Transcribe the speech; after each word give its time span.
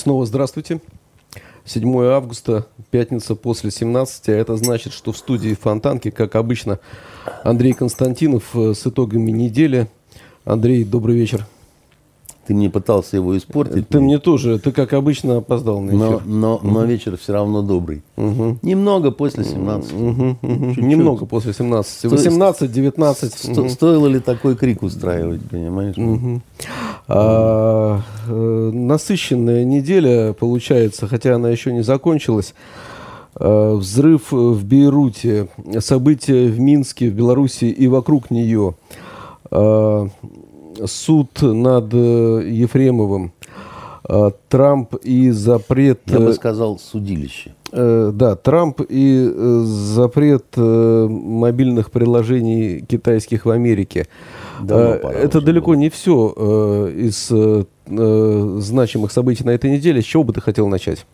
снова 0.00 0.24
здравствуйте. 0.24 0.80
7 1.66 2.02
августа, 2.04 2.66
пятница 2.90 3.34
после 3.34 3.70
17, 3.70 4.30
а 4.30 4.32
это 4.32 4.56
значит, 4.56 4.94
что 4.94 5.12
в 5.12 5.18
студии 5.18 5.54
Фонтанки, 5.54 6.10
как 6.10 6.36
обычно, 6.36 6.80
Андрей 7.44 7.74
Константинов 7.74 8.56
э, 8.56 8.72
с 8.74 8.86
итогами 8.86 9.30
недели. 9.30 9.88
Андрей, 10.44 10.84
добрый 10.84 11.16
вечер. 11.16 11.46
Ты 12.50 12.54
мне 12.54 12.68
пытался 12.68 13.14
его 13.14 13.38
испортить. 13.38 13.86
Ты 13.88 14.00
мне 14.00 14.18
тоже, 14.18 14.58
ты 14.58 14.72
как 14.72 14.92
обычно 14.92 15.36
опоздал 15.36 15.80
на 15.80 15.90
эфир. 15.90 16.20
Но, 16.26 16.58
но, 16.58 16.60
но 16.64 16.84
вечер 16.84 17.16
все 17.16 17.32
равно 17.32 17.62
добрый. 17.62 18.02
Угу. 18.16 18.58
Немного 18.62 19.12
после 19.12 19.44
17. 19.44 19.92
Угу, 19.92 20.36
угу. 20.42 20.80
Немного 20.80 21.26
после 21.26 21.52
17. 21.52 22.10
18, 22.10 22.72
19. 22.72 23.32
Сто, 23.32 23.60
угу. 23.60 23.68
Стоило 23.68 24.08
ли 24.08 24.18
такой 24.18 24.56
крик 24.56 24.82
устраивать, 24.82 25.48
понимаешь? 25.48 25.96
Угу. 25.96 26.40
А, 27.06 28.00
э, 28.26 28.70
насыщенная 28.74 29.62
неделя 29.62 30.32
получается, 30.32 31.06
хотя 31.06 31.36
она 31.36 31.50
еще 31.50 31.72
не 31.72 31.84
закончилась. 31.84 32.54
А, 33.36 33.76
взрыв 33.76 34.32
в 34.32 34.64
Бейруте, 34.66 35.46
события 35.78 36.48
в 36.48 36.58
Минске, 36.58 37.10
в 37.10 37.14
Беларуси 37.14 37.66
и 37.66 37.86
вокруг 37.86 38.32
нее. 38.32 38.74
А, 40.80 40.86
суд 40.86 41.42
над 41.42 41.92
э, 41.92 42.42
Ефремовым, 42.46 43.32
э, 44.08 44.30
Трамп 44.48 44.94
и 44.96 45.30
запрет... 45.30 46.00
Я 46.06 46.20
бы 46.20 46.30
э, 46.30 46.34
сказал, 46.34 46.78
судилище. 46.78 47.54
Да, 47.72 48.34
Трамп 48.34 48.80
и 48.88 49.32
запрет 49.62 50.56
мобильных 50.56 51.92
приложений 51.92 52.84
китайских 52.88 53.44
в 53.44 53.50
Америке. 53.50 54.08
Это 54.60 55.38
уже 55.38 55.40
далеко 55.40 55.70
было. 55.70 55.74
не 55.76 55.88
все 55.88 56.90
из 56.92 57.30
значимых 57.86 59.12
событий 59.12 59.44
на 59.44 59.50
этой 59.50 59.70
неделе. 59.70 60.02
С 60.02 60.04
чего 60.04 60.24
бы 60.24 60.32
ты 60.32 60.40
хотел 60.40 60.66
начать? 60.66 61.06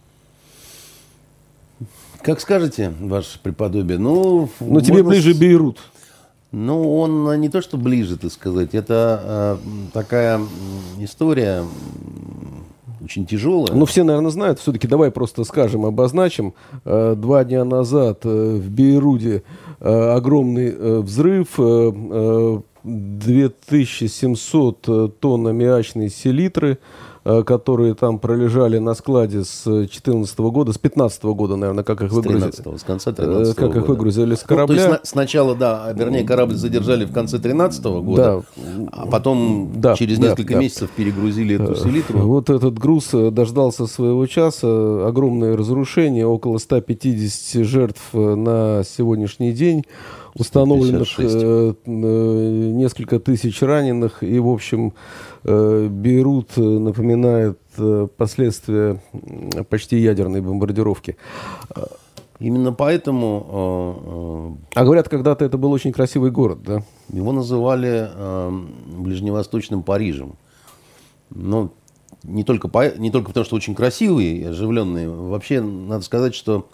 Как 2.22 2.40
скажете, 2.40 2.94
ваше 3.00 3.38
преподобие. 3.38 3.98
Ну, 3.98 4.48
Но 4.58 4.80
тебе 4.80 5.02
ближе 5.02 5.34
с... 5.34 5.38
Бейрут. 5.38 5.78
Ну, 6.52 6.98
он 6.98 7.40
не 7.40 7.48
то, 7.48 7.60
что 7.60 7.76
ближе, 7.76 8.16
так 8.16 8.30
сказать. 8.32 8.74
Это 8.74 9.20
э, 9.22 9.56
такая 9.92 10.40
история 10.98 11.64
очень 13.02 13.26
тяжелая. 13.26 13.74
Ну, 13.74 13.84
все, 13.84 14.04
наверное, 14.04 14.30
знают. 14.30 14.58
Все-таки 14.58 14.88
давай 14.88 15.10
просто 15.10 15.44
скажем, 15.44 15.84
обозначим. 15.84 16.54
Э, 16.84 17.14
два 17.16 17.44
дня 17.44 17.64
назад 17.64 18.20
э, 18.24 18.56
в 18.56 18.70
Бейруде 18.70 19.42
э, 19.80 20.10
огромный 20.10 20.74
э, 20.76 21.00
взрыв. 21.00 21.48
Э, 21.58 21.92
э, 21.94 22.60
2700 22.88 25.18
тонн 25.18 25.48
аммиачной 25.48 26.08
селитры– 26.08 26.78
Э, 26.88 26.92
которые 27.44 27.94
там 27.94 28.18
пролежали 28.18 28.78
на 28.78 28.94
складе 28.94 29.42
с 29.42 29.64
2014 29.64 30.38
года, 30.38 30.72
с 30.72 30.78
2015 30.78 31.24
года, 31.24 31.56
наверное, 31.56 31.82
как 31.82 32.00
их 32.02 32.12
выгрузили. 32.12 32.76
С 32.76 32.84
конца 32.84 33.12
13 33.12 33.52
э, 33.52 33.54
Как 33.54 33.68
года. 33.68 33.80
их 33.80 33.88
выгрузили 33.88 34.34
с 34.36 34.42
корабля. 34.42 34.76
Ну, 34.76 34.88
то 34.88 34.92
есть 34.92 35.06
сначала, 35.06 35.56
да, 35.56 35.92
вернее, 35.92 36.24
корабль 36.24 36.54
задержали 36.54 37.04
в 37.04 37.12
конце 37.12 37.38
13 37.38 37.84
года, 37.84 38.44
да. 38.56 38.88
а 38.92 39.06
потом 39.06 39.72
да, 39.74 39.94
через 39.94 40.18
да, 40.18 40.28
несколько 40.28 40.54
да. 40.54 40.60
месяцев 40.60 40.90
перегрузили 40.90 41.56
эту 41.56 41.72
э, 41.72 41.76
селитру. 41.76 42.20
Вот 42.20 42.48
этот 42.48 42.78
груз 42.78 43.10
дождался 43.10 43.86
своего 43.86 44.26
часа, 44.26 45.06
огромное 45.06 45.56
разрушение, 45.56 46.26
около 46.26 46.58
150 46.58 47.64
жертв 47.64 48.02
на 48.12 48.82
сегодняшний 48.84 49.52
день 49.52 49.84
установленных 50.38 51.08
э, 51.18 51.72
несколько 51.86 53.18
тысяч 53.18 53.62
раненых 53.62 54.22
и 54.22 54.38
в 54.38 54.48
общем 54.48 54.92
Э, 55.35 55.35
Бейрут 55.46 56.58
э, 56.58 56.60
напоминает 56.60 57.60
э, 57.78 58.08
последствия 58.16 59.00
почти 59.68 59.98
ядерной 59.98 60.40
бомбардировки. 60.40 61.16
Именно 62.40 62.72
поэтому... 62.72 64.58
А 64.74 64.84
говорят, 64.84 65.08
когда-то 65.08 65.44
это 65.44 65.56
был 65.56 65.70
очень 65.70 65.92
красивый 65.92 66.30
город, 66.30 66.62
да? 66.64 66.82
Его 67.08 67.32
называли 67.32 68.10
Ближневосточным 68.98 69.82
Парижем. 69.82 70.34
Но 71.30 71.72
не 72.24 72.44
только, 72.44 72.68
по, 72.68 72.94
не 72.98 73.10
только 73.10 73.28
потому, 73.28 73.46
что 73.46 73.56
очень 73.56 73.74
красивый 73.74 74.38
и 74.38 74.44
оживленный. 74.44 75.08
Вообще, 75.08 75.62
надо 75.62 76.04
сказать, 76.04 76.34
что 76.34 76.68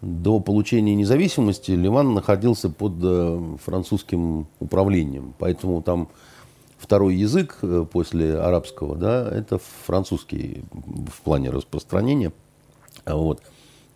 до 0.00 0.40
получения 0.40 0.96
независимости 0.96 1.70
Ливан 1.70 2.14
находился 2.14 2.68
под 2.68 3.60
французским 3.62 4.48
управлением. 4.58 5.34
Поэтому 5.38 5.82
там 5.82 6.08
второй 6.80 7.14
язык 7.14 7.58
э, 7.62 7.84
после 7.90 8.38
арабского, 8.38 8.96
да, 8.96 9.28
это 9.30 9.60
французский 9.86 10.64
в 10.72 11.20
плане 11.22 11.50
распространения. 11.50 12.32
Вот. 13.06 13.42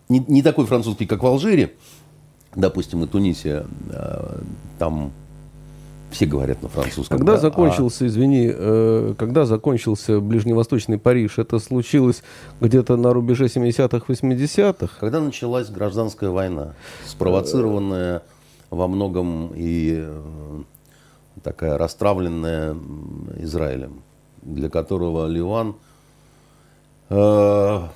Не, 0.07 0.19
не 0.27 0.43
такой 0.43 0.65
французский, 0.65 1.07
как 1.07 1.23
в 1.23 1.25
Алжире, 1.25 1.73
допустим, 2.55 3.03
и 3.03 3.07
Тунисе, 3.07 3.65
а, 3.89 4.39
там 4.77 5.11
все 6.11 6.27
говорят 6.27 6.61
на 6.61 6.69
французском. 6.69 7.17
Когда 7.17 7.33
да? 7.33 7.39
закончился, 7.39 8.05
а... 8.05 8.07
извини, 8.07 8.49
э, 8.53 9.15
когда 9.17 9.45
закончился 9.45 10.21
Ближневосточный 10.21 10.99
Париж, 10.99 11.39
это 11.39 11.59
случилось 11.59 12.23
где-то 12.61 12.95
на 12.95 13.13
рубеже 13.13 13.45
70-х, 13.45 14.05
80-х? 14.07 14.97
Когда 14.99 15.19
началась 15.19 15.69
гражданская 15.69 16.29
война, 16.29 16.73
спровоцированная 17.05 18.21
во 18.69 18.87
многом 18.87 19.51
и 19.55 19.95
э, 19.97 20.61
такая 21.45 21.77
расстравленная 21.77 22.75
Израилем, 23.37 24.01
для 24.41 24.67
которого 24.67 25.27
Ливан 25.27 25.75
э, 27.09 27.87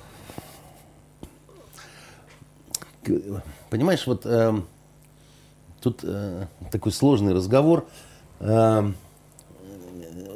понимаешь, 3.68 4.06
вот 4.06 4.24
э, 4.24 4.54
тут 5.80 6.00
э, 6.04 6.46
такой 6.70 6.92
сложный 6.92 7.34
разговор. 7.34 7.86
Э, 8.38 8.92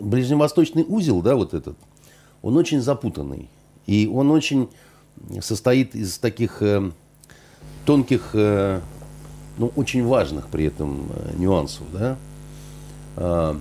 Ближневосточный 0.00 0.84
узел, 0.86 1.22
да, 1.22 1.36
вот 1.36 1.54
этот, 1.54 1.78
он 2.42 2.56
очень 2.56 2.80
запутанный. 2.80 3.48
И 3.86 4.10
он 4.12 4.32
очень 4.32 4.68
состоит 5.40 5.94
из 5.94 6.18
таких 6.18 6.62
э, 6.62 6.90
тонких, 7.86 8.30
э, 8.34 8.80
ну, 9.56 9.70
очень 9.76 10.04
важных 10.04 10.48
при 10.48 10.64
этом 10.64 11.06
э, 11.14 11.36
нюансов, 11.36 11.84
да. 11.92 12.16
А, 13.16 13.58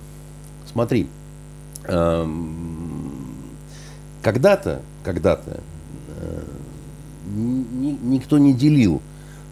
смотри, 0.72 1.08
когда-то, 4.22 4.82
когда-то 5.04 5.60
э, 6.18 6.44
никто 8.04 8.38
не 8.38 8.54
делил 8.54 9.02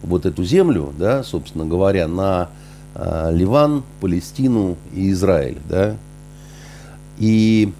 вот 0.02 0.24
эту 0.24 0.44
землю, 0.44 0.94
да, 0.98 1.22
собственно 1.22 1.66
говоря, 1.66 2.08
на 2.08 2.48
а, 2.94 3.30
Ливан, 3.30 3.82
Палестину 4.00 4.76
и 4.94 5.10
Израиль, 5.12 5.58
да. 5.68 5.96
И 7.18 7.72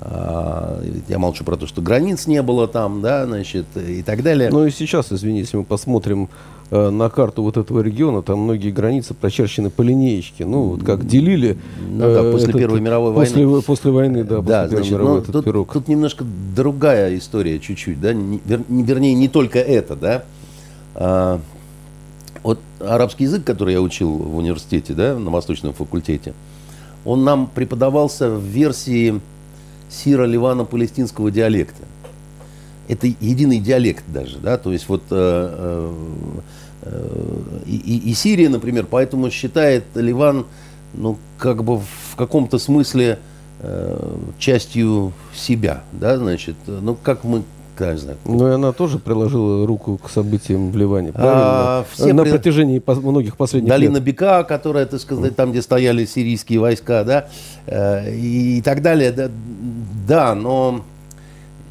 я 0.00 1.18
молчу 1.18 1.44
про 1.44 1.56
то, 1.56 1.66
что 1.68 1.80
границ 1.80 2.26
не 2.26 2.42
было 2.42 2.66
там, 2.66 3.02
да, 3.02 3.24
значит, 3.24 3.66
и 3.76 4.02
так 4.02 4.24
далее. 4.24 4.50
Ну 4.50 4.66
и 4.66 4.70
сейчас, 4.70 5.12
извини, 5.12 5.40
если 5.40 5.56
мы 5.56 5.64
посмотрим 5.64 6.28
Э, 6.74 6.88
на 6.88 7.10
карту 7.10 7.42
вот 7.42 7.58
этого 7.58 7.82
региона, 7.82 8.22
там 8.22 8.38
многие 8.38 8.70
границы 8.70 9.12
прочерчены 9.12 9.68
по 9.68 9.82
линеечке. 9.82 10.46
Ну, 10.46 10.70
вот 10.70 10.82
как 10.82 11.06
делили... 11.06 11.58
Ну, 11.86 11.98
да, 11.98 12.06
э, 12.06 12.32
после 12.32 12.48
этот, 12.48 12.60
Первой 12.62 12.80
мировой 12.80 13.12
после, 13.12 13.46
войны. 13.46 13.62
После 13.62 13.90
войны, 13.90 14.24
да, 14.24 14.40
да 14.40 14.62
после 14.62 14.76
значит, 14.78 14.92
мировой, 14.92 15.12
ну, 15.12 15.18
этот 15.18 15.32
тут, 15.32 15.44
пирог. 15.44 15.70
Тут 15.70 15.88
немножко 15.88 16.24
другая 16.56 17.14
история 17.18 17.58
чуть-чуть, 17.58 18.00
да, 18.00 18.14
не, 18.14 18.40
вер, 18.46 18.62
вернее, 18.70 19.12
не 19.12 19.28
только 19.28 19.58
это, 19.58 19.96
да. 19.96 20.24
А, 20.94 21.40
вот 22.42 22.58
арабский 22.80 23.24
язык, 23.24 23.44
который 23.44 23.74
я 23.74 23.82
учил 23.82 24.10
в 24.10 24.38
университете, 24.38 24.94
да, 24.94 25.18
на 25.18 25.30
Восточном 25.30 25.74
факультете, 25.74 26.32
он 27.04 27.22
нам 27.22 27.50
преподавался 27.54 28.30
в 28.30 28.44
версии 28.44 29.20
сиро-ливано-палестинского 29.90 31.30
диалекта. 31.30 31.82
Это 32.88 33.08
единый 33.08 33.58
диалект 33.58 34.04
даже, 34.08 34.38
да, 34.38 34.56
то 34.56 34.72
есть 34.72 34.88
вот 34.88 35.02
э, 35.10 35.14
э, 35.14 35.92
и, 37.66 37.76
и, 37.76 38.10
и 38.10 38.14
Сирия, 38.14 38.48
например, 38.48 38.86
поэтому 38.90 39.30
считает 39.30 39.84
Ливан, 39.94 40.46
ну, 40.94 41.18
как 41.38 41.62
бы 41.64 41.78
в 41.78 42.16
каком-то 42.16 42.58
смысле 42.58 43.18
э, 43.60 44.16
частью 44.38 45.12
себя, 45.34 45.82
да, 45.92 46.18
значит, 46.18 46.56
ну, 46.66 46.94
как 46.94 47.24
мы 47.24 47.42
я 47.80 47.92
не 47.92 47.98
знаю. 47.98 48.18
Ну, 48.24 48.48
и 48.48 48.50
она 48.52 48.72
тоже 48.72 48.98
приложила 48.98 49.66
руку 49.66 49.98
к 49.98 50.08
событиям 50.08 50.70
в 50.70 50.76
Ливане, 50.76 51.10
а, 51.10 51.12
правильно? 51.12 51.42
А, 51.44 51.84
все 51.90 52.12
На 52.12 52.22
при... 52.22 52.30
протяжении 52.30 52.78
по- 52.78 52.94
многих 52.94 53.36
последних 53.36 53.70
Долина 53.70 53.94
лет. 53.94 54.04
Бека, 54.04 54.44
которая, 54.44 54.86
так 54.86 55.00
сказать, 55.00 55.34
там, 55.34 55.50
где 55.50 55.62
стояли 55.62 56.04
сирийские 56.04 56.60
войска, 56.60 57.02
да, 57.04 57.28
э, 57.66 58.14
и, 58.14 58.58
и 58.58 58.62
так 58.62 58.82
далее, 58.82 59.10
да, 59.10 59.30
да 60.06 60.34
но 60.34 60.84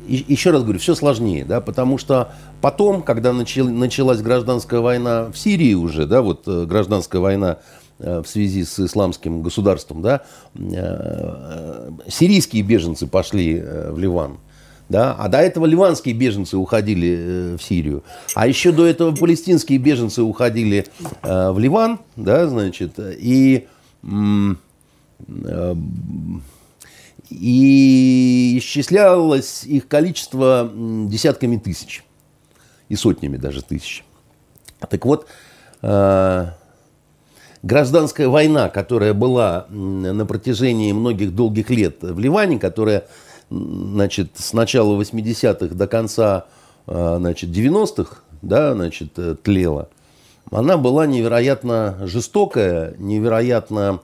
и, 0.08 0.26
еще 0.28 0.52
раз 0.52 0.64
говорю, 0.64 0.80
все 0.80 0.96
сложнее, 0.96 1.46
да, 1.46 1.62
потому 1.62 1.98
что 1.98 2.32
Потом, 2.62 3.02
когда 3.02 3.34
начал, 3.34 3.68
началась 3.68 4.22
гражданская 4.22 4.80
война 4.80 5.32
в 5.32 5.38
Сирии 5.38 5.74
уже, 5.74 6.06
да, 6.06 6.22
вот 6.22 6.44
э, 6.48 6.66
гражданская 6.66 7.20
война 7.20 7.58
э, 7.98 8.22
в 8.22 8.28
связи 8.28 8.64
с 8.64 8.80
исламским 8.80 9.42
государством, 9.42 10.04
да, 10.04 10.22
э, 10.54 11.90
сирийские 12.08 12.62
беженцы 12.62 13.08
пошли 13.08 13.60
в 13.60 13.98
Ливан. 13.98 14.38
Да? 14.90 15.16
А 15.18 15.28
до 15.30 15.40
этого 15.40 15.66
ливанские 15.66 16.14
беженцы 16.14 16.58
уходили 16.58 17.56
в 17.58 17.64
Сирию. 17.64 18.04
А 18.36 18.46
еще 18.46 18.74
до 18.74 18.86
этого 18.86 19.16
палестинские 19.16 19.78
беженцы 19.78 20.22
уходили 20.22 20.86
в 21.24 21.58
Ливан, 21.58 22.00
да, 22.18 22.46
значит, 22.48 23.00
и, 23.00 23.68
и 27.30 28.58
исчислялось 28.58 29.64
их 29.64 29.88
количество 29.88 30.70
десятками 30.76 31.56
тысяч 31.56 32.04
и 32.92 32.96
сотнями 32.98 33.38
даже 33.38 33.62
тысяч. 33.62 34.04
Так 34.90 35.06
вот, 35.06 35.26
э, 35.82 36.48
гражданская 37.64 38.28
война, 38.28 38.68
которая 38.68 39.14
была 39.14 39.66
на 39.70 40.26
протяжении 40.26 40.92
многих 40.92 41.34
долгих 41.34 41.70
лет 41.70 42.02
в 42.02 42.20
Ливане, 42.20 42.60
которая 42.60 43.08
значит, 43.50 44.32
с 44.36 44.52
начала 44.52 45.02
80-х 45.02 45.74
до 45.74 45.88
конца 45.88 46.48
э, 46.88 47.16
значит, 47.18 47.52
90-х 47.52 48.18
да, 48.42 48.74
значит, 48.74 49.18
э, 49.18 49.36
тлела, 49.42 49.88
она 50.52 50.76
была 50.76 51.08
невероятно 51.08 51.98
жестокая, 52.02 52.94
невероятно 52.98 54.02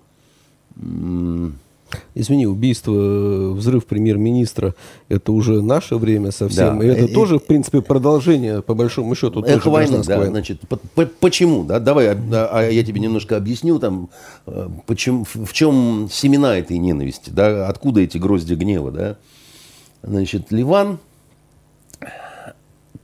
Извини, 2.16 2.48
убийство, 2.48 3.52
взрыв 3.54 3.86
премьер-министра, 3.86 4.76
это 5.08 5.32
уже 5.32 5.62
наше 5.62 5.96
время 5.96 6.32
совсем. 6.32 6.80
Да. 6.80 6.86
И 6.86 6.88
это 6.90 7.06
и, 7.06 7.14
тоже, 7.14 7.40
в 7.40 7.46
принципе, 7.46 7.82
продолжение, 7.82 8.62
по 8.62 8.74
большому 8.74 9.16
счету, 9.16 9.42
эхо 9.42 9.60
тоже 9.60 9.70
войны, 9.70 10.04
да. 10.06 10.26
Значит, 10.26 10.62
по, 10.68 10.78
по, 10.78 11.06
почему? 11.06 11.64
Да? 11.64 11.80
Давай 11.80 12.10
а, 12.10 12.50
а 12.52 12.70
я 12.70 12.84
тебе 12.84 13.00
немножко 13.00 13.38
объясню, 13.38 13.80
там, 13.80 14.10
э, 14.48 14.68
почему, 14.86 15.26
в 15.26 15.54
чем 15.54 16.10
семена 16.12 16.58
этой 16.58 16.78
ненависти, 16.78 17.30
да? 17.30 17.70
откуда 17.70 18.02
эти 18.02 18.18
грозди 18.18 18.56
гнева. 18.56 18.92
Да? 18.92 19.18
Значит, 20.04 20.52
Ливан, 20.52 21.00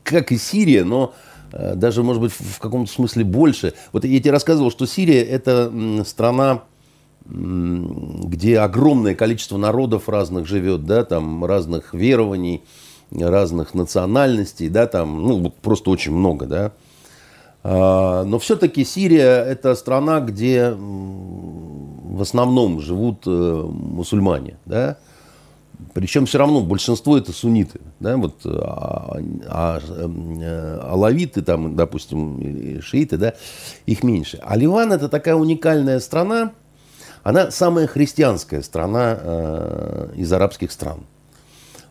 как 0.04 0.32
и 0.32 0.38
Сирия, 0.38 0.84
но 0.84 1.14
э, 1.52 1.76
даже, 1.76 2.04
может 2.04 2.22
быть, 2.22 2.34
в 2.34 2.60
каком-то 2.60 2.92
смысле 2.92 3.24
больше. 3.24 3.74
Вот 3.94 4.04
я 4.04 4.20
тебе 4.20 4.32
рассказывал, 4.32 4.72
что 4.72 4.86
Сирия– 4.86 5.24
это 5.24 5.72
страна 6.06 6.64
где 7.26 8.60
огромное 8.60 9.16
количество 9.16 9.58
народов 9.58 10.10
разных 10.10 10.46
живет, 10.46 10.86
да, 10.86 11.04
там 11.06 11.46
разных 11.46 11.94
верований, 11.94 12.64
разных 13.12 13.74
национальностей, 13.74 14.70
да, 14.70 14.88
там, 14.88 15.24
ну, 15.24 15.50
просто 15.50 15.90
очень 15.90 16.14
много, 16.14 16.46
да. 16.46 16.72
А, 17.64 18.24
но 18.26 18.40
все-таки 18.40 18.84
Сирия– 18.84 19.44
это 19.46 19.74
страна, 19.76 20.20
где 20.20 20.72
в 20.72 22.22
основном 22.22 22.82
живут 22.82 23.24
э, 23.26 23.30
мусульмане, 23.30 24.58
да. 24.66 24.98
Причем 25.94 26.26
все 26.26 26.38
равно 26.38 26.62
большинство 26.62 27.18
это 27.18 27.32
сунниты, 27.32 27.80
да, 28.00 28.18
вот, 28.18 28.42
а, 28.46 29.18
а, 29.48 29.80
а 29.80 30.90
алавиты, 30.92 31.42
там, 31.42 31.76
допустим, 31.76 32.82
шииты, 32.82 33.18
да, 33.18 33.34
их 33.86 34.04
меньше. 34.04 34.40
А 34.44 34.56
Ливан 34.56 34.92
это 34.92 35.10
такая 35.10 35.36
уникальная 35.36 36.00
страна, 36.00 36.52
она 37.24 37.52
самая 37.52 37.88
христианская 37.88 38.62
страна 38.62 39.18
э, 39.20 40.10
из 40.16 40.32
арабских 40.32 40.72
стран. 40.72 41.00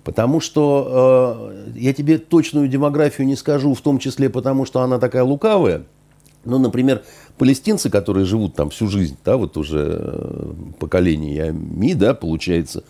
Потому 0.05 0.41
что 0.41 1.53
э, 1.75 1.79
я 1.79 1.95
тебе 1.95 2.19
точную 2.19 2.69
демографию 2.69 3.27
не 3.27 3.37
скажу, 3.37 3.73
в 3.75 3.81
том 3.81 3.99
числе 3.99 4.29
потому, 4.29 4.67
что 4.67 4.83
она 4.83 4.99
такая 4.99 5.25
лукавая. 5.25 5.85
Ну, 6.45 6.59
например, 6.59 7.03
палестинцы, 7.39 7.89
которые 7.89 8.27
живут 8.27 8.55
там 8.55 8.71
всю 8.71 8.89
жизнь, 8.89 9.17
да, 9.25 9.37
вот 9.39 9.57
уже 9.57 9.97
э, 10.03 10.53
поколениями, 10.79 11.95
да, 11.95 12.13
получается, 12.15 12.85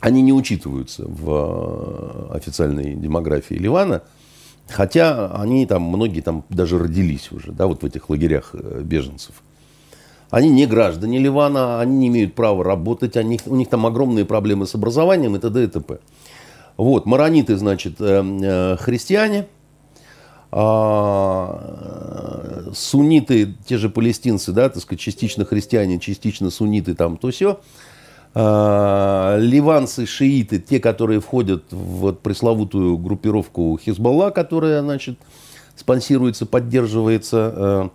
они 0.00 0.22
не 0.22 0.32
учитываются 0.32 1.04
в 1.06 2.34
официальной 2.34 2.94
демографии 2.94 3.54
Ливана, 3.54 4.02
хотя 4.68 5.30
они 5.36 5.66
там, 5.66 5.82
многие 5.82 6.20
там 6.20 6.44
даже 6.48 6.78
родились 6.78 7.30
уже, 7.30 7.52
да, 7.52 7.66
вот 7.66 7.82
в 7.82 7.86
этих 7.86 8.10
лагерях 8.10 8.54
беженцев. 8.54 9.34
Они 10.34 10.50
не 10.50 10.66
граждане 10.66 11.20
Ливана, 11.20 11.80
они 11.80 11.96
не 11.96 12.08
имеют 12.08 12.34
права 12.34 12.64
работать, 12.64 13.16
они, 13.16 13.38
у 13.46 13.54
них 13.54 13.68
там 13.68 13.86
огромные 13.86 14.24
проблемы 14.24 14.66
с 14.66 14.74
образованием 14.74 15.36
и 15.36 15.38
т.д. 15.38 15.62
и 15.62 15.68
т.п. 15.68 15.98
Вот, 16.76 17.06
марониты, 17.06 17.56
значит, 17.56 18.00
э, 18.00 18.40
э, 18.42 18.76
христиане, 18.76 19.46
а, 20.50 21.62
сунниты, 22.74 23.54
те 23.64 23.78
же 23.78 23.88
палестинцы, 23.88 24.50
да, 24.50 24.68
так 24.68 24.82
сказать, 24.82 24.98
частично 24.98 25.44
христиане, 25.44 26.00
частично 26.00 26.50
сунниты, 26.50 26.96
там, 26.96 27.16
то 27.16 27.30
все. 27.30 27.60
А, 28.34 29.36
ливанцы, 29.38 30.04
шииты, 30.04 30.58
те, 30.58 30.80
которые 30.80 31.20
входят 31.20 31.62
в 31.70 31.76
вот 31.76 32.22
пресловутую 32.22 32.98
группировку 32.98 33.78
Хизбалла, 33.80 34.30
которая, 34.30 34.82
значит, 34.82 35.16
спонсируется, 35.76 36.44
поддерживается 36.44 37.54
э, 37.56 37.88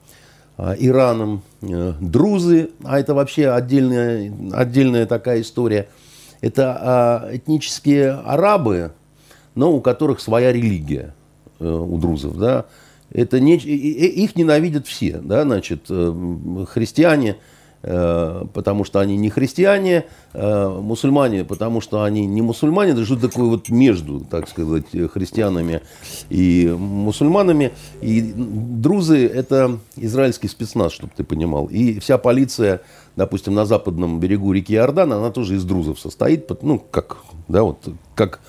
Ираном, 0.78 1.42
э, 1.62 1.94
друзы, 2.00 2.72
а 2.84 3.00
это 3.00 3.14
вообще 3.14 3.50
отдельная, 3.50 4.34
отдельная 4.52 5.06
такая 5.06 5.42
история. 5.42 5.88
Это 6.42 6.78
а, 6.80 7.30
этнические 7.36 8.12
арабы, 8.12 8.94
но 9.56 9.74
у 9.74 9.82
которых 9.82 10.22
своя 10.22 10.54
религия, 10.54 11.14
э, 11.60 11.70
у 11.70 11.98
друзов, 11.98 12.38
да. 12.38 12.66
Это 13.12 13.40
не, 13.40 13.56
их 13.56 14.36
ненавидят 14.36 14.88
все, 14.88 15.18
да, 15.18 15.44
значит, 15.44 15.86
э, 15.90 16.66
христиане– 16.70 17.38
потому 17.81 18.84
что 18.84 19.00
они 19.00 19.16
не 19.16 19.30
христиане, 19.30 20.06
э, 20.34 20.68
мусульмане, 20.68 21.46
потому 21.46 21.80
что 21.80 22.04
они 22.04 22.26
не 22.26 22.42
мусульмане, 22.42 23.06
что 23.06 23.16
такое 23.16 23.46
вот 23.46 23.70
между, 23.70 24.20
так 24.20 24.50
сказать, 24.50 24.86
христианами 25.14 25.81
и 26.30 26.68
мусульманами. 26.78 27.72
И 28.02 28.34
друзы– 28.36 29.26
это 29.34 29.80
израильский 29.96 30.50
спецназ, 30.50 30.92
чтобы 30.92 31.14
ты 31.16 31.24
понимал. 31.24 31.68
И 31.68 32.00
вся 32.00 32.18
полиция, 32.18 32.81
допустим, 33.16 33.54
на 33.54 33.66
западном 33.66 34.20
берегу 34.20 34.52
реки 34.52 34.74
Иордан, 34.76 35.14
она 35.14 35.31
тоже 35.31 35.56
из 35.56 35.64
друзов 35.64 36.00
состоит, 36.02 36.50
ну, 36.62 36.80
как, 36.80 37.18
да, 37.48 37.64
вот, 37.64 37.88
как, 38.14 38.42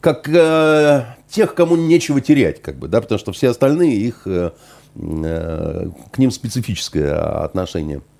как 0.00 0.28
э, 0.28 1.04
тех, 1.30 1.54
кому 1.54 1.76
нечего 1.76 2.20
терять, 2.20 2.60
как 2.60 2.76
бы, 2.76 2.88
да, 2.88 3.00
потому 3.00 3.18
что 3.18 3.32
все 3.32 3.48
остальные, 3.48 3.96
их, 3.96 4.26
э, 4.26 4.50
э, 4.96 5.88
к 6.12 6.18
ним 6.18 6.30
специфическое 6.30 7.42
отношение– 7.42 8.02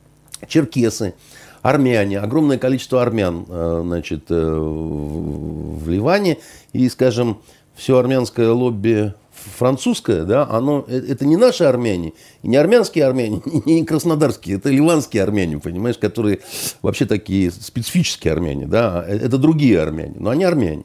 черкесы, 0.48 1.14
армяне, 1.62 2.20
огромное 2.20 2.58
количество 2.58 3.02
армян 3.02 3.46
э, 3.48 3.80
значит, 3.84 4.24
э, 4.30 4.34
в 4.34 5.88
Ливане. 5.88 6.38
И, 6.72 6.88
скажем, 6.88 7.40
все 7.74 7.98
армянское 7.98 8.50
лобби 8.50 9.14
французское, 9.32 10.24
да, 10.24 10.46
оно, 10.48 10.84
э, 10.88 10.98
это 11.08 11.26
не 11.26 11.36
наши 11.36 11.64
армяне, 11.64 12.12
не 12.42 12.56
армянские 12.56 13.04
армяне, 13.04 13.42
не 13.64 13.84
краснодарские, 13.84 14.56
это 14.56 14.70
ливанские 14.70 15.22
армяне, 15.22 15.58
понимаешь, 15.58 15.98
которые 15.98 16.40
вообще 16.82 17.06
такие 17.06 17.50
специфические 17.50 18.32
армяне, 18.32 18.66
да, 18.66 19.04
это 19.06 19.38
другие 19.38 19.80
армяне, 19.80 20.14
но 20.18 20.30
они 20.30 20.44
армяне. 20.44 20.84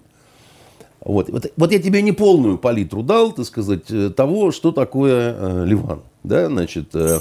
Вот. 1.04 1.30
Вот, 1.30 1.52
вот 1.58 1.72
я 1.72 1.80
тебе 1.80 2.04
не 2.04 2.12
полную 2.12 2.60
палитру 2.60 3.02
дал, 3.02 3.32
так 3.32 3.46
сказать, 3.46 4.16
того, 4.16 4.52
что 4.52 4.72
такое 4.72 5.36
э, 5.36 5.66
Ливан. 5.66 6.02
Да? 6.24 6.48
Значит, 6.48 6.90
э, 6.94 7.20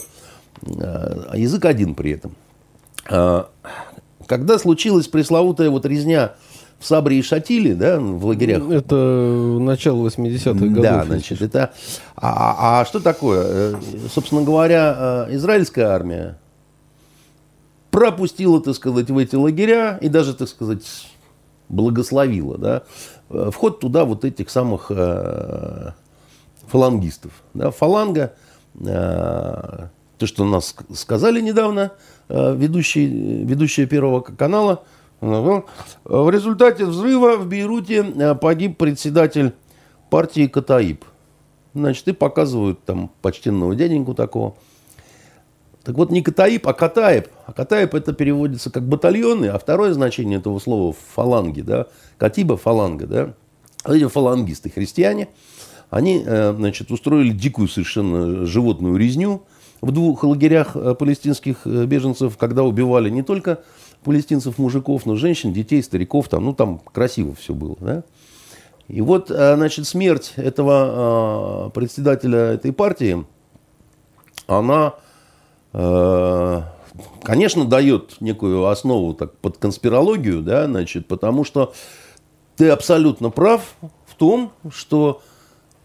а 0.62 1.37
язык 1.37 1.64
один 1.64 1.95
при 1.95 2.12
этом. 2.12 2.35
А, 3.09 3.49
когда 4.26 4.59
случилась 4.59 5.09
пресловутая 5.09 5.71
вот 5.71 5.87
резня 5.87 6.33
в 6.78 6.87
Сабре 6.87 7.19
и 7.19 7.23
Шатиле, 7.23 7.75
да, 7.75 8.00
в 8.00 8.25
лагерях. 8.25 8.69
Это 8.71 8.95
начало 9.61 10.09
80-х 10.09 10.52
годов. 10.52 10.83
Да, 10.83 11.04
значит, 11.04 11.42
это... 11.42 11.73
А, 12.16 12.80
а 12.80 12.85
что 12.87 13.00
такое? 13.00 13.42
Э, 13.45 13.75
собственно 14.12 14.42
говоря, 14.42 15.26
э, 15.28 15.35
израильская 15.35 15.85
армия 15.85 16.38
пропустила, 17.90 18.62
так 18.62 18.75
сказать, 18.75 19.11
в 19.11 19.19
эти 19.19 19.35
лагеря 19.35 19.99
и 20.00 20.09
даже, 20.09 20.33
так 20.33 20.49
сказать, 20.49 20.87
благословила, 21.69 22.57
да, 22.57 22.83
э, 23.28 23.50
вход 23.52 23.80
туда 23.80 24.07
вот 24.07 24.25
этих 24.25 24.49
самых 24.49 24.90
фалангистов. 26.66 27.33
Да, 27.52 27.73
фаланга 27.73 28.33
то, 30.21 30.27
что 30.27 30.45
нас 30.45 30.77
сказали 30.95 31.41
недавно 31.41 31.93
э, 32.29 32.55
ведущие, 32.55 33.07
ведущие 33.45 33.87
Первого 33.87 34.21
канала. 34.21 34.85
В 35.21 36.31
результате 36.31 36.85
взрыва 36.85 37.37
в 37.37 37.49
Бейруте 37.49 38.05
э, 38.05 38.35
погиб 38.35 38.77
председатель 38.77 39.55
партии 40.11 40.47
Катаиб. 40.47 41.07
Значит, 41.73 42.09
и 42.09 42.12
показывают 42.12 42.85
там 42.85 43.11
почтенного 43.23 43.75
дяденьку 43.75 44.12
такого. 44.12 44.57
Так 45.85 45.97
вот, 45.97 46.11
не 46.11 46.21
Катаиб, 46.21 46.69
а 46.69 46.75
Катаиб. 46.75 47.29
А 47.47 47.55
Катаиб 47.55 47.95
это 47.95 48.12
переводится 48.12 48.71
как 48.71 48.87
батальоны, 48.87 49.47
а 49.47 49.59
второе 49.59 49.95
значение 49.95 50.39
этого 50.39 50.59
слова 50.59 50.95
фаланги, 51.15 51.62
да, 51.62 51.87
Катиба 52.19 52.59
фаланга, 52.59 53.07
да. 53.07 53.35
Эти 53.87 54.07
фалангисты, 54.07 54.69
христиане, 54.69 55.29
они, 55.89 56.23
э, 56.27 56.53
значит, 56.55 56.91
устроили 56.91 57.31
дикую 57.31 57.69
совершенно 57.69 58.45
животную 58.45 58.99
резню, 58.99 59.45
в 59.80 59.92
двух 59.92 60.25
лагерях 60.25 60.76
э, 60.76 60.94
палестинских 60.94 61.66
э, 61.66 61.84
беженцев, 61.87 62.37
когда 62.37 62.62
убивали 62.64 63.10
не 63.10 63.22
только 63.22 63.60
палестинцев, 64.04 64.58
мужиков, 64.58 65.06
но 65.06 65.16
женщин, 65.16 65.52
детей, 65.52 65.82
стариков, 65.82 66.28
там, 66.28 66.44
ну 66.44 66.54
там 66.54 66.78
красиво 66.78 67.34
все 67.34 67.54
было. 67.54 67.76
Да? 67.80 68.02
И 68.88 69.00
вот, 69.02 69.28
значит, 69.28 69.87
смерть 69.87 70.32
этого 70.37 71.70
председателя 71.72 72.38
этой 72.38 72.72
партии, 72.72 73.25
она, 74.49 74.94
конечно, 77.22 77.64
дает 77.66 78.16
некую 78.20 78.66
основу 78.66 79.14
так, 79.14 79.37
под 79.37 79.58
конспирологию, 79.58 80.42
да, 80.42 80.66
значит, 80.66 81.06
потому 81.06 81.44
что 81.44 81.72
ты 82.56 82.68
абсолютно 82.70 83.30
прав 83.30 83.76
в 84.06 84.16
том, 84.16 84.50
что 84.70 85.22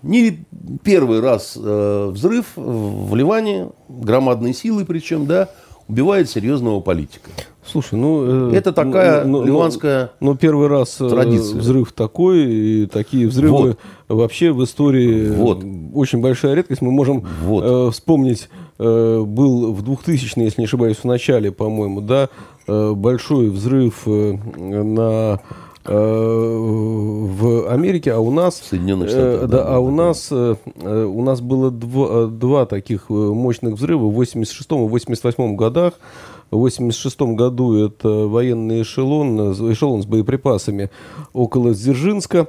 не 0.06 0.46
первый 0.84 1.20
раз 1.20 1.58
э, 1.62 2.10
взрыв 2.12 2.46
в 2.56 3.16
Ливане, 3.16 3.70
громадной 3.90 4.54
силы 4.54 4.86
причем, 4.86 5.26
да, 5.26 5.50
убивает 5.88 6.30
серьезного 6.30 6.80
политика. 6.80 7.30
Слушай, 7.66 7.96
ну... 7.96 8.52
Э, 8.52 8.56
это 8.56 8.72
такая 8.72 9.26
ну, 9.26 9.40
ну, 9.40 9.46
ливанская 9.46 10.12
Ну, 10.20 10.32
ну 10.32 10.38
первый 10.38 10.68
раз 10.68 11.02
э, 11.02 11.10
традиция. 11.10 11.60
взрыв 11.60 11.92
такой, 11.92 12.44
и 12.46 12.86
такие 12.86 13.28
взрывы 13.28 13.70
вот. 13.70 13.80
вообще 14.08 14.52
в 14.52 14.64
истории 14.64 15.30
вот. 15.30 15.64
очень 15.94 16.22
большая 16.22 16.54
редкость. 16.54 16.82
Мы 16.82 16.92
можем 16.92 17.26
вот. 17.42 17.64
э, 17.66 17.92
вспомнить, 17.92 18.50
э, 18.78 19.24
был 19.26 19.74
в 19.74 19.82
2000 19.82 20.40
если 20.40 20.62
не 20.62 20.66
ошибаюсь, 20.66 20.98
в 20.98 21.06
начале, 21.06 21.52
по-моему, 21.52 22.02
да, 22.02 22.30
э, 22.68 22.92
большой 22.94 23.50
взрыв 23.50 24.04
э, 24.06 24.38
на 24.58 25.40
Э, 25.40 25.65
в 25.94 27.72
Америке, 27.72 28.14
а 28.14 28.20
у 28.20 28.32
нас... 28.32 28.60
В 28.60 28.66
Соединенных 28.66 29.10
Штатах. 29.10 29.44
Э, 29.44 29.48
да, 29.48 29.58
да, 29.58 29.76
а 29.76 29.80
у 29.80 29.92
нас, 29.92 30.30
э, 30.32 30.56
у 30.84 31.22
нас 31.24 31.42
было 31.42 31.70
два, 31.72 32.26
два 32.26 32.66
таких 32.66 33.10
мощных 33.10 33.76
взрыва 33.76 34.08
в 34.08 34.20
86-м 34.20 34.86
и 34.86 34.90
88 34.90 35.56
годах. 35.56 35.94
В 36.52 36.58
86 36.58 37.22
году 37.22 37.86
это 37.86 38.08
военный 38.10 38.82
эшелон, 38.82 39.54
эшелон 39.72 40.04
с 40.04 40.06
боеприпасами 40.06 40.90
около 41.34 41.74
Дзержинска. 41.74 42.48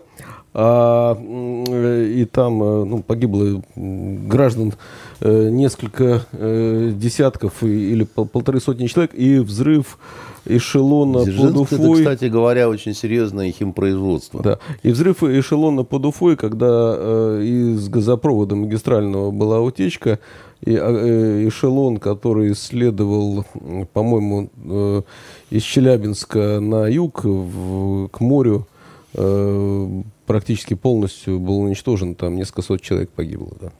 А, 0.58 1.14
и 1.14 2.24
там 2.24 2.58
ну, 2.58 3.02
погибло 3.02 3.62
граждан 3.74 4.72
несколько 5.20 6.22
десятков 6.32 7.62
или 7.62 8.04
полторы 8.04 8.60
сотни 8.60 8.86
человек, 8.86 9.12
и 9.14 9.38
взрыв 9.38 9.98
эшелона 10.46 11.24
Дзержинск 11.24 11.70
под 11.70 11.80
Уфой. 11.80 12.02
это, 12.02 12.14
кстати 12.14 12.30
говоря, 12.30 12.68
очень 12.68 12.94
серьезное 12.94 13.52
химпроизводство. 13.52 14.42
Да. 14.42 14.58
И 14.82 14.90
взрыв 14.90 15.22
эшелона 15.22 15.84
под 15.84 16.06
Уфой, 16.06 16.36
когда 16.36 16.94
э, 16.96 17.42
из 17.44 17.88
газопровода 17.88 18.54
магистрального 18.54 19.30
была 19.30 19.60
утечка, 19.60 20.18
и 20.62 20.72
э, 20.72 21.48
эшелон, 21.48 21.98
который 21.98 22.54
следовал, 22.54 23.44
по-моему, 23.92 24.50
э, 24.64 25.02
из 25.50 25.62
Челябинска 25.62 26.60
на 26.60 26.86
юг 26.88 27.24
в, 27.24 28.08
к 28.08 28.20
морю, 28.20 28.66
э, 29.14 30.02
практически 30.26 30.74
полностью 30.74 31.38
был 31.38 31.60
уничтожен. 31.60 32.14
Там 32.14 32.36
несколько 32.36 32.62
сот 32.62 32.80
человек 32.80 33.10
погибло. 33.10 33.52
Да. 33.60 33.72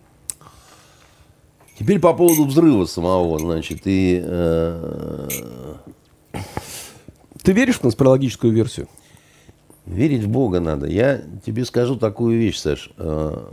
Теперь 1.78 1.99
по 1.99 2.14
поводу 2.14 2.44
взрыва 2.46 2.87
самого, 2.87 3.38
значит, 3.38 3.82
и 3.85 4.20
э, 4.25 5.28
ты 7.43 7.52
веришь 7.52 7.76
в 7.76 7.81
конспирологическую 7.81 8.52
версию? 8.52 8.88
Верить 9.87 10.25
в 10.25 10.28
Бога 10.28 10.59
надо. 10.59 10.87
Я 10.88 11.23
тебе 11.45 11.64
скажу 11.64 11.97
такую 11.97 12.38
вещь, 12.38 12.59
Саш. 12.59 12.90
Э, 12.99 13.52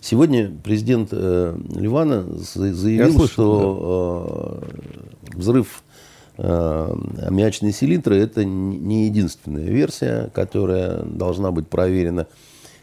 сегодня 0.00 0.52
президент 0.62 1.08
э, 1.12 1.56
Ливана 1.74 2.22
заявил, 2.22 3.12
слышал, 3.12 3.28
что 3.28 4.60
да. 4.60 4.66
Э, 5.32 5.38
взрыв 5.38 5.82
аммиачной 6.36 7.72
селитры– 7.72 8.16
это 8.18 8.46
не 8.46 9.06
единственная 9.06 9.66
версия, 9.66 10.30
которая 10.32 11.02
должна 11.02 11.50
быть 11.50 11.68
проверена, 11.68 12.28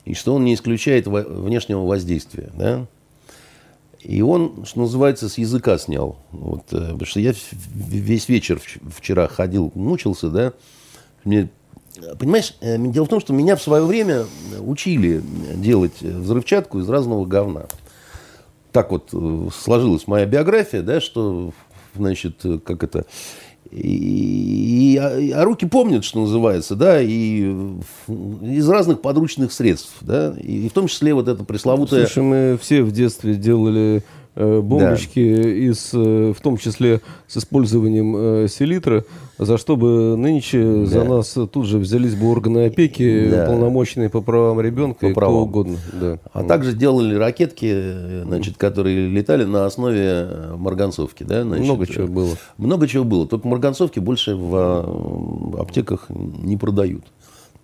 и 0.05 0.13
что 0.13 0.35
он 0.35 0.45
не 0.45 0.53
исключает 0.53 1.07
внешнего 1.07 1.83
воздействия. 1.83 2.51
Да? 2.55 2.85
И 4.07 4.21
он, 4.21 4.65
что 4.65 4.79
называется, 4.79 5.27
с 5.27 5.37
языка 5.37 5.77
снял. 5.77 6.17
Вот, 6.31 6.61
э, 6.71 6.93
потому 6.93 7.05
что 7.05 7.19
я 7.19 7.33
весь 7.75 8.29
вечер 8.29 8.61
вчера 8.95 9.27
ходил, 9.27 9.69
мучился, 9.75 10.29
да. 10.29 10.53
Мне, 11.25 11.49
понимаешь, 12.17 12.55
э, 12.61 12.77
дело 12.77 13.03
в 13.03 13.09
том, 13.09 13.19
что 13.19 13.33
меня 13.33 13.57
в 13.57 13.61
свое 13.61 13.83
время 13.83 14.23
учили 14.61 15.21
делать 15.55 16.01
взрывчатку 16.01 16.79
из 16.79 16.87
разного 16.87 17.25
говна. 17.25 17.65
Так 18.71 18.91
вот 18.91 19.09
э, 19.11 19.49
сложилась 19.53 20.07
моя 20.07 20.25
биография, 20.25 20.81
да, 20.81 21.01
что, 21.01 21.51
значит, 21.93 22.45
как 22.63 22.83
это, 22.83 23.05
и, 23.71 23.81
а, 25.09 25.43
руки 25.43 25.65
помнят, 25.65 26.03
что 26.03 26.21
называется, 26.21 26.75
да, 26.75 27.01
и 27.01 27.53
из 28.41 28.69
разных 28.69 29.01
подручных 29.01 29.51
средств, 29.51 29.95
да, 30.01 30.33
и 30.37 30.67
в 30.69 30.73
том 30.73 30.87
числе 30.87 31.13
вот 31.13 31.27
это 31.27 31.43
пресловутое... 31.43 32.05
Слушай, 32.05 32.23
мы 32.23 32.59
все 32.61 32.83
в 32.83 32.91
детстве 32.91 33.35
делали 33.35 34.03
бомбочки 34.37 35.35
да. 35.35 35.49
из, 35.49 35.91
э, 35.93 36.33
в 36.37 36.41
том 36.41 36.57
числе 36.57 37.01
с 37.27 37.37
использованием 37.37 38.15
э, 38.15 38.47
селитры, 38.47 39.05
за 39.39 39.57
что 39.57 39.75
бы 39.75 40.15
нынче 40.15 40.63
да. 40.63 40.85
за 40.85 41.03
нас 41.03 41.37
тут 41.51 41.65
же 41.65 41.79
взялись 41.79 42.15
бы 42.15 42.29
органы 42.29 42.65
опеки, 42.65 43.29
да. 43.29 43.47
полномочные 43.47 44.09
по 44.09 44.21
правам 44.21 44.61
ребенка 44.61 44.99
по 44.99 45.05
и 45.07 45.13
правам. 45.13 45.35
кто 45.35 45.43
угодно. 45.43 45.77
Да. 45.99 46.19
А 46.33 46.39
вот. 46.39 46.47
также 46.47 46.73
делали 46.73 47.15
ракетки, 47.15 48.23
значит, 48.23 48.57
которые 48.57 49.09
летали 49.09 49.43
на 49.43 49.65
основе 49.65 50.27
марганцовки. 50.57 51.23
Да, 51.23 51.43
значит, 51.43 51.65
много 51.65 51.87
чего 51.87 52.07
было. 52.07 52.35
Много 52.57 52.87
чего 52.87 53.03
было. 53.03 53.27
Только 53.27 53.47
марганцовки 53.47 53.99
больше 53.99 54.35
в 54.35 55.59
аптеках 55.59 56.07
не 56.09 56.57
продают. 56.57 57.03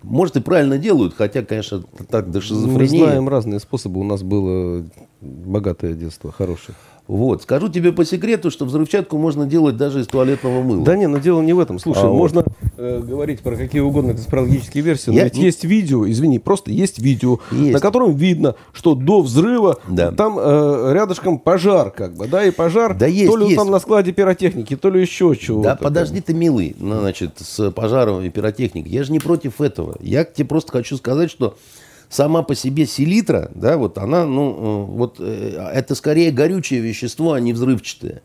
Может, 0.04 0.36
и 0.36 0.40
правильно 0.40 0.78
делают, 0.78 1.14
хотя, 1.14 1.42
конечно, 1.42 1.82
так 2.08 2.30
до 2.30 2.40
шизофрении. 2.40 2.98
Мы 2.98 3.06
знаем 3.06 3.28
разные 3.28 3.58
способы. 3.58 4.00
У 4.00 4.04
нас 4.04 4.22
было 4.22 4.84
богатое 5.20 5.94
детство, 5.94 6.30
хорошее. 6.30 6.76
Вот. 7.06 7.42
Скажу 7.42 7.68
тебе 7.68 7.92
по 7.92 8.04
секрету, 8.04 8.50
что 8.50 8.64
взрывчатку 8.64 9.18
можно 9.18 9.46
делать 9.46 9.76
даже 9.76 10.00
из 10.00 10.06
туалетного 10.06 10.62
мыла. 10.62 10.84
Да 10.84 10.96
не, 10.96 11.06
но 11.06 11.18
дело 11.18 11.42
не 11.42 11.52
в 11.52 11.60
этом. 11.60 11.78
Слушай, 11.78 12.04
а 12.04 12.08
можно 12.08 12.44
вот. 12.46 12.72
э, 12.78 13.02
говорить 13.06 13.40
про 13.40 13.56
какие 13.56 13.82
угодно 13.82 14.14
конспирологические 14.14 14.82
версии, 14.82 15.10
но 15.10 15.16
Я... 15.16 15.24
ведь 15.24 15.36
есть 15.36 15.64
видео, 15.64 16.08
извини, 16.08 16.38
просто 16.38 16.70
есть 16.70 16.98
видео, 16.98 17.40
есть. 17.52 17.74
на 17.74 17.80
котором 17.80 18.14
видно, 18.14 18.54
что 18.72 18.94
до 18.94 19.20
взрыва 19.20 19.78
да. 19.86 20.12
там 20.12 20.38
э, 20.38 20.92
рядышком 20.94 21.38
пожар, 21.38 21.90
как 21.90 22.14
бы, 22.14 22.26
да, 22.26 22.42
и 22.42 22.50
пожар 22.50 22.96
да 22.96 23.06
есть, 23.06 23.30
то 23.30 23.36
ли 23.36 23.44
есть. 23.46 23.56
там 23.56 23.70
на 23.70 23.80
складе 23.80 24.12
пиротехники, 24.12 24.74
то 24.74 24.88
ли 24.88 25.00
еще 25.02 25.36
чего-то. 25.36 25.70
Да, 25.70 25.76
подожди 25.76 26.22
ты, 26.22 26.32
милый, 26.32 26.74
значит, 26.80 27.32
с 27.36 27.70
пожаром 27.70 28.22
и 28.22 28.30
пиротехникой. 28.30 28.90
Я 28.90 29.04
же 29.04 29.12
не 29.12 29.18
против 29.18 29.60
этого. 29.60 29.96
Я 30.00 30.24
тебе 30.24 30.46
просто 30.46 30.72
хочу 30.72 30.96
сказать, 30.96 31.30
что 31.30 31.56
сама 32.14 32.42
по 32.42 32.54
себе 32.54 32.86
селитра, 32.86 33.50
да, 33.54 33.76
вот 33.76 33.98
она, 33.98 34.24
ну, 34.24 34.52
э, 34.52 34.92
вот 34.92 35.16
э, 35.18 35.70
это 35.74 35.96
скорее 35.96 36.30
горючее 36.30 36.80
вещество, 36.80 37.32
а 37.32 37.40
не 37.40 37.52
взрывчатое. 37.52 38.22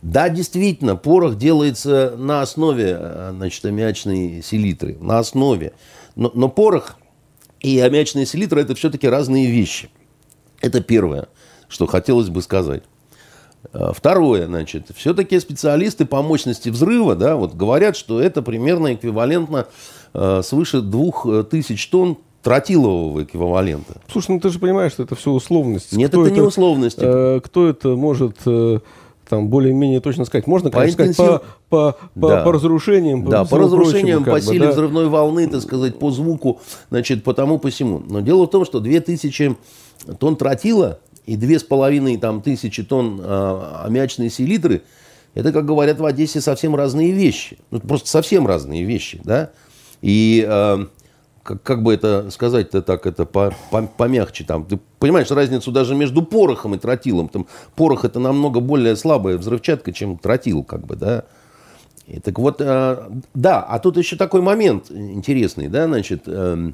Да, 0.00 0.28
действительно, 0.28 0.94
порох 0.96 1.36
делается 1.36 2.14
на 2.16 2.40
основе, 2.40 2.96
э, 2.98 3.32
значит, 3.34 3.64
аммиачной 3.64 4.42
селитры, 4.42 4.96
на 5.00 5.18
основе. 5.18 5.72
Но, 6.14 6.30
но 6.34 6.48
порох 6.48 6.96
и 7.58 7.80
аммиачная 7.80 8.26
селитра– 8.26 8.60
это 8.60 8.76
все-таки 8.76 9.08
разные 9.08 9.50
вещи. 9.50 9.90
Это 10.60 10.80
первое, 10.80 11.26
что 11.68 11.86
хотелось 11.86 12.28
бы 12.28 12.42
сказать. 12.42 12.84
Второе, 13.72 14.46
значит, 14.46 14.86
все-таки 14.94 15.38
специалисты 15.38 16.06
по 16.06 16.22
мощности 16.22 16.70
взрыва, 16.70 17.14
да, 17.14 17.36
вот 17.36 17.54
говорят, 17.54 17.94
что 17.94 18.20
это 18.20 18.40
примерно 18.40 18.94
эквивалентно 18.94 19.66
э, 20.14 20.42
свыше 20.42 20.80
2000 20.80 21.90
тонн 21.90 22.16
тротилового 22.42 23.22
эквивалента. 23.22 24.00
Слушай, 24.10 24.32
ну 24.32 24.40
ты 24.40 24.50
же 24.50 24.58
понимаешь, 24.58 24.92
что 24.92 25.02
это 25.02 25.14
все 25.14 25.30
условности. 25.30 25.94
Нет, 25.94 26.10
кто 26.10 26.26
это, 26.26 26.34
не 26.34 26.40
условности. 26.40 27.02
Э, 27.02 27.40
кто 27.42 27.68
это 27.68 27.88
может 27.96 28.36
э, 28.46 28.80
там 29.28 29.48
более-менее 29.48 30.00
точно 30.00 30.24
сказать? 30.24 30.46
Можно, 30.46 30.70
конечно, 30.70 31.04
по 31.04 31.12
сказать, 31.12 31.20
интенсив... 31.20 31.42
по, 31.68 31.96
по, 32.14 32.28
да. 32.28 32.42
по 32.42 32.52
разрушениям. 32.52 33.24
По 33.24 33.30
да, 33.30 33.44
по 33.44 33.58
разрушениям, 33.58 34.24
по 34.24 34.40
силе 34.40 34.66
да? 34.66 34.70
взрывной 34.72 35.08
волны, 35.08 35.46
так 35.48 35.60
сказать, 35.60 35.98
по 35.98 36.10
звуку, 36.10 36.60
значит, 36.88 37.24
по 37.24 37.34
тому, 37.34 37.58
по 37.58 37.68
всему. 37.68 38.02
Но 38.08 38.20
дело 38.20 38.46
в 38.46 38.50
том, 38.50 38.64
что 38.64 38.80
2000 38.80 39.56
тонн 40.18 40.36
тротила 40.36 40.98
и 41.26 41.36
2500 41.36 42.20
там, 42.20 42.40
тысячи 42.40 42.82
тонн 42.82 43.20
э, 43.22 43.62
аммиачной 43.84 44.30
селитры, 44.30 44.82
это, 45.34 45.52
как 45.52 45.66
говорят 45.66 46.00
в 46.00 46.04
Одессе, 46.04 46.40
совсем 46.40 46.74
разные 46.74 47.12
вещи. 47.12 47.58
Ну, 47.70 47.80
просто 47.80 48.08
совсем 48.08 48.46
разные 48.46 48.84
вещи, 48.84 49.20
да. 49.22 49.50
И 50.02 50.44
э, 50.48 50.86
как, 51.50 51.62
как 51.64 51.82
бы 51.82 51.92
это 51.92 52.30
сказать-то 52.30 52.80
так, 52.80 53.06
это 53.06 53.24
по, 53.26 53.52
по, 53.70 53.82
помягче. 53.82 54.44
Там. 54.44 54.64
Ты 54.64 54.78
понимаешь 55.00 55.30
разницу 55.30 55.72
даже 55.72 55.96
между 55.96 56.22
порохом 56.22 56.76
и 56.76 56.78
тротилом. 56.78 57.28
Там, 57.28 57.46
порох 57.74 58.04
это 58.04 58.20
намного 58.20 58.60
более 58.60 58.94
слабая 58.94 59.36
взрывчатка, 59.36 59.92
чем 59.92 60.16
тротил, 60.16 60.62
как 60.62 60.86
бы, 60.86 60.94
да. 60.94 61.24
И 62.06 62.20
так 62.20 62.38
вот, 62.38 62.60
э, 62.60 63.10
да, 63.34 63.62
а 63.62 63.78
тут 63.80 63.96
еще 63.96 64.16
такой 64.16 64.42
момент 64.42 64.90
интересный, 64.90 65.68
да, 65.68 65.86
значит, 65.86 66.22
э, 66.26 66.72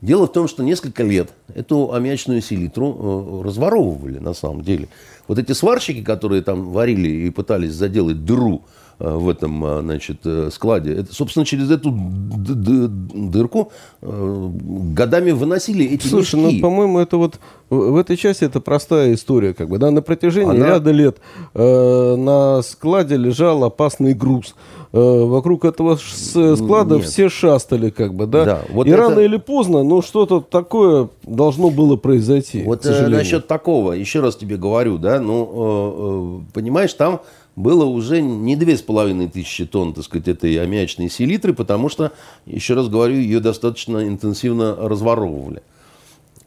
дело 0.00 0.26
в 0.26 0.32
том, 0.32 0.46
что 0.46 0.62
несколько 0.62 1.02
лет 1.02 1.30
эту 1.54 1.92
аммиачную 1.92 2.42
селитру 2.42 3.42
э, 3.42 3.46
разворовывали 3.46 4.18
на 4.18 4.34
самом 4.34 4.62
деле. 4.62 4.88
Вот 5.26 5.38
эти 5.38 5.52
сварщики, 5.52 6.02
которые 6.02 6.42
там 6.42 6.70
варили 6.70 7.08
и 7.08 7.30
пытались 7.30 7.74
заделать 7.74 8.24
дыру 8.24 8.64
в 8.98 9.28
этом, 9.28 9.82
значит, 9.82 10.18
складе. 10.50 10.94
Это, 10.94 11.14
собственно, 11.14 11.44
через 11.44 11.70
эту 11.70 11.90
дырку 11.92 13.72
годами 14.00 15.32
выносили 15.32 15.84
эти 15.84 16.06
Слушай, 16.06 16.40
мешки. 16.40 16.56
ну, 16.56 16.62
по-моему, 16.62 16.98
это 16.98 17.16
вот 17.16 17.38
в 17.68 17.96
этой 17.96 18.16
части 18.16 18.44
это 18.44 18.60
простая 18.60 19.14
история, 19.14 19.52
как 19.52 19.68
бы, 19.68 19.78
да, 19.78 19.90
на 19.90 20.00
протяжении 20.00 20.56
Она... 20.56 20.66
ряда 20.66 20.92
лет 20.92 21.18
э, 21.54 22.16
на 22.16 22.62
складе 22.62 23.16
лежал 23.16 23.64
опасный 23.64 24.14
груз. 24.14 24.54
Э, 24.92 25.24
вокруг 25.24 25.64
этого 25.64 25.96
склада 25.96 26.96
Нет. 26.96 27.04
все 27.06 27.28
шастали, 27.28 27.90
как 27.90 28.14
бы, 28.14 28.26
да. 28.26 28.44
да 28.44 28.60
вот 28.70 28.86
И 28.86 28.90
это... 28.90 29.02
рано 29.02 29.18
или 29.18 29.36
поздно, 29.36 29.82
ну, 29.82 30.00
что-то 30.00 30.40
такое 30.40 31.08
должно 31.24 31.70
было 31.70 31.96
произойти. 31.96 32.62
Вот 32.62 32.86
э, 32.86 33.08
насчет 33.08 33.48
такого, 33.48 33.92
еще 33.92 34.20
раз 34.20 34.36
тебе 34.36 34.56
говорю, 34.56 34.98
да, 34.98 35.18
ну, 35.18 35.50
э, 35.52 36.46
э, 36.46 36.52
понимаешь, 36.52 36.94
там 36.94 37.20
было 37.56 37.84
уже 37.84 38.20
не 38.22 38.54
две 38.54 38.76
с 38.76 38.82
половиной 38.82 39.28
тысячи 39.28 39.66
тонн, 39.66 39.94
так 39.94 40.04
сказать, 40.04 40.28
этой 40.28 40.54
аммиачной 40.62 41.10
селитры, 41.10 41.52
потому 41.52 41.88
что, 41.88 42.12
еще 42.44 42.74
раз 42.74 42.88
говорю, 42.88 43.16
ее 43.16 43.40
достаточно 43.40 44.06
интенсивно 44.06 44.76
разворовывали 44.76 45.62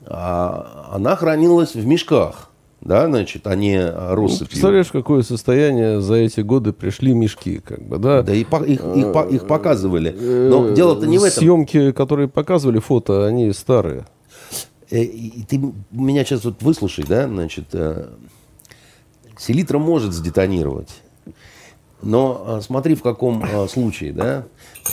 а 0.09 0.91
она 0.91 1.15
хранилась 1.15 1.75
в 1.75 1.85
мешках, 1.85 2.49
да, 2.81 3.05
значит, 3.07 3.45
а 3.45 3.55
не 3.55 3.79
россыпью. 3.79 4.45
Ну, 4.45 4.47
представляешь, 4.47 4.91
какое 4.91 5.21
состояние 5.21 6.01
за 6.01 6.15
эти 6.15 6.41
годы 6.41 6.73
пришли 6.73 7.13
мешки, 7.13 7.59
как 7.59 7.81
бы, 7.83 7.97
да? 7.97 8.23
Да, 8.23 8.33
и 8.33 8.43
по, 8.43 8.63
их, 8.63 8.81
их, 8.95 9.15
их 9.31 9.47
показывали. 9.47 10.11
Но 10.11 10.71
дело-то 10.71 11.05
не 11.05 11.19
в 11.19 11.23
этом. 11.23 11.39
Съемки, 11.39 11.91
которые 11.91 12.27
показывали 12.27 12.79
фото, 12.79 13.27
они 13.27 13.51
старые. 13.53 14.07
Э, 14.89 15.03
и 15.03 15.43
ты 15.43 15.61
меня 15.91 16.23
сейчас 16.23 16.45
вот 16.45 16.63
выслушай, 16.63 17.05
да, 17.07 17.27
значит, 17.27 17.65
э, 17.73 18.07
селитра 19.39 19.79
может 19.79 20.13
сдетонировать. 20.13 20.89
Но 22.01 22.43
а, 22.45 22.61
смотри, 22.61 22.95
в 22.95 23.01
каком 23.01 23.43
а, 23.43 23.67
случае, 23.67 24.13
да. 24.13 24.45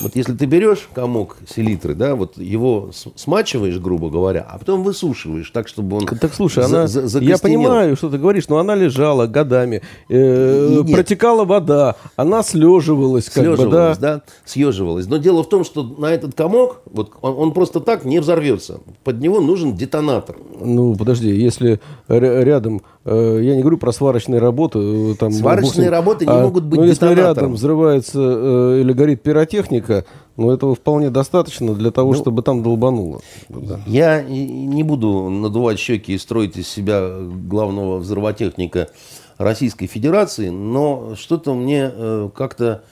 Вот 0.03 0.17
если 0.17 0.35
ты 0.35 0.47
берешь 0.47 0.88
комок 0.93 1.37
селитры, 1.49 1.95
да, 1.95 2.17
вот 2.17 2.37
его 2.37 2.91
смачиваешь, 3.15 3.79
грубо 3.79 4.11
говоря, 4.11 4.45
а 4.49 4.59
потом 4.59 4.83
высушиваешь 4.83 5.49
так, 5.50 5.69
чтобы 5.69 5.99
он 5.99 6.07
Так 6.07 6.35
слушай, 6.35 6.65
она, 6.65 6.87
за, 6.87 7.21
я 7.21 7.38
понимаю, 7.38 7.97
что 7.97 8.11
ты 8.11 8.19
говоришь, 8.19 8.49
но 8.49 8.59
она 8.59 8.75
лежала 8.75 9.26
годами, 9.26 9.83
э, 10.09 10.83
протекала 10.91 11.45
вода, 11.45 11.95
она 12.17 12.43
слеживалась, 12.43 13.26
как 13.26 13.45
слеживалась, 13.45 13.99
бы, 13.99 14.03
да? 14.03 14.17
да, 14.17 14.23
съеживалась. 14.45 15.07
Но 15.07 15.19
дело 15.19 15.45
в 15.45 15.49
том, 15.49 15.65
что 15.65 15.83
на 15.85 16.07
этот 16.07 16.35
комок, 16.35 16.83
вот 16.91 17.12
он, 17.23 17.38
он 17.38 17.53
просто 17.53 17.81
так 17.81 18.05
не 18.05 18.19
взорвется. 18.19 18.81
Под 19.05 19.21
него 19.21 19.41
нужен 19.41 19.76
детонатор. 19.76 20.37
Ну, 20.61 20.97
подожди, 20.97 21.31
если 21.31 21.81
рядом, 22.09 22.83
я 23.13 23.55
не 23.55 23.61
говорю 23.61 23.79
про 23.79 23.93
сварочные 23.93 24.41
работы, 24.41 24.79
э, 24.81 25.15
там, 25.15 25.31
сварочные 25.31 25.91
работы 25.91 26.27
не 26.27 26.33
а, 26.33 26.43
могут 26.43 26.65
быть 26.65 26.81
ну, 26.81 26.85
если 26.85 27.15
рядом 27.15 27.55
взрывается 27.55 28.19
э, 28.21 28.81
или 28.81 28.93
горит 28.93 29.23
пиротехника, 29.23 30.05
ну, 30.37 30.51
этого 30.51 30.75
вполне 30.75 31.11
достаточно 31.11 31.75
для 31.75 31.93
того, 31.93 32.13
ну, 32.13 32.19
чтобы 32.19 32.43
там 32.43 32.63
долбануло. 32.63 33.21
Да. 33.49 33.81
Я 33.87 34.23
не 34.23 34.83
буду 34.83 35.29
надувать 35.29 35.79
щеки 35.79 36.15
и 36.15 36.19
строить 36.19 36.57
из 36.57 36.69
себя 36.69 37.09
главного 37.21 37.99
взрывотехника 37.99 38.89
Российской 39.39 39.87
Федерации, 39.87 40.49
но 40.49 41.15
что-то 41.17 41.55
мне 41.55 41.91
э, 41.95 42.31
как-то 42.35 42.83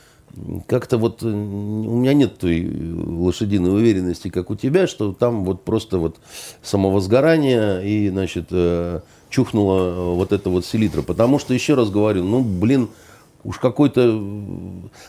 как-то 0.66 0.99
вот 0.99 1.23
э, 1.23 1.26
у 1.26 1.30
меня 1.30 2.12
нет 2.12 2.38
той 2.38 2.68
лошадиной 2.68 3.73
уверенности, 3.75 4.28
как 4.28 4.50
у 4.50 4.56
тебя, 4.56 4.87
что 4.87 5.12
там 5.12 5.44
вот 5.44 5.64
просто 5.64 5.99
вот 5.99 6.16
самовозгорание 6.62 7.87
и, 7.87 8.09
значит, 8.11 8.47
э, 8.50 9.00
чухнула 9.34 10.14
вот 10.14 10.32
эта 10.32 10.48
вот 10.48 10.64
селитра. 10.64 11.02
Потому 11.02 11.38
что, 11.38 11.54
еще 11.54 11.74
раз 11.74 11.90
говорю, 11.90 12.22
ну, 12.22 12.40
блин, 12.40 12.88
уж 13.44 13.59
какой-то... 13.59 14.20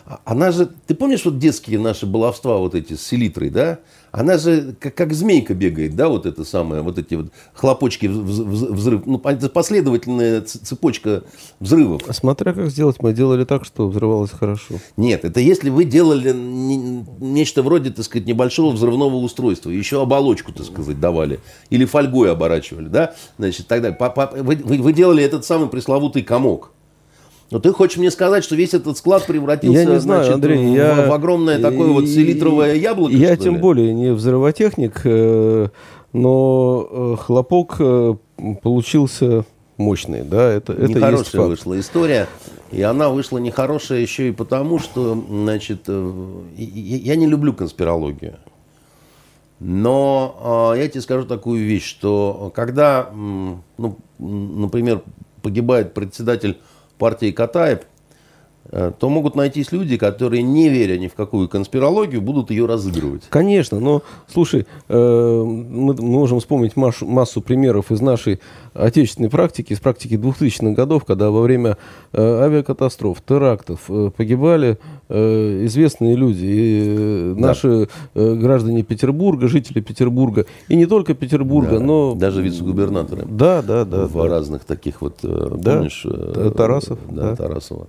А, 0.05 0.19
она 0.25 0.51
же... 0.51 0.69
Ты 0.87 0.93
помнишь 0.93 1.25
вот 1.25 1.39
детские 1.39 1.79
наши 1.79 2.05
баловства 2.05 2.57
вот 2.57 2.75
эти 2.75 2.93
с 2.93 3.01
селитрой, 3.01 3.49
да? 3.49 3.79
Она 4.11 4.37
же 4.37 4.75
как, 4.79 4.95
как 4.95 5.13
змейка 5.13 5.53
бегает, 5.53 5.97
да, 5.97 6.07
вот 6.07 6.25
это 6.25 6.45
самое, 6.45 6.81
вот 6.81 6.97
эти 6.97 7.15
вот 7.15 7.31
хлопочки 7.53 8.07
взрыв. 8.07 9.05
Ну, 9.05 9.19
это 9.25 9.49
последовательная 9.49 10.41
цепочка 10.41 11.23
взрывов. 11.59 12.01
А 12.07 12.13
смотря 12.13 12.53
как 12.53 12.69
сделать, 12.69 13.01
мы 13.01 13.11
делали 13.11 13.43
так, 13.43 13.65
что 13.65 13.89
взрывалось 13.89 14.31
хорошо. 14.31 14.75
Нет, 14.95 15.25
это 15.25 15.41
если 15.41 15.69
вы 15.69 15.83
делали 15.83 16.33
нечто 16.33 17.61
вроде, 17.61 17.89
так 17.89 18.05
сказать, 18.05 18.25
небольшого 18.25 18.71
взрывного 18.71 19.15
устройства, 19.15 19.69
еще 19.69 20.01
оболочку, 20.01 20.53
так 20.53 20.65
сказать, 20.65 20.97
давали, 20.97 21.41
или 21.69 21.83
фольгой 21.83 22.31
оборачивали, 22.31 22.87
да, 22.87 23.15
значит, 23.37 23.67
тогда 23.67 23.89
вы, 23.91 24.55
вы, 24.55 24.77
вы 24.81 24.93
делали 24.93 25.25
этот 25.25 25.43
самый 25.43 25.67
пресловутый 25.67 26.23
комок. 26.23 26.71
Но 27.55 27.61
ты 27.61 27.71
хочешь 27.71 27.95
мне 27.95 28.11
сказать, 28.11 28.43
что 28.43 28.53
весь 28.53 28.73
этот 28.73 28.97
склад 28.97 29.25
превратился 29.25 29.79
я 29.79 29.85
не 29.85 29.97
знаю, 30.01 30.25
значит, 30.25 30.35
Андрей, 30.35 30.57
в, 30.57 30.75
я... 30.75 31.07
в 31.07 31.13
огромное 31.13 31.57
такое 31.57 31.87
вот 31.87 32.05
селитровое 32.05 32.75
яблоко? 32.75 33.13
Я 33.15 33.37
тем 33.37 33.53
ли? 33.53 33.61
более 33.61 33.93
не 33.93 34.11
взрывотехник, 34.11 34.99
э, 35.05 35.69
но 36.11 36.87
э, 36.91 37.15
хлопок 37.17 37.77
э, 37.79 38.15
получился 38.61 39.45
мощный, 39.77 40.23
да, 40.23 40.51
это, 40.51 40.73
это 40.73 40.85
Нехорошая 40.85 41.43
вышла 41.43 41.79
история, 41.79 42.27
и 42.73 42.81
она 42.81 43.07
вышла 43.07 43.37
нехорошая 43.37 44.01
еще 44.01 44.27
и 44.27 44.31
потому, 44.33 44.79
что, 44.79 45.17
значит, 45.29 45.87
я 46.57 47.15
не 47.15 47.25
люблю 47.25 47.53
конспирологию. 47.53 48.35
Но 49.61 50.73
я 50.75 50.89
тебе 50.89 50.99
скажу 50.99 51.25
такую 51.25 51.65
вещь, 51.65 51.87
что 51.87 52.51
когда, 52.53 53.11
ну, 53.13 53.97
например, 54.19 55.03
погибает 55.41 55.93
председатель 55.93 56.57
партии 56.97 57.31
Катаев, 57.31 57.81
то 58.71 59.09
могут 59.09 59.35
найтись 59.35 59.71
люди, 59.71 59.97
которые, 59.97 60.41
не 60.41 60.69
веря 60.69 60.97
ни 60.97 61.07
в 61.07 61.13
какую 61.13 61.47
конспирологию, 61.47 62.21
будут 62.21 62.49
ее 62.49 62.65
разыгрывать. 62.65 63.23
Конечно, 63.29 63.79
но, 63.79 64.01
слушай, 64.27 64.65
э, 64.89 65.43
мы 65.43 65.93
можем 65.93 66.39
вспомнить 66.39 66.75
массу, 66.75 67.41
примеров 67.41 67.91
из 67.91 68.01
нашей 68.01 68.39
отечественной 68.73 69.29
практики, 69.29 69.73
из 69.73 69.79
практики 69.79 70.15
2000-х 70.15 70.73
годов, 70.73 71.05
когда 71.05 71.29
во 71.29 71.41
время 71.41 71.77
э, 72.11 72.21
авиакатастроф, 72.21 73.21
терактов 73.25 73.89
погибали 74.17 74.77
известные 75.07 76.15
люди, 76.15 76.45
и 76.45 77.33
да. 77.35 77.47
наши 77.47 77.87
граждане 78.15 78.81
Петербурга, 78.81 79.47
жители 79.47 79.79
Петербурга, 79.79 80.47
и 80.67 80.75
не 80.75 80.87
только 80.87 81.13
Петербурга, 81.13 81.77
да, 81.77 81.85
но... 81.85 82.15
Даже 82.15 82.41
вице-губернаторы. 82.41 83.25
Да, 83.27 83.61
да, 83.61 83.85
да. 83.85 84.07
В 84.07 84.13
да. 84.13 84.27
разных 84.27 84.65
таких 84.65 85.01
вот, 85.01 85.19
да, 85.21 85.75
помнишь? 85.75 86.07
Тарасов. 86.57 86.97
Да, 87.11 87.29
да. 87.29 87.35
Тарасова. 87.35 87.87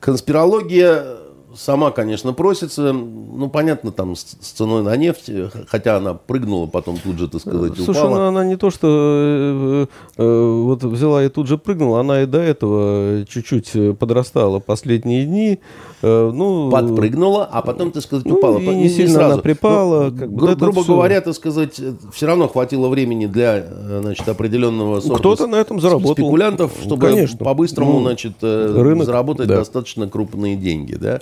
Конспирология 0.00 1.21
сама, 1.56 1.90
конечно, 1.90 2.32
просится. 2.32 2.92
Ну, 2.92 3.48
понятно, 3.48 3.92
там 3.92 4.16
с, 4.16 4.24
ценой 4.24 4.82
на 4.82 4.96
нефть, 4.96 5.30
хотя 5.68 5.96
она 5.96 6.14
прыгнула, 6.14 6.66
потом 6.66 6.98
тут 6.98 7.18
же, 7.18 7.28
так 7.28 7.40
сказать, 7.40 7.76
Слушай, 7.76 8.00
упала. 8.00 8.16
Ну, 8.16 8.26
она 8.26 8.44
не 8.44 8.56
то, 8.56 8.70
что 8.70 8.88
э, 8.88 9.86
э, 10.16 10.62
вот 10.64 10.82
взяла 10.84 11.24
и 11.24 11.28
тут 11.28 11.46
же 11.46 11.58
прыгнула, 11.58 12.00
она 12.00 12.22
и 12.22 12.26
до 12.26 12.38
этого 12.38 13.24
чуть-чуть 13.26 13.98
подрастала 13.98 14.58
последние 14.58 15.24
дни. 15.24 15.60
Э, 16.02 16.30
ну, 16.34 16.70
Подпрыгнула, 16.70 17.44
а 17.44 17.62
потом, 17.62 17.92
так 17.92 18.02
сказать, 18.02 18.26
ну, 18.26 18.34
упала. 18.34 18.58
И 18.58 18.66
не, 18.66 18.74
не 18.74 18.88
сильно 18.88 19.14
сразу. 19.14 19.34
она 19.34 19.42
припала. 19.42 20.10
Ну, 20.10 20.18
как 20.18 20.34
гру- 20.34 20.56
грубо 20.56 20.82
все... 20.82 20.92
говоря, 20.92 21.20
так 21.20 21.34
сказать, 21.34 21.80
все 22.12 22.26
равно 22.26 22.48
хватило 22.48 22.88
времени 22.88 23.26
для 23.26 23.64
значит, 24.00 24.28
определенного 24.28 25.00
сорта 25.00 25.18
Кто-то 25.18 25.46
на 25.46 25.56
этом 25.56 25.80
заработал. 25.80 26.14
спекулянтов, 26.14 26.72
чтобы 26.82 27.06
Конечно. 27.06 27.38
по-быстрому 27.38 27.92
ну, 27.94 28.02
значит, 28.02 28.32
э, 28.42 28.74
рынок, 28.76 29.06
заработать 29.06 29.46
да. 29.46 29.58
достаточно 29.58 30.08
крупные 30.08 30.56
деньги. 30.56 30.94
Да? 30.94 31.20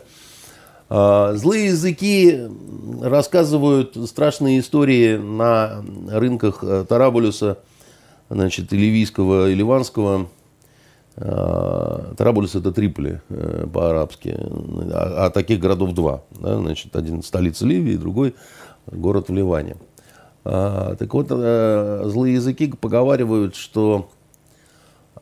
А, 0.93 1.35
злые 1.35 1.67
языки 1.67 2.49
рассказывают 3.01 3.97
страшные 4.09 4.59
истории 4.59 5.17
на 5.17 5.85
рынках 6.11 6.65
э, 6.65 6.85
Тарабулюса, 6.87 7.59
значит, 8.29 8.73
Ливийского, 8.73 9.51
и 9.51 9.55
Ливанского. 9.55 10.27
А, 11.17 12.13
Тарабулюс 12.17 12.57
это 12.57 12.73
Триполи 12.73 13.21
э, 13.29 13.69
по-арабски, 13.73 14.37
а, 14.93 15.27
а 15.27 15.31
таких 15.31 15.61
городов 15.61 15.95
два. 15.95 16.23
Да? 16.31 16.57
Значит, 16.59 16.97
один 16.97 17.23
столица 17.23 17.67
Ливии, 17.67 17.95
другой 17.97 18.35
город 18.87 19.29
в 19.29 19.33
Ливане. 19.33 19.77
Так 20.43 21.15
вот, 21.15 21.27
э, 21.31 22.03
злые 22.07 22.35
языки 22.35 22.67
поговаривают, 22.67 23.55
что 23.55 24.09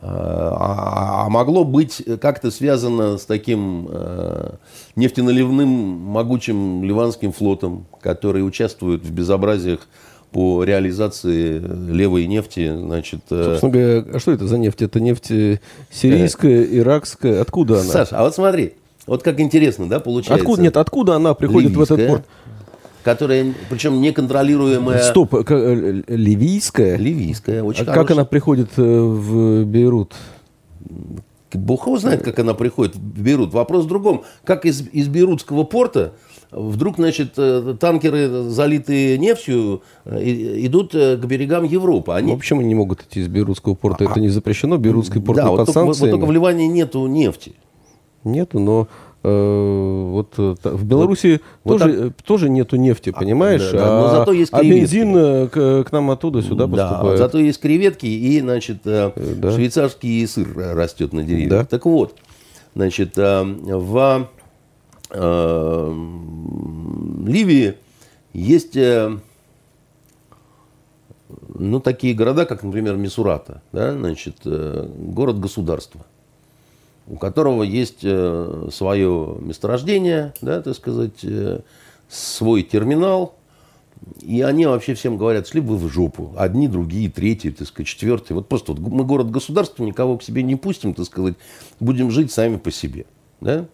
а, 0.01 1.25
а 1.27 1.29
могло 1.29 1.65
быть 1.65 2.05
как-то 2.21 2.53
связано 2.53 3.19
с 3.19 3.25
таким 3.25 3.89
э, 3.91 4.51
нефтеналивным 4.95 5.69
могучим 5.69 6.85
ливанским 6.85 7.33
флотом, 7.33 7.87
который 8.01 8.47
участвует 8.47 9.03
в 9.03 9.11
безобразиях 9.11 9.89
по 10.31 10.63
реализации 10.63 11.59
левой 11.59 12.27
нефти, 12.27 12.73
значит... 12.77 13.21
Э, 13.31 13.45
Собственно 13.59 13.73
говоря, 13.73 14.05
а 14.15 14.19
что 14.21 14.33
это 14.33 14.47
за 14.47 14.59
нефть? 14.59 14.83
Это 14.83 15.01
нефть 15.01 15.31
э, 15.33 15.59
сирийская, 15.91 16.65
иракская? 16.65 17.41
Откуда 17.41 17.81
она? 17.81 17.91
Саша, 17.91 18.19
а 18.19 18.23
вот 18.23 18.35
смотри, 18.35 18.75
вот 19.07 19.23
как 19.23 19.41
интересно, 19.41 19.89
да, 19.89 20.01
получается? 20.01 20.43
Откуда, 20.43 20.63
нет, 20.63 20.77
откуда 20.77 21.17
она 21.17 21.35
приходит 21.35 21.73
Ливийская. 21.73 21.97
в 21.97 22.01
этот 22.01 22.09
порт? 22.09 22.27
Которая, 23.09 23.55
причем 23.71 24.03
неконтролируемая... 24.03 25.01
Стоп, 25.01 25.33
ливийская? 25.33 26.99
Ливийская, 26.99 27.63
очень 27.63 27.85
а 27.85 27.87
хорошая. 27.87 28.05
как 28.05 28.11
она 28.11 28.25
приходит 28.27 28.69
э, 28.77 28.83
в 28.83 29.65
Бейрут? 29.65 30.13
Бог 31.55 31.87
его 31.87 31.97
знает, 31.97 32.23
как 32.23 32.39
она 32.39 32.53
приходит 32.53 32.97
в 32.97 33.23
Бейрут. 33.23 33.55
Вопрос 33.55 33.87
в 33.87 33.89
другом. 33.89 34.25
Как 34.45 34.67
из, 34.67 34.87
из 34.93 35.09
Бейрутского 35.09 35.65
порта 35.65 36.13
вдруг, 36.51 36.97
значит, 36.97 37.33
э, 37.39 37.77
танкеры, 37.81 38.43
залитые 38.51 39.17
нефтью, 39.17 39.81
э, 40.05 40.23
идут 40.67 40.95
э, 40.95 41.17
к 41.17 41.25
берегам 41.25 41.65
Европы. 41.65 42.13
Они... 42.13 42.33
Ну, 42.33 42.37
почему 42.37 42.61
они 42.61 42.69
не 42.69 42.75
могут 42.75 43.05
идти 43.05 43.21
из 43.21 43.29
Бейрутского 43.29 43.75
порта? 43.75 44.05
А, 44.07 44.11
Это 44.11 44.21
не 44.21 44.29
запрещено? 44.29 44.77
Бейрутский 44.77 45.23
порт 45.23 45.39
да, 45.39 45.49
под 45.49 45.61
вот 45.61 45.71
санкциями? 45.71 46.11
Вот 46.11 46.19
только 46.19 46.29
в 46.29 46.33
Ливане 46.33 46.69
нету 46.69 47.07
нефти. 47.07 47.55
Нету, 48.25 48.59
но 48.59 48.87
Э, 48.87 49.08
вот 49.23 50.35
э, 50.39 50.55
в 50.63 50.85
Беларуси 50.85 51.41
вот, 51.65 51.79
тоже, 51.79 51.93
вот 51.93 52.17
так... 52.17 52.23
тоже 52.27 52.49
нету 52.49 52.77
нефти, 52.77 53.11
а, 53.15 53.19
понимаешь? 53.19 53.69
Да, 53.73 53.79
да, 53.79 54.01
но 54.01 54.09
зато 54.11 54.33
есть 54.33 54.53
креветки. 54.53 54.77
А 54.77 54.81
бензин 54.81 55.17
э, 55.17 55.49
к, 55.49 55.85
к 55.89 55.93
нам 55.93 56.11
оттуда 56.11 56.41
сюда 56.43 56.67
да, 56.67 56.89
поступает. 56.89 57.19
Зато 57.19 57.39
есть 57.39 57.61
креветки 57.61 58.07
и, 58.07 58.41
значит, 58.41 58.79
да. 58.85 59.13
швейцарский 59.17 60.27
сыр 60.27 60.49
растет 60.57 61.13
на 61.13 61.25
деревьях. 61.25 61.51
Да. 61.51 61.65
Так 61.65 61.85
вот, 61.87 62.15
значит, 62.75 63.17
в 63.17 64.29
Ливии 67.27 67.75
есть 68.33 68.79
ну, 71.55 71.81
такие 71.81 72.15
города, 72.15 72.47
как, 72.47 72.63
например, 72.63 72.97
Мисурата, 72.97 73.63
да, 73.73 73.93
значит, 73.93 74.37
город-государство 74.45 76.07
у 77.09 77.17
которого 77.17 77.63
есть 77.63 78.01
э, 78.03 78.69
свое 78.73 79.37
месторождение, 79.41 80.35
да, 80.41 80.61
так 80.61 80.75
сказать, 80.77 81.25
э, 81.25 81.61
свой 82.09 82.63
терминал, 82.63 83.35
и 84.21 84.43
они 84.43 84.67
вообще 84.67 84.95
всем 84.95 85.17
говорят, 85.17 85.49
шли 85.49 85.61
бы 85.61 85.77
вы 85.77 85.89
в 85.89 85.93
жопу. 85.93 86.33
Одни, 86.37 86.69
другие, 86.69 87.11
третьи, 87.11 87.51
так 87.51 87.67
сказать, 87.67 87.89
четвертые. 87.89 88.37
Вот 88.37 88.49
просто 88.49 88.73
вот 88.73 88.81
мы 88.81 89.05
город-государство, 89.05 89.83
никого 89.85 90.19
к 90.19 90.23
себе 90.23 90.43
не 90.43 90.57
пустим, 90.57 90.95
так 90.95 91.07
сказать, 91.07 91.35
будем 91.81 92.11
жить 92.11 92.31
сами 92.31 92.57
по 92.57 92.71
себе. 92.71 93.07
Да? 93.41 93.67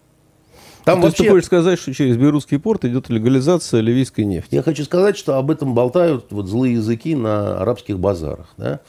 Там 0.85 1.01
То 1.01 1.07
вообще... 1.07 1.07
есть 1.07 1.17
ты 1.17 1.29
хочешь 1.31 1.47
сказать, 1.47 1.79
что 1.79 1.95
через 1.95 2.17
Бейрутский 2.17 2.59
порт 2.59 2.85
идет 2.85 3.09
легализация 3.09 3.81
ливийской 3.81 4.25
нефти? 4.25 4.55
Я 4.55 4.63
хочу 4.63 4.85
сказать, 4.85 5.17
что 5.17 5.37
об 5.39 5.51
этом 5.51 5.75
болтают 5.75 6.27
вот 6.31 6.47
злые 6.47 6.75
языки 6.75 7.15
на 7.15 7.59
арабских 7.61 7.99
базарах. 7.99 8.53
Да? 8.59 8.81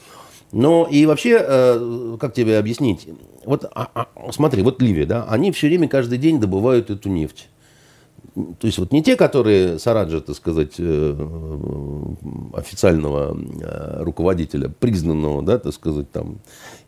Но 0.56 0.88
и 0.90 1.04
вообще, 1.04 1.36
э, 1.38 2.16
как 2.18 2.32
тебе 2.32 2.56
объяснить? 2.56 3.06
Вот 3.44 3.66
а, 3.74 3.90
а, 3.92 4.32
смотри, 4.32 4.62
вот 4.62 4.80
Ливия, 4.80 5.04
да, 5.04 5.26
они 5.28 5.52
все 5.52 5.66
время 5.66 5.86
каждый 5.86 6.16
день 6.16 6.40
добывают 6.40 6.88
эту 6.88 7.10
нефть. 7.10 7.48
То 8.34 8.66
есть 8.66 8.78
вот 8.78 8.90
не 8.90 9.02
те, 9.02 9.16
которые 9.16 9.78
Сараджа, 9.78 10.22
так 10.22 10.34
сказать, 10.34 10.76
э, 10.78 12.06
официального 12.54 13.36
э, 13.36 14.02
руководителя, 14.02 14.70
признанного, 14.70 15.42
да, 15.42 15.58
так 15.58 15.74
сказать, 15.74 16.10
там, 16.10 16.38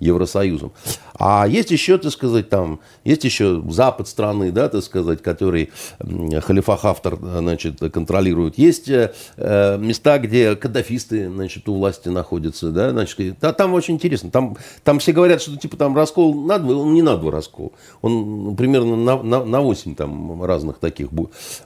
Евросоюзом. 0.01 0.73
А 1.15 1.47
есть 1.49 1.71
еще, 1.71 1.99
так 1.99 2.13
сказать, 2.13 2.49
там, 2.49 2.81
есть 3.05 3.25
еще 3.25 3.63
запад 3.69 4.09
страны, 4.09 4.53
да, 4.53 4.69
так 4.69 4.83
сказать, 4.83 5.23
который 5.23 5.71
халифа 5.99 6.77
Хафтар, 6.77 7.19
значит, 7.21 7.81
контролирует. 7.93 8.57
Есть 8.59 8.89
э, 8.89 9.13
места, 9.37 10.19
где 10.19 10.55
каддафисты, 10.55 11.29
значит, 11.29 11.69
у 11.69 11.75
власти 11.75 12.09
находятся, 12.09 12.71
да, 12.71 12.91
значит, 12.91 13.39
да, 13.41 13.53
там 13.53 13.75
очень 13.75 13.95
интересно. 13.95 14.31
Там, 14.31 14.57
там 14.85 15.01
все 15.01 15.13
говорят, 15.13 15.43
что, 15.43 15.57
типа, 15.57 15.77
там 15.77 15.97
раскол 15.97 16.35
на 16.35 16.59
два, 16.59 16.75
он 16.75 16.95
не 16.95 17.03
на 17.03 17.17
два 17.17 17.31
раскол. 17.31 17.73
Он 18.01 18.55
примерно 18.57 18.97
на, 18.97 19.23
на, 19.23 19.45
на 19.45 19.61
8 19.61 19.95
там 19.95 20.43
разных 20.45 20.79
таких 20.79 21.09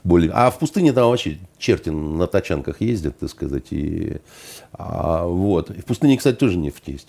более... 0.03 0.31
А 0.31 0.49
в 0.49 0.59
пустыне 0.59 0.93
там 0.93 1.09
вообще 1.09 1.37
черти 1.57 1.89
на 1.89 2.27
тачанках 2.27 2.81
ездят, 2.81 3.19
так 3.19 3.29
сказать. 3.29 3.67
И, 3.71 4.17
а, 4.71 5.25
вот. 5.25 5.69
И 5.71 5.81
в 5.81 5.85
пустыне, 5.85 6.17
кстати, 6.17 6.35
тоже 6.35 6.57
нефть 6.57 6.83
есть. 6.87 7.07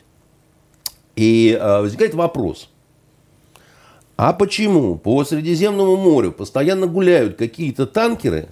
И 1.16 1.56
а, 1.60 1.82
возникает 1.82 2.14
вопрос. 2.14 2.68
А 4.16 4.32
почему 4.32 4.96
по 4.96 5.24
Средиземному 5.24 5.96
морю 5.96 6.32
постоянно 6.32 6.86
гуляют 6.86 7.36
какие-то 7.36 7.86
танкеры, 7.86 8.48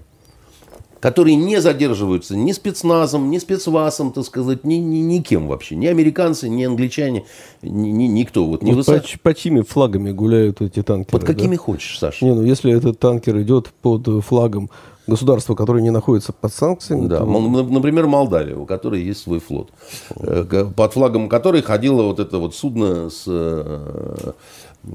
которые 0.99 1.35
не 1.37 1.61
задерживаются 1.61 2.37
ни 2.37 2.53
спецназом, 2.53 3.31
ни 3.31 3.39
спецвасом, 3.39 4.13
так 4.13 4.25
сказать, 4.25 4.65
ни, 4.65 4.75
ни, 4.75 4.99
никем 4.99 5.49
вообще. 5.49 5.75
Ни 5.75 5.87
американцы, 5.87 6.49
ни 6.49 6.63
англичане, 6.63 7.25
ни, 7.61 7.89
ни, 7.89 8.05
никто. 8.05 8.45
Вот, 8.45 8.63
не 8.63 8.73
вот 8.73 8.87
высо... 8.87 9.01
по, 9.01 9.31
по 9.31 9.35
чьими 9.35 9.63
флагами 9.63 10.13
гуляют 10.13 10.61
эти 10.61 10.83
танкеры? 10.83 11.11
Под 11.19 11.25
какими 11.25 11.57
да? 11.57 11.63
хочешь, 11.63 11.99
Саша. 11.99 12.25
Не, 12.25 12.35
ну 12.35 12.43
если 12.45 12.73
этот 12.73 13.01
танкер 13.01 13.41
идет 13.43 13.73
под 13.83 14.25
флагом 14.25 14.71
государства, 15.07 15.55
которое 15.55 15.83
не 15.83 15.91
находится 15.91 16.33
под 16.33 16.53
санкциями. 16.53 17.07
Да, 17.07 17.19
то... 17.19 17.25
например, 17.25 18.07
Молдавия, 18.07 18.57
у 18.57 18.67
которой 18.67 19.03
есть 19.03 19.21
свой 19.21 19.41
флот, 19.41 19.71
э, 20.17 20.65
под 20.75 20.93
флагом 20.93 21.29
которой 21.29 21.63
ходило 21.63 22.03
вот 22.03 22.21
это 22.21 22.39
вот 22.39 22.55
судно 22.55 23.11
с 23.11 23.25
э, 23.27 24.33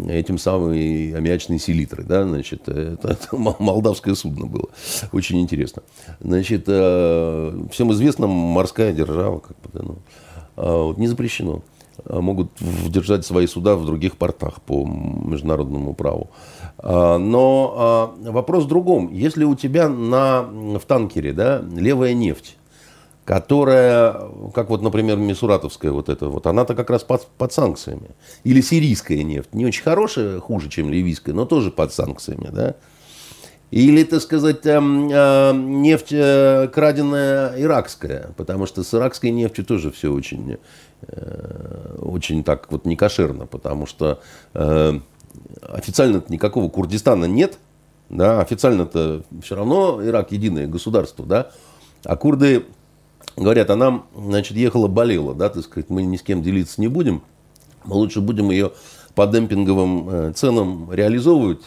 этим 0.08 0.38
самым 0.38 0.72
аммиачной 0.72 1.60
селитрой, 1.60 2.06
да, 2.06 2.24
значит, 2.24 2.68
это, 2.68 3.10
это 3.10 3.38
молдавское 3.38 4.16
судно 4.16 4.46
было, 4.46 4.70
очень 5.12 5.40
интересно. 5.40 5.84
Значит, 6.20 6.66
э, 6.68 7.66
всем 7.72 7.92
известно, 7.94 8.28
морская 8.28 8.94
держава, 8.94 9.40
как 9.40 9.58
бы, 9.58 9.70
да, 9.74 9.80
ну, 9.84 9.98
а 10.56 10.94
не 10.98 11.08
запрещено. 11.08 11.62
А 12.06 12.22
могут 12.22 12.52
держать 12.88 13.26
свои 13.26 13.48
суда 13.48 13.76
в 13.76 13.86
других 13.86 14.18
портах 14.18 14.62
по 14.62 14.86
международному 14.86 15.94
праву. 15.94 16.30
А, 16.78 17.18
но 17.18 18.16
вопрос 18.20 18.66
в 18.66 18.68
другом. 18.68 19.12
Если 19.12 19.44
у 19.44 19.56
тебя 19.56 19.90
на, 19.90 20.44
в 20.44 20.86
танкере 20.86 21.34
да, 21.34 21.64
левая 21.76 22.14
нефть, 22.14 22.58
которая, 23.28 24.16
как 24.54 24.70
вот, 24.70 24.82
например, 24.82 25.18
Мисуратовская 25.18 25.92
вот 25.92 26.08
эта 26.08 26.30
вот, 26.30 26.48
она-то 26.48 26.76
как 26.76 26.90
раз 26.90 27.04
под, 27.04 27.28
под 27.38 27.52
санкциями. 27.52 28.12
Или 28.46 28.62
сирийская 28.62 29.22
нефть, 29.22 29.54
не 29.54 29.66
очень 29.66 29.84
хорошая, 29.84 30.40
хуже, 30.40 30.70
чем 30.70 30.90
ливийская, 30.90 31.36
но 31.36 31.44
тоже 31.44 31.70
под 31.70 31.92
санкциями, 31.92 32.48
да. 32.54 32.76
Или, 33.70 34.04
так 34.04 34.22
сказать, 34.22 34.66
эм, 34.66 35.10
э, 35.12 35.52
нефть 35.54 36.14
э, 36.14 36.70
краденая 36.74 37.54
иракская, 37.62 38.30
потому 38.38 38.66
что 38.66 38.82
с 38.82 38.94
иракской 38.94 39.32
нефтью 39.32 39.66
тоже 39.66 39.92
все 39.92 40.14
очень, 40.14 40.54
э, 40.54 40.58
очень 42.00 42.44
так 42.44 42.72
вот 42.72 42.86
некошерно, 42.86 43.46
потому 43.46 43.86
что 43.86 44.20
официально 44.54 46.24
никакого 46.30 46.70
Курдистана 46.70 47.26
нет, 47.26 47.60
да, 48.10 48.42
официально-то 48.42 49.24
все 49.42 49.56
равно 49.56 50.04
Ирак 50.04 50.32
единое 50.32 50.68
государство, 50.68 51.26
да, 51.26 51.52
а 52.04 52.16
курды 52.16 52.66
говорят, 53.36 53.70
а 53.70 53.76
нам, 53.76 54.08
значит, 54.16 54.58
ехала 54.58 54.88
болела, 54.88 55.34
да, 55.34 55.50
так 55.50 55.64
сказать, 55.64 55.90
мы 55.90 56.04
ни 56.04 56.18
с 56.18 56.22
кем 56.22 56.42
делиться 56.42 56.82
не 56.82 56.88
будем, 56.88 57.22
мы 57.86 57.96
лучше 57.96 58.22
будем 58.22 58.50
ее 58.50 58.72
по 59.16 59.26
демпинговым 59.28 60.10
э, 60.10 60.34
ценам 60.34 60.92
реализовывать, 60.92 61.62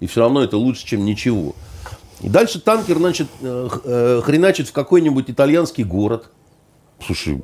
и 0.00 0.06
все 0.06 0.20
равно 0.20 0.42
это 0.42 0.56
лучше, 0.56 0.86
чем 0.86 1.04
ничего. 1.04 1.54
И 2.20 2.28
дальше 2.28 2.60
танкер, 2.60 2.98
значит, 2.98 3.28
э, 3.40 3.68
э, 3.84 4.20
хреначит 4.22 4.68
в 4.68 4.72
какой-нибудь 4.72 5.30
итальянский 5.30 5.84
город. 5.84 6.30
Слушай, 7.04 7.42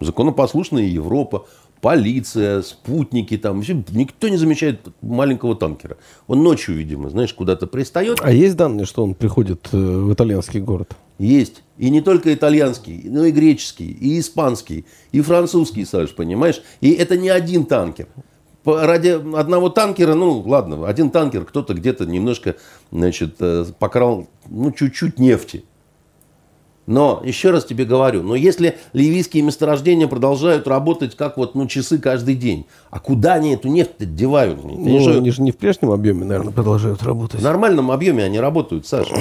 законопослушная 0.00 0.84
Европа, 0.84 1.46
полиция, 1.84 2.62
спутники, 2.62 3.36
там, 3.36 3.60
никто 3.60 4.28
не 4.28 4.38
замечает 4.38 4.80
маленького 5.02 5.54
танкера. 5.54 5.98
Он 6.26 6.42
ночью, 6.42 6.76
видимо, 6.76 7.10
знаешь, 7.10 7.34
куда-то 7.34 7.66
пристает. 7.66 8.20
А 8.22 8.32
есть 8.32 8.56
данные, 8.56 8.86
что 8.86 9.04
он 9.04 9.14
приходит 9.14 9.68
э, 9.72 9.76
в 9.76 10.10
итальянский 10.12 10.60
город? 10.60 10.96
Есть. 11.18 11.62
И 11.76 11.90
не 11.90 12.00
только 12.00 12.32
итальянский, 12.32 13.02
но 13.04 13.26
и 13.26 13.32
греческий, 13.32 13.90
и 13.90 14.18
испанский, 14.18 14.86
и 15.12 15.20
французский, 15.20 15.84
Саш, 15.84 16.14
понимаешь? 16.14 16.62
И 16.80 16.90
это 16.92 17.18
не 17.18 17.28
один 17.28 17.66
танкер. 17.66 18.06
Ради 18.64 19.08
одного 19.36 19.68
танкера, 19.68 20.14
ну 20.14 20.40
ладно, 20.40 20.88
один 20.88 21.10
танкер 21.10 21.44
кто-то 21.44 21.74
где-то 21.74 22.06
немножко, 22.06 22.56
значит, 22.90 23.36
э, 23.40 23.66
покрал, 23.78 24.26
ну 24.48 24.72
чуть-чуть 24.72 25.18
нефти. 25.18 25.64
Но, 26.86 27.22
еще 27.24 27.50
раз 27.50 27.64
тебе 27.64 27.84
говорю, 27.84 28.22
но 28.22 28.34
если 28.34 28.76
ливийские 28.92 29.42
месторождения 29.42 30.06
продолжают 30.06 30.68
работать 30.68 31.16
как 31.16 31.38
вот, 31.38 31.54
ну, 31.54 31.66
часы 31.66 31.98
каждый 31.98 32.34
день, 32.34 32.66
а 32.90 33.00
куда 33.00 33.34
они 33.34 33.54
эту 33.54 33.68
нефть 33.68 33.92
девают? 33.98 34.62
Ну, 34.62 35.00
же... 35.00 35.16
они 35.18 35.30
же 35.30 35.40
не 35.42 35.50
в 35.50 35.56
прежнем 35.56 35.90
объеме, 35.90 36.24
наверное, 36.24 36.52
продолжают 36.52 37.02
работать. 37.02 37.40
В 37.40 37.44
нормальном 37.44 37.90
объеме 37.90 38.24
они 38.24 38.38
работают, 38.38 38.86
Саша. 38.86 39.14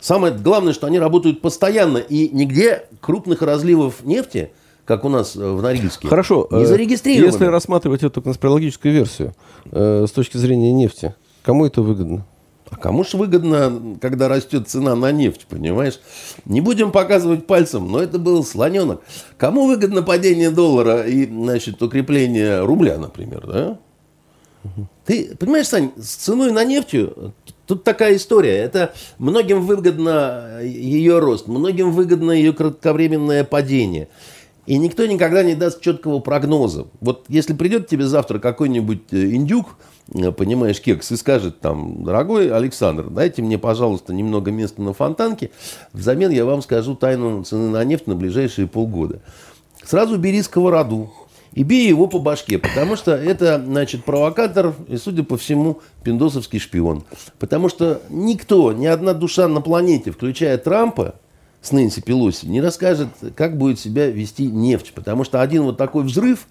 Самое 0.00 0.32
главное, 0.32 0.72
что 0.72 0.86
они 0.86 0.98
работают 0.98 1.40
постоянно, 1.40 1.98
и 1.98 2.28
нигде 2.28 2.84
крупных 3.00 3.42
разливов 3.42 4.02
нефти, 4.04 4.50
как 4.84 5.04
у 5.04 5.08
нас 5.08 5.36
э, 5.36 5.40
в 5.40 5.62
Норильске, 5.62 6.08
Хорошо, 6.08 6.48
не 6.50 6.62
э, 6.62 6.66
зарегистрировано. 6.66 7.30
Если 7.30 7.44
рассматривать 7.44 8.02
эту 8.02 8.20
конспирологическую 8.22 8.92
версию 8.92 9.34
э, 9.70 10.06
с 10.08 10.10
точки 10.10 10.36
зрения 10.36 10.72
нефти, 10.72 11.14
кому 11.42 11.66
это 11.66 11.82
выгодно? 11.82 12.26
А 12.70 12.76
кому 12.76 13.04
же 13.04 13.16
выгодно, 13.16 13.98
когда 14.00 14.28
растет 14.28 14.68
цена 14.68 14.94
на 14.94 15.10
нефть, 15.10 15.46
понимаешь? 15.48 16.00
Не 16.44 16.60
будем 16.60 16.92
показывать 16.92 17.46
пальцем, 17.46 17.90
но 17.90 18.00
это 18.00 18.18
был 18.18 18.44
слоненок. 18.44 19.02
Кому 19.36 19.66
выгодно 19.66 20.02
падение 20.02 20.50
доллара 20.50 21.02
и, 21.02 21.26
значит, 21.26 21.82
укрепление 21.82 22.64
рубля, 22.64 22.96
например, 22.98 23.46
да? 23.46 23.78
Ты 25.04 25.36
понимаешь, 25.36 25.66
Сань, 25.66 25.90
с 25.96 26.14
ценой 26.16 26.52
на 26.52 26.64
нефть 26.64 26.94
тут 27.66 27.82
такая 27.82 28.16
история. 28.16 28.56
Это 28.58 28.94
многим 29.18 29.66
выгодно 29.66 30.60
ее 30.62 31.18
рост, 31.18 31.48
многим 31.48 31.92
выгодно 31.92 32.32
ее 32.32 32.52
кратковременное 32.52 33.42
падение. 33.44 34.08
И 34.66 34.78
никто 34.78 35.06
никогда 35.06 35.42
не 35.42 35.54
даст 35.54 35.80
четкого 35.80 36.20
прогноза. 36.20 36.86
Вот 37.00 37.24
если 37.28 37.54
придет 37.54 37.88
тебе 37.88 38.06
завтра 38.06 38.38
какой-нибудь 38.38 39.02
э, 39.10 39.30
индюк, 39.30 39.78
понимаешь, 40.36 40.80
кекс, 40.80 41.10
и 41.12 41.16
скажет 41.16 41.60
там, 41.60 42.04
дорогой 42.04 42.50
Александр, 42.50 43.08
дайте 43.08 43.42
мне, 43.42 43.58
пожалуйста, 43.58 44.12
немного 44.12 44.50
места 44.50 44.82
на 44.82 44.92
фонтанке, 44.92 45.50
взамен 45.92 46.30
я 46.30 46.44
вам 46.44 46.62
скажу 46.62 46.94
тайну 46.94 47.44
цены 47.44 47.70
на 47.70 47.84
нефть 47.84 48.06
на 48.06 48.14
ближайшие 48.14 48.66
полгода. 48.66 49.20
Сразу 49.84 50.18
бери 50.18 50.42
сковороду, 50.42 51.10
и 51.52 51.62
бей 51.62 51.88
его 51.88 52.06
по 52.06 52.18
башке, 52.18 52.58
потому 52.58 52.96
что 52.96 53.12
это, 53.12 53.60
значит, 53.64 54.04
провокатор 54.04 54.74
и, 54.88 54.96
судя 54.96 55.24
по 55.24 55.36
всему, 55.36 55.80
пиндосовский 56.04 56.58
шпион. 56.58 57.04
Потому 57.38 57.68
что 57.68 58.00
никто, 58.08 58.72
ни 58.72 58.86
одна 58.86 59.14
душа 59.14 59.48
на 59.48 59.60
планете, 59.60 60.12
включая 60.12 60.58
Трампа, 60.58 61.16
с 61.62 61.72
Нэнси 61.72 62.00
Пелоси, 62.02 62.46
не 62.46 62.60
расскажет, 62.60 63.08
как 63.36 63.58
будет 63.58 63.78
себя 63.78 64.10
вести 64.10 64.46
нефть. 64.46 64.92
Потому 64.94 65.24
что 65.24 65.42
один 65.42 65.64
вот 65.64 65.76
такой 65.76 66.04
взрыв, 66.04 66.46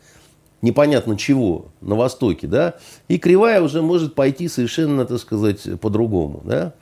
непонятно 0.61 1.17
чего, 1.17 1.65
на 1.81 1.95
Востоке, 1.95 2.47
да, 2.47 2.75
и 3.07 3.17
кривая 3.17 3.61
уже 3.61 3.81
может 3.81 4.15
пойти 4.15 4.47
совершенно, 4.47 5.05
так 5.05 5.19
сказать, 5.19 5.79
по-другому, 5.79 6.41
да. 6.43 6.73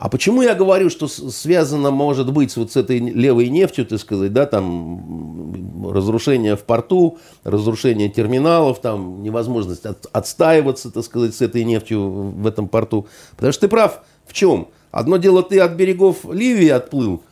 А 0.00 0.08
почему 0.08 0.40
я 0.40 0.54
говорю, 0.54 0.88
что 0.88 1.08
связано, 1.08 1.90
может 1.90 2.32
быть, 2.32 2.56
вот 2.56 2.72
с 2.72 2.76
этой 2.76 2.98
левой 3.00 3.50
нефтью, 3.50 3.84
так 3.84 4.00
сказать, 4.00 4.32
да, 4.32 4.46
там 4.46 5.90
разрушение 5.90 6.56
в 6.56 6.64
порту, 6.64 7.18
разрушение 7.44 8.08
терминалов, 8.08 8.80
там 8.80 9.22
невозможность 9.22 9.84
от, 9.84 10.06
отстаиваться, 10.10 10.90
так 10.90 11.04
сказать, 11.04 11.34
с 11.34 11.42
этой 11.42 11.64
нефтью 11.64 12.00
в 12.00 12.46
этом 12.46 12.68
порту. 12.68 13.08
Потому 13.36 13.52
что 13.52 13.60
ты 13.60 13.68
прав 13.68 14.00
в 14.26 14.32
чем? 14.32 14.68
Одно 14.90 15.18
дело, 15.18 15.42
ты 15.42 15.60
от 15.60 15.72
берегов 15.72 16.24
Ливии 16.24 16.70
отплыл 16.70 17.22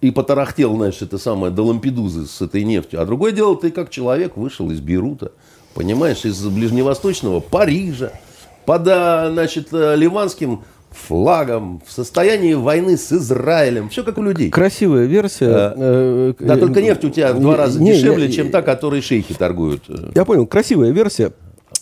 и 0.00 0.10
потарахтел, 0.10 0.74
значит, 0.76 1.02
это 1.02 1.18
самое, 1.18 1.52
до 1.52 1.62
Лампедузы 1.64 2.26
с 2.26 2.40
этой 2.40 2.64
нефтью. 2.64 3.00
А 3.02 3.06
другое 3.06 3.32
дело, 3.32 3.56
ты 3.56 3.70
как 3.70 3.90
человек 3.90 4.36
вышел 4.36 4.70
из 4.70 4.80
Бейрута, 4.80 5.32
понимаешь, 5.74 6.24
из 6.24 6.42
ближневосточного 6.46 7.40
Парижа, 7.40 8.12
под, 8.64 8.84
значит, 8.84 9.72
ливанским 9.72 10.62
флагом, 10.90 11.82
в 11.86 11.92
состоянии 11.92 12.54
войны 12.54 12.96
с 12.96 13.12
Израилем. 13.12 13.90
Все 13.90 14.02
как 14.02 14.18
у 14.18 14.22
людей. 14.22 14.50
Красивая 14.50 15.04
версия. 15.06 15.48
А, 15.48 16.34
да, 16.38 16.56
только 16.56 16.82
нефть 16.82 17.04
у 17.04 17.10
тебя 17.10 17.32
в 17.32 17.40
два 17.40 17.56
раза 17.56 17.80
не, 17.80 17.92
дешевле, 17.94 18.26
я, 18.26 18.32
чем 18.32 18.50
та, 18.50 18.62
которой 18.62 19.00
шейхи 19.00 19.34
торгуют. 19.34 19.84
Я 20.14 20.24
понял, 20.24 20.46
красивая 20.46 20.90
версия. 20.90 21.32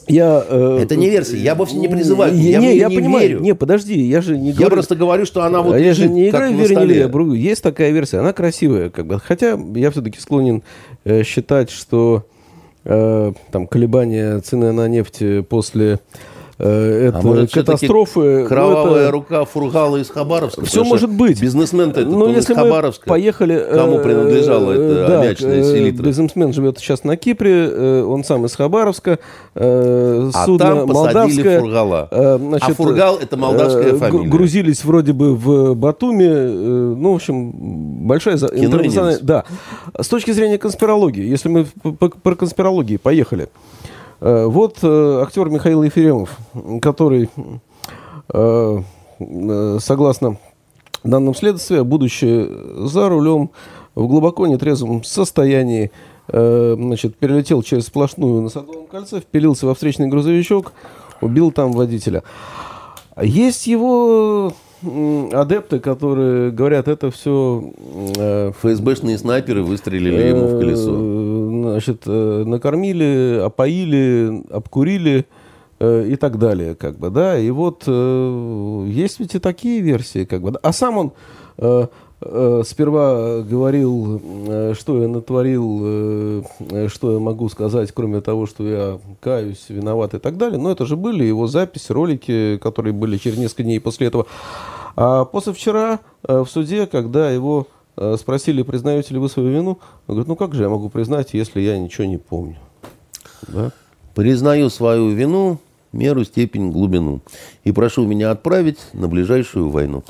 Я, 0.09 0.45
э, 0.49 0.79
это 0.83 0.97
не 0.97 1.11
версия, 1.11 1.37
я 1.39 1.55
вовсе 1.55 1.77
не 1.77 1.89
призываю, 1.89 2.35
не, 2.35 2.51
я, 2.51 2.59
не, 2.59 2.77
я 2.77 2.89
не 2.89 2.97
понимаю, 2.97 3.29
верю. 3.29 3.41
Не, 3.41 3.55
подожди, 3.55 3.99
я 4.01 4.21
же 4.21 4.37
не 4.37 4.53
говорю... 4.53 4.67
Я 4.67 4.71
просто 4.71 4.97
говорю, 4.97 5.27
что 5.27 5.43
она 5.43 5.63
вот 5.63 5.77
Я 5.77 5.95
же 5.95 6.09
не 6.09 6.29
играю 6.29 6.55
в 6.55 7.09
говорю, 7.09 7.35
есть 7.35 7.63
такая 7.63 7.91
версия, 7.91 8.19
она 8.19 8.33
красивая, 8.33 8.91
как 8.91 9.07
бы. 9.07 9.21
Хотя 9.21 9.59
я 9.75 9.91
все-таки 9.91 10.19
склонен 10.19 10.63
э, 11.05 11.23
считать, 11.25 11.71
что 11.71 12.25
э, 12.85 13.33
там 13.51 13.67
колебания 13.67 14.39
цены 14.41 14.73
на 14.73 14.89
нефть 14.89 15.23
после 15.49 16.01
это 16.59 17.19
а 17.19 17.23
может, 17.23 17.53
катастрофы. 17.53 18.41
Ну, 18.43 18.49
кровавая 18.49 19.05
это... 19.05 19.13
рука 19.13 19.45
Фургала 19.45 19.99
из 19.99 20.11
Хабаровска. 20.11 20.65
Все 20.65 20.83
может 20.83 21.11
быть. 21.11 21.41
Бизнесмен 21.41 21.91
это 21.91 22.05
Но 22.05 22.29
если 22.29 22.53
из 22.53 22.57
Хабаровска. 22.57 23.09
поехали... 23.09 23.65
Кому 23.73 24.01
принадлежала 24.01 24.73
эта 24.73 25.07
да, 25.07 25.21
аммиачная 25.21 25.63
селитра? 25.63 26.03
Бизнесмен 26.03 26.53
живет 26.53 26.79
сейчас 26.79 27.05
на 27.05 27.17
Кипре, 27.17 27.69
э, 27.71 28.03
он 28.03 28.25
сам 28.25 28.45
из 28.47 28.57
Хабаровска. 28.57 29.21
Э, 29.55 30.31
а 30.35 30.45
судно 30.47 30.59
там 30.59 30.89
посадили 30.89 31.59
Фургала. 31.61 32.09
Значит, 32.11 32.71
а 32.71 32.75
Фургал 32.75 33.19
это 33.19 33.37
молдавская 33.37 33.95
фамилия. 33.95 34.29
Грузились 34.29 34.85
вроде 34.85 35.13
бы 35.13 35.37
в 35.37 35.75
Батуми. 35.75 36.95
Ну, 36.97 37.13
в 37.13 37.17
общем, 37.17 37.53
большая... 38.07 38.37
Кино 38.37 39.19
Да. 39.23 39.45
С 39.99 40.09
точки 40.09 40.33
зрения 40.33 40.59
конспирологии, 40.59 41.25
если 41.25 41.49
мы 41.49 41.67
про 42.23 42.35
конспирологии 42.35 42.97
поехали. 42.97 43.49
Э, 44.21 44.47
вот 44.47 44.79
э, 44.83 45.21
актер 45.23 45.49
Михаил 45.49 45.83
Ефремов, 45.83 46.37
который, 46.83 47.29
э, 48.33 48.83
согласно 49.81 50.39
данным 51.05 51.35
следствия, 51.35 51.85
будучи 51.85 52.49
за 52.87 53.09
рулем 53.09 53.51
в 53.95 54.07
глубоко 54.07 54.47
нетрезвом 54.47 55.03
состоянии, 55.03 55.91
значит, 56.31 57.17
перелетел 57.17 57.63
через 57.63 57.87
сплошную 57.87 58.43
на 58.43 58.49
Садовом 58.51 58.87
кольце, 58.87 59.21
впилился 59.21 59.67
во 59.67 59.75
встречный 59.75 60.09
грузовичок, 60.09 60.73
убил 61.23 61.53
там 61.53 61.73
водителя. 61.73 62.23
Есть 63.21 63.67
его 63.67 64.53
адепты, 65.33 65.81
которые 65.81 66.51
говорят, 66.51 66.87
это 66.87 67.11
все... 67.11 67.73
ФСБшные 68.61 69.17
снайперы 69.17 69.63
выстрелили 69.63 70.29
ему 70.29 70.47
в 70.49 70.61
колесо. 70.61 70.91
Значит, 71.71 72.03
э, 72.07 72.45
накормили, 72.47 73.41
опоили, 73.45 74.45
обкурили 74.51 75.27
э, 75.81 76.07
и 76.09 76.17
так 76.17 76.39
далее, 76.39 76.75
как 76.75 76.99
бы, 76.99 77.11
да. 77.11 77.39
И 77.39 77.51
вот 77.51 77.85
э, 77.87 78.85
есть 78.89 79.21
ведь 79.21 79.35
и 79.35 79.39
такие 79.39 79.81
версии, 79.81 80.25
как 80.25 80.43
бы. 80.43 80.53
А 80.63 80.73
сам 80.73 80.99
он 80.99 81.13
сперва 82.65 83.43
говорил, 83.43 84.75
что 84.75 85.03
я 85.03 85.09
натворил, 85.09 86.45
что 86.89 87.13
я 87.13 87.19
могу 87.21 87.49
сказать, 87.49 87.93
кроме 87.93 88.21
того, 88.21 88.47
что 88.47 88.67
я 88.67 88.99
каюсь, 89.21 89.67
виноват 89.69 90.15
и 90.15 90.19
так 90.19 90.37
далее. 90.37 90.59
Но 90.59 90.73
это 90.73 90.85
же 90.85 90.97
были 90.97 91.23
его 91.23 91.47
записи, 91.47 91.93
ролики, 91.93 92.59
которые 92.61 92.93
были 92.93 93.19
через 93.19 93.39
несколько 93.39 93.63
дней 93.63 93.81
после 93.81 94.09
этого. 94.09 94.27
А 94.97 95.25
после 95.25 95.53
вчера 95.53 96.01
в 96.25 96.47
суде, 96.47 96.87
когда 96.89 97.31
его 97.31 97.69
спросили, 98.19 98.63
признаете 98.63 99.15
ли 99.15 99.21
вы 99.21 99.29
свою 99.29 99.51
вину, 99.51 99.79
он 100.07 100.15
говорит, 100.15 100.29
ну 100.29 100.37
как 100.37 100.55
же 100.55 100.63
я 100.63 100.69
могу 100.69 100.89
признать, 100.89 101.31
если 101.33 101.61
я 101.61 101.79
ничего 101.79 102.07
не 102.07 102.19
помню. 102.19 102.57
Да? 103.49 103.73
Признаю 104.15 104.69
свою 104.71 105.11
вину, 105.11 105.59
меру, 105.93 106.25
степень, 106.25 106.71
глубину. 106.71 107.21
И 107.65 107.73
прошу 107.73 108.07
меня 108.07 108.31
отправить 108.31 108.79
на 108.93 109.09
ближайшую 109.09 109.69
войну. 109.69 110.03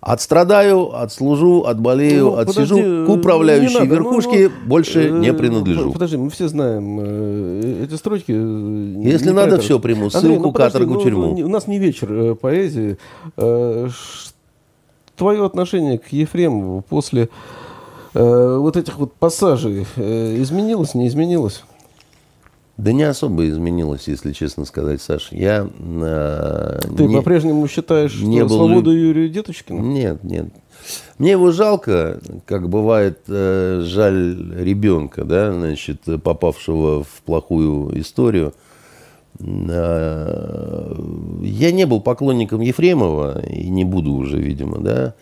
Отстрадаю, 0.00 0.94
отслужу, 0.94 1.64
отболею, 1.64 2.26
ну, 2.26 2.36
отсижу, 2.36 2.76
подожди, 2.76 3.06
к 3.06 3.08
управляющей 3.10 3.80
надо, 3.80 3.94
верхушке 3.96 4.48
ну, 4.48 4.54
ну, 4.62 4.68
больше 4.68 5.08
э, 5.08 5.10
не 5.10 5.34
принадлежу. 5.34 5.92
Подожди, 5.92 6.16
мы 6.16 6.30
все 6.30 6.46
знаем 6.46 7.00
э, 7.00 7.84
эти 7.84 7.94
строчки. 7.94 8.30
Э, 8.30 8.94
Если 9.02 9.30
надо, 9.30 9.56
это. 9.56 9.62
все 9.62 9.80
приму. 9.80 10.08
Ссылку, 10.08 10.26
Андрей, 10.26 10.38
ну, 10.38 10.52
каторгу, 10.52 10.94
ну, 10.94 11.02
тюрьму. 11.02 11.34
у 11.34 11.48
нас 11.48 11.66
не 11.66 11.80
вечер 11.80 12.12
э, 12.12 12.34
поэзии. 12.36 12.96
Э, 13.36 13.88
твое 15.18 15.44
отношение 15.44 15.98
к 15.98 16.08
Ефремову 16.08 16.82
после 16.88 17.28
э, 18.14 18.56
вот 18.58 18.76
этих 18.76 18.98
вот 18.98 19.12
пассажей 19.12 19.86
э, 19.96 20.36
изменилось, 20.40 20.94
не 20.94 21.08
изменилось? 21.08 21.64
Да 22.78 22.92
не 22.92 23.02
особо 23.02 23.48
изменилось, 23.48 24.06
если 24.06 24.32
честно 24.32 24.64
сказать, 24.64 25.02
Саша. 25.02 25.34
Я, 25.34 25.68
э, 25.78 26.80
Ты 26.96 27.06
не, 27.06 27.16
по-прежнему 27.16 27.66
считаешь, 27.66 28.20
не 28.20 28.38
что 28.38 28.48
был... 28.48 28.56
свободу 28.56 28.92
Юрию 28.92 29.28
Деточкину? 29.28 29.80
Нет, 29.80 30.22
нет. 30.22 30.46
Мне 31.18 31.32
его 31.32 31.50
жалко, 31.50 32.20
как 32.46 32.68
бывает 32.68 33.18
э, 33.26 33.82
жаль 33.84 34.54
ребенка, 34.56 35.24
да, 35.24 35.52
значит, 35.52 36.02
попавшего 36.22 37.02
в 37.02 37.22
плохую 37.26 38.00
историю. 38.00 38.54
Э, 39.40 40.94
я 41.42 41.72
не 41.72 41.86
был 41.86 42.00
поклонником 42.00 42.60
Ефремова 42.60 43.40
и 43.46 43.68
не 43.68 43.84
буду 43.84 44.12
уже, 44.12 44.38
видимо, 44.38 44.78
да. 44.78 45.14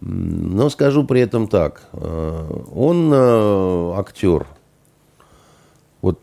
Но 0.00 0.70
скажу 0.70 1.04
при 1.04 1.20
этом 1.20 1.48
так. 1.48 1.82
Э, 1.92 2.62
он 2.74 3.10
э, 3.12 3.92
актер, 3.98 4.46
вот 6.00 6.20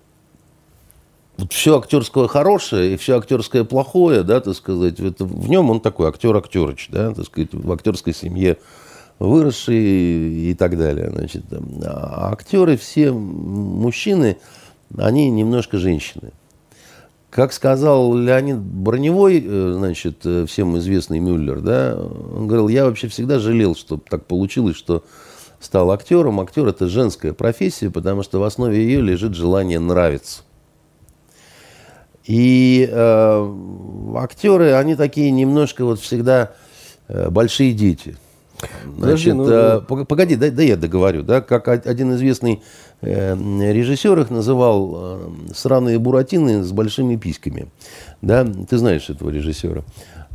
все 1.49 1.77
актерское 1.77 2.27
хорошее 2.27 2.93
и 2.93 2.97
все 2.97 3.17
актерское 3.17 3.65
плохое, 3.65 4.23
да, 4.23 4.39
так 4.39 4.55
сказать, 4.55 4.99
это, 4.99 5.25
в 5.25 5.49
нем 5.49 5.69
он 5.69 5.81
такой 5.81 6.07
актер-актерыч, 6.07 6.87
да, 6.89 7.13
так 7.13 7.25
сказать, 7.25 7.53
в 7.53 7.71
актерской 7.71 8.13
семье 8.13 8.57
выросший 9.19 10.51
и 10.51 10.53
так 10.53 10.77
далее. 10.77 11.09
Значит, 11.09 11.43
а 11.83 12.31
актеры 12.31 12.77
все 12.77 13.11
мужчины, 13.11 14.37
они 14.97 15.29
немножко 15.29 15.77
женщины. 15.77 16.31
Как 17.35 17.51
сказал 17.51 18.15
Леонид 18.15 18.59
Броневой, 18.59 19.43
э, 19.45 19.73
значит, 19.75 20.21
э, 20.23 20.45
всем 20.45 20.77
известный 20.77 21.19
Мюллер, 21.19 21.59
да, 21.59 21.93
он 21.97 22.47
говорил, 22.47 22.69
я 22.69 22.85
вообще 22.85 23.09
всегда 23.09 23.39
жалел, 23.39 23.75
что 23.75 23.97
так 23.97 24.25
получилось, 24.25 24.77
что 24.77 25.03
стал 25.59 25.91
актером. 25.91 26.39
Актер– 26.39 26.65
это 26.69 26.87
женская 26.87 27.33
профессия, 27.33 27.89
потому 27.89 28.23
что 28.23 28.39
в 28.39 28.43
основе 28.45 28.81
ее 28.81 29.01
лежит 29.01 29.35
желание 29.35 29.79
нравиться. 29.79 30.43
И 32.23 32.87
э, 32.89 33.53
актеры, 34.15 34.71
они 34.71 34.95
такие 34.95 35.29
немножко 35.29 35.83
вот 35.83 35.99
всегда 35.99 36.53
э, 37.09 37.29
большие 37.29 37.73
дети. 37.73 38.15
Значит, 38.85 38.95
Подожди, 38.95 39.33
ну... 39.33 39.49
э, 39.49 39.81
погоди, 39.81 40.37
да, 40.37 40.49
да 40.51 40.63
я 40.63 40.77
договорю, 40.77 41.21
да, 41.21 41.41
как 41.41 41.67
один 41.67 42.15
известный 42.15 42.63
режиссер 43.01 44.19
их 44.19 44.29
называл 44.29 44.95
э, 44.95 45.29
сраные 45.53 45.99
буратины 45.99 46.63
с 46.63 46.71
большими 46.71 47.15
письками, 47.15 47.67
да, 48.21 48.45
ты 48.45 48.77
знаешь 48.77 49.09
этого 49.09 49.29
режиссера, 49.29 49.83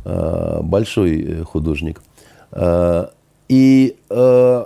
э, 0.05 0.59
большой 0.61 1.21
э, 1.21 1.43
художник. 1.43 2.01
Э, 2.51 3.07
и 3.49 3.97
э, 4.09 4.65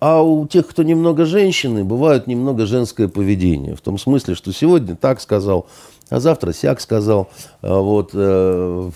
а 0.00 0.22
у 0.22 0.46
тех, 0.46 0.66
кто 0.66 0.82
немного 0.82 1.26
женщины, 1.26 1.84
бывает 1.84 2.26
немного 2.26 2.64
женское 2.64 3.06
поведение. 3.06 3.76
В 3.76 3.82
том 3.82 3.98
смысле, 3.98 4.34
что 4.34 4.50
сегодня 4.52 4.96
так 4.96 5.20
сказал, 5.20 5.66
а 6.10 6.18
завтра 6.20 6.52
сяк 6.52 6.80
сказал. 6.80 7.30
А 7.62 7.80
вот, 7.80 8.10
э, 8.12 8.90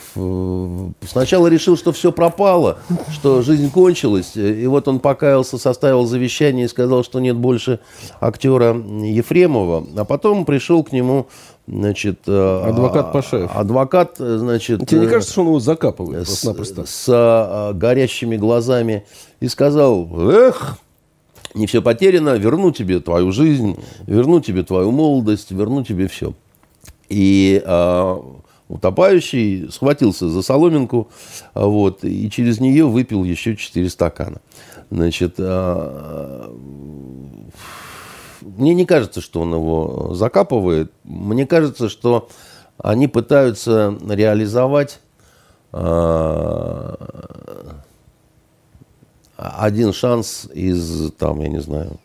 сначала 1.07 1.47
решил, 1.47 1.77
что 1.77 1.93
все 1.93 2.13
пропало, 2.13 2.79
что 3.13 3.41
жизнь 3.43 3.71
кончилась. 3.71 4.37
И 4.37 4.67
вот 4.67 4.89
он 4.89 4.99
покаялся, 4.99 5.57
составил 5.57 6.05
завещание 6.07 6.67
и 6.67 6.69
сказал, 6.69 7.05
что 7.05 7.21
нет 7.21 7.37
больше 7.37 7.79
актера 8.21 8.75
Ефремова. 8.75 9.87
А 9.97 10.05
потом 10.05 10.45
пришел 10.45 10.83
к 10.83 10.93
нему 10.93 11.29
значит, 11.69 12.21
э, 12.27 12.63
адвокат 12.67 13.13
Пашаев. 13.13 13.51
Адвокат, 13.55 14.17
значит... 14.19 14.87
Тебе 14.87 15.03
не 15.03 15.07
кажется, 15.07 15.33
что 15.33 15.43
он 15.43 15.47
его 15.49 15.61
закапывает 15.61 16.29
с, 16.29 16.53
просто 16.53 16.85
с 16.85 17.73
горящими 17.75 18.37
глазами 18.37 19.05
и 19.39 19.49
сказал, 19.49 20.09
эх, 20.31 20.79
не 21.55 21.67
все 21.67 21.81
потеряно, 21.81 22.31
верну 22.31 22.73
тебе 22.73 22.99
твою 22.99 23.31
жизнь, 23.31 23.79
верну 24.07 24.41
тебе 24.41 24.65
твою 24.65 24.91
молодость, 24.91 25.53
верну 25.53 25.85
тебе 25.85 26.09
все. 26.09 26.35
И 27.09 27.63
э, 27.65 28.17
утопающий 28.69 29.71
схватился 29.71 30.29
за 30.29 30.43
соломинку, 30.43 31.09
вот, 31.55 32.05
и 32.05 32.31
через 32.31 32.61
нее 32.61 32.87
выпил 32.87 33.25
еще 33.25 33.57
4 33.57 33.89
стакана. 33.91 34.41
Значит, 34.91 35.35
э, 35.39 36.51
мне 38.41 38.75
не 38.75 38.87
кажется, 38.87 39.21
что 39.21 39.41
он 39.41 39.55
его 39.55 40.15
закапывает. 40.15 40.93
Мне 41.05 41.47
кажется, 41.47 41.89
что 41.89 42.29
они 42.79 43.09
пытаются 43.09 43.97
реализовать 44.09 45.01
э, 45.73 46.95
один 49.37 49.93
шанс 49.93 50.49
из, 50.53 51.13
там, 51.13 51.41
я 51.41 51.49
не 51.49 51.61
знаю, 51.61 51.99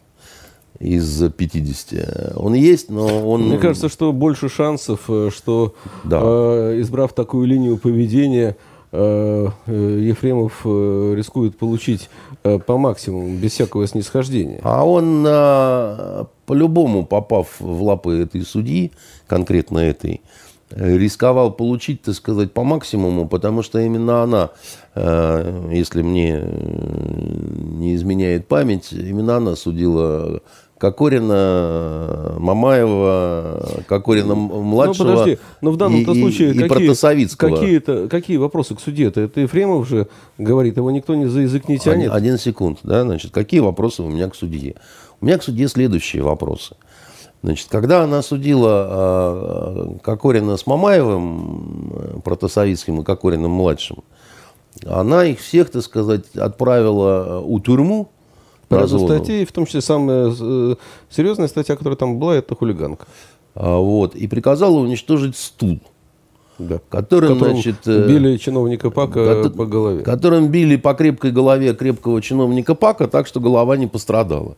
из 0.79 1.23
50. 1.31 2.37
Он 2.37 2.53
есть, 2.53 2.89
но 2.89 3.29
он... 3.29 3.49
Мне 3.49 3.57
кажется, 3.57 3.89
что 3.89 4.13
больше 4.13 4.49
шансов, 4.49 5.01
э, 5.09 5.29
что 5.33 5.75
да. 6.03 6.19
э, 6.21 6.81
избрав 6.81 7.13
такую 7.13 7.47
линию 7.47 7.77
поведения, 7.77 8.55
э, 8.91 9.47
э 9.67 9.99
Ефремов 10.01 10.61
э, 10.63 11.13
рискует 11.15 11.57
получить 11.57 12.09
э, 12.43 12.59
по 12.59 12.77
максимуму, 12.77 13.37
без 13.37 13.51
всякого 13.51 13.87
снисхождения. 13.87 14.61
А 14.63 14.85
он, 14.85 15.25
э, 15.27 16.25
по-любому, 16.45 17.05
попав 17.05 17.59
в 17.59 17.83
лапы 17.83 18.21
этой 18.21 18.41
судьи, 18.43 18.93
конкретно 19.27 19.79
этой, 19.79 20.21
рисковал 20.71 21.51
получить, 21.51 22.03
так 22.03 22.15
сказать, 22.15 22.53
по 22.53 22.63
максимуму, 22.63 23.27
потому 23.27 23.63
что 23.63 23.79
именно 23.79 24.23
она, 24.23 24.51
э, 24.95 25.69
если 25.71 26.03
мне 26.03 26.41
не 26.41 27.95
изменяет 27.95 28.47
память, 28.47 28.93
именно 28.93 29.37
она 29.37 29.55
судила 29.55 30.41
Кокорина, 30.79 32.35
Мамаева, 32.39 33.83
Кокорина 33.85 34.33
младшего 34.33 35.07
ну, 35.07 35.13
подожди, 35.13 35.37
но 35.59 35.71
в 35.71 35.77
данном 35.77 36.05
случае 36.05 36.51
и, 36.53 36.59
какие, 36.59 36.93
какие, 37.35 38.07
какие 38.07 38.37
вопросы 38.37 38.75
к 38.75 38.79
суде? 38.79 39.07
Это, 39.07 39.41
Ефремов 39.41 39.87
же 39.89 40.07
говорит, 40.37 40.77
его 40.77 40.89
никто 40.89 41.15
не 41.15 41.25
за 41.25 41.41
язык 41.41 41.67
не 41.67 41.77
тянет. 41.77 42.11
Один, 42.11 42.13
один 42.13 42.37
секунд, 42.37 42.79
да, 42.83 43.03
значит, 43.03 43.31
какие 43.31 43.59
вопросы 43.59 44.03
у 44.03 44.07
меня 44.07 44.29
к 44.29 44.35
судье? 44.35 44.75
У 45.19 45.25
меня 45.25 45.37
к 45.37 45.43
судье 45.43 45.67
следующие 45.67 46.23
вопросы. 46.23 46.75
Значит, 47.43 47.67
когда 47.69 48.03
она 48.03 48.21
судила 48.21 48.87
э, 48.89 49.97
Кокорина 50.01 50.55
с 50.55 50.65
Мамаевым, 50.65 51.91
э, 51.93 52.19
протосоветским 52.23 53.01
и 53.01 53.03
Кокориным 53.03 53.51
младшим, 53.51 53.97
она 54.85 55.25
их 55.25 55.39
всех, 55.41 55.71
так 55.71 55.83
сказать, 55.83 56.35
отправила 56.35 57.41
у 57.45 57.59
тюрьму, 57.59 58.09
по 58.69 58.75
ряду 58.75 58.99
статей, 58.99 59.45
в 59.45 59.51
том 59.51 59.65
числе 59.65 59.81
самая 59.81 60.33
э, 60.39 60.75
серьезная 61.09 61.47
статья, 61.47 61.75
которая 61.75 61.97
там 61.97 62.19
была, 62.19 62.35
это 62.35 62.55
хулиганка. 62.55 63.07
А, 63.55 63.77
вот, 63.77 64.15
и 64.15 64.27
приказала 64.27 64.77
уничтожить 64.79 65.35
стул. 65.35 65.81
Да. 66.59 66.81
Которым, 66.89 67.35
которым 67.35 67.55
значит, 67.55 67.87
э, 67.87 68.07
били 68.07 68.35
чиновника 68.35 68.89
Пака 68.89 69.43
ко- 69.43 69.49
по 69.49 69.65
голове. 69.65 70.03
Которым 70.03 70.49
били 70.49 70.75
по 70.75 70.93
крепкой 70.93 71.31
голове 71.31 71.73
крепкого 71.73 72.21
чиновника 72.21 72.75
Пака, 72.75 73.07
так 73.07 73.27
что 73.27 73.39
голова 73.39 73.77
не 73.77 73.87
пострадала. 73.87 74.57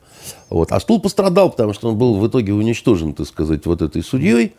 Вот. 0.49 0.71
А 0.71 0.79
стул 0.79 0.99
пострадал, 0.99 1.51
потому 1.51 1.73
что 1.73 1.89
он 1.89 1.97
был 1.97 2.15
в 2.15 2.27
итоге 2.27 2.53
уничтожен, 2.53 3.13
так 3.13 3.27
сказать, 3.27 3.67
вот 3.67 3.83
этой 3.83 4.03
судьей. 4.03 4.53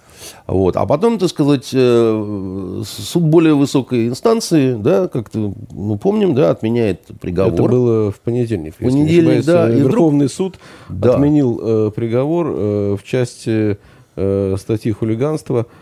Вот. 0.46 0.76
А 0.76 0.86
потом, 0.86 1.18
так 1.18 1.30
сказать, 1.30 1.70
э, 1.72 2.82
суд 2.86 3.22
более 3.24 3.54
высокой 3.54 4.06
инстанции, 4.06 4.74
да, 4.74 5.08
как-то, 5.08 5.52
мы 5.72 5.98
помним, 5.98 6.36
да, 6.36 6.50
отменяет 6.50 7.00
приговор. 7.20 7.54
Это 7.54 7.62
было 7.64 8.12
в 8.12 8.20
понедельник. 8.20 8.76
В 8.76 8.78
понедельник, 8.78 9.44
да. 9.44 9.68
И 9.68 9.80
Верховный 9.80 10.26
вдруг... 10.26 10.30
суд 10.30 10.58
да. 10.88 11.14
отменил 11.14 11.60
э, 11.60 11.90
приговор 11.90 12.54
э, 12.54 12.96
в 12.96 13.02
части 13.02 13.78
э, 14.14 14.56
статьи 14.56 14.92
хулиганства– 14.92 15.66
Э, 15.76 15.81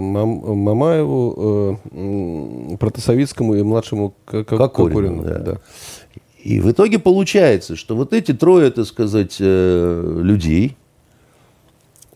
Мамаеву, 0.00 1.78
э, 1.92 2.76
Протасовицкому 2.76 3.54
и 3.54 3.62
младшему 3.62 4.14
Кокорину. 4.24 5.22
Да. 5.22 5.38
Да. 5.38 5.58
И 6.42 6.60
в 6.60 6.70
итоге 6.70 6.98
получается, 6.98 7.76
что 7.76 7.96
вот 7.96 8.12
эти 8.12 8.32
трое, 8.32 8.70
так 8.70 8.86
сказать, 8.86 9.36
э, 9.40 10.20
людей, 10.22 10.76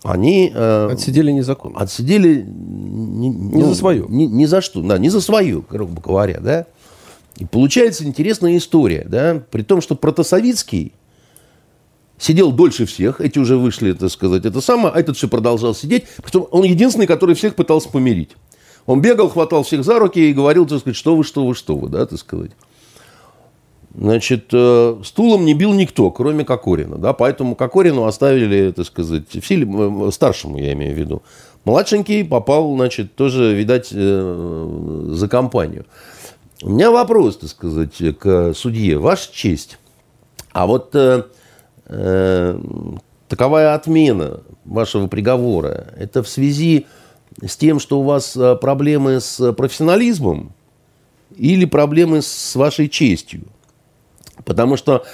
они... 0.02 0.52
Отсидели 0.54 1.30
незаконно. 1.30 1.78
Отсидели 1.78 2.42
не, 2.42 3.28
не 3.28 3.62
ну, 3.62 3.68
за 3.68 3.74
свое. 3.74 4.06
Не, 4.08 4.26
не 4.26 4.46
за 4.46 4.60
что, 4.60 4.82
да, 4.82 4.98
не 4.98 5.10
за 5.10 5.20
свое, 5.20 5.62
грубо 5.68 6.00
говоря, 6.00 6.40
да. 6.40 6.66
И 7.36 7.44
получается 7.44 8.04
интересная 8.04 8.56
история, 8.56 9.04
да, 9.08 9.42
при 9.50 9.62
том, 9.62 9.80
что 9.80 9.94
Протасовицкий 9.94 10.92
сидел 12.20 12.52
дольше 12.52 12.86
всех, 12.86 13.20
эти 13.20 13.38
уже 13.38 13.56
вышли, 13.56 13.92
так 13.92 14.10
сказать, 14.10 14.44
это 14.44 14.60
самое, 14.60 14.94
а 14.94 15.00
этот 15.00 15.16
все 15.16 15.26
продолжал 15.26 15.74
сидеть. 15.74 16.04
Притом 16.22 16.46
он 16.50 16.64
единственный, 16.64 17.06
который 17.06 17.34
всех 17.34 17.56
пытался 17.56 17.88
помирить. 17.88 18.30
Он 18.86 19.00
бегал, 19.00 19.28
хватал 19.28 19.62
всех 19.62 19.84
за 19.84 19.98
руки 19.98 20.30
и 20.30 20.32
говорил, 20.32 20.66
так 20.66 20.80
сказать, 20.80 20.96
что 20.96 21.16
вы, 21.16 21.24
что 21.24 21.46
вы, 21.46 21.54
что 21.54 21.76
вы, 21.76 21.88
да, 21.88 22.06
так 22.06 22.18
сказать. 22.18 22.52
Значит, 23.92 24.46
э, 24.52 24.96
стулом 25.02 25.44
не 25.44 25.54
бил 25.54 25.72
никто, 25.72 26.10
кроме 26.10 26.44
Кокорина, 26.44 26.96
да, 26.96 27.12
поэтому 27.12 27.56
Кокорину 27.56 28.04
оставили, 28.04 28.70
так 28.70 28.86
сказать, 28.86 29.24
в 29.32 29.44
силе, 29.44 30.12
старшему, 30.12 30.58
я 30.58 30.74
имею 30.74 30.94
в 30.94 30.98
виду. 30.98 31.22
Младшенький 31.64 32.24
попал, 32.24 32.74
значит, 32.76 33.16
тоже, 33.16 33.54
видать, 33.54 33.88
э, 33.92 35.08
за 35.08 35.28
компанию. 35.28 35.86
У 36.62 36.70
меня 36.70 36.90
вопрос, 36.90 37.38
так 37.38 37.50
сказать, 37.50 37.92
к 38.18 38.54
судье. 38.54 38.98
Ваша 38.98 39.32
честь. 39.32 39.78
А 40.52 40.66
вот 40.66 40.94
э, 40.94 41.24
таковая 43.28 43.74
отмена 43.74 44.40
вашего 44.64 45.06
приговора, 45.06 45.86
это 45.96 46.22
в 46.22 46.28
связи 46.28 46.86
с 47.44 47.56
тем, 47.56 47.78
что 47.78 48.00
у 48.00 48.02
вас 48.02 48.36
э, 48.36 48.56
проблемы 48.56 49.20
с 49.20 49.52
профессионализмом 49.52 50.52
или 51.36 51.64
проблемы 51.64 52.22
с 52.22 52.54
вашей 52.56 52.88
честью? 52.88 53.42
Потому 54.44 54.76
что, 54.76 55.04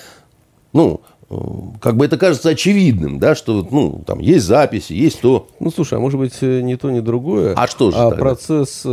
ну, 0.72 1.02
э, 1.28 1.34
как 1.80 1.96
бы 1.96 2.06
это 2.06 2.16
кажется 2.16 2.48
очевидным, 2.48 3.18
да, 3.18 3.34
что, 3.34 3.66
ну, 3.70 4.02
там 4.06 4.18
есть 4.18 4.46
записи, 4.46 4.94
есть 4.94 5.20
то. 5.20 5.48
Ну, 5.60 5.70
слушай, 5.70 5.94
а 5.98 6.00
может 6.00 6.18
быть, 6.18 6.34
э, 6.40 6.62
не 6.62 6.76
то, 6.76 6.90
не 6.90 7.00
другое. 7.00 7.54
А 7.54 7.66
что 7.66 7.90
же 7.90 7.98
А 7.98 8.10
тогда? 8.10 8.16
процесс 8.16 8.84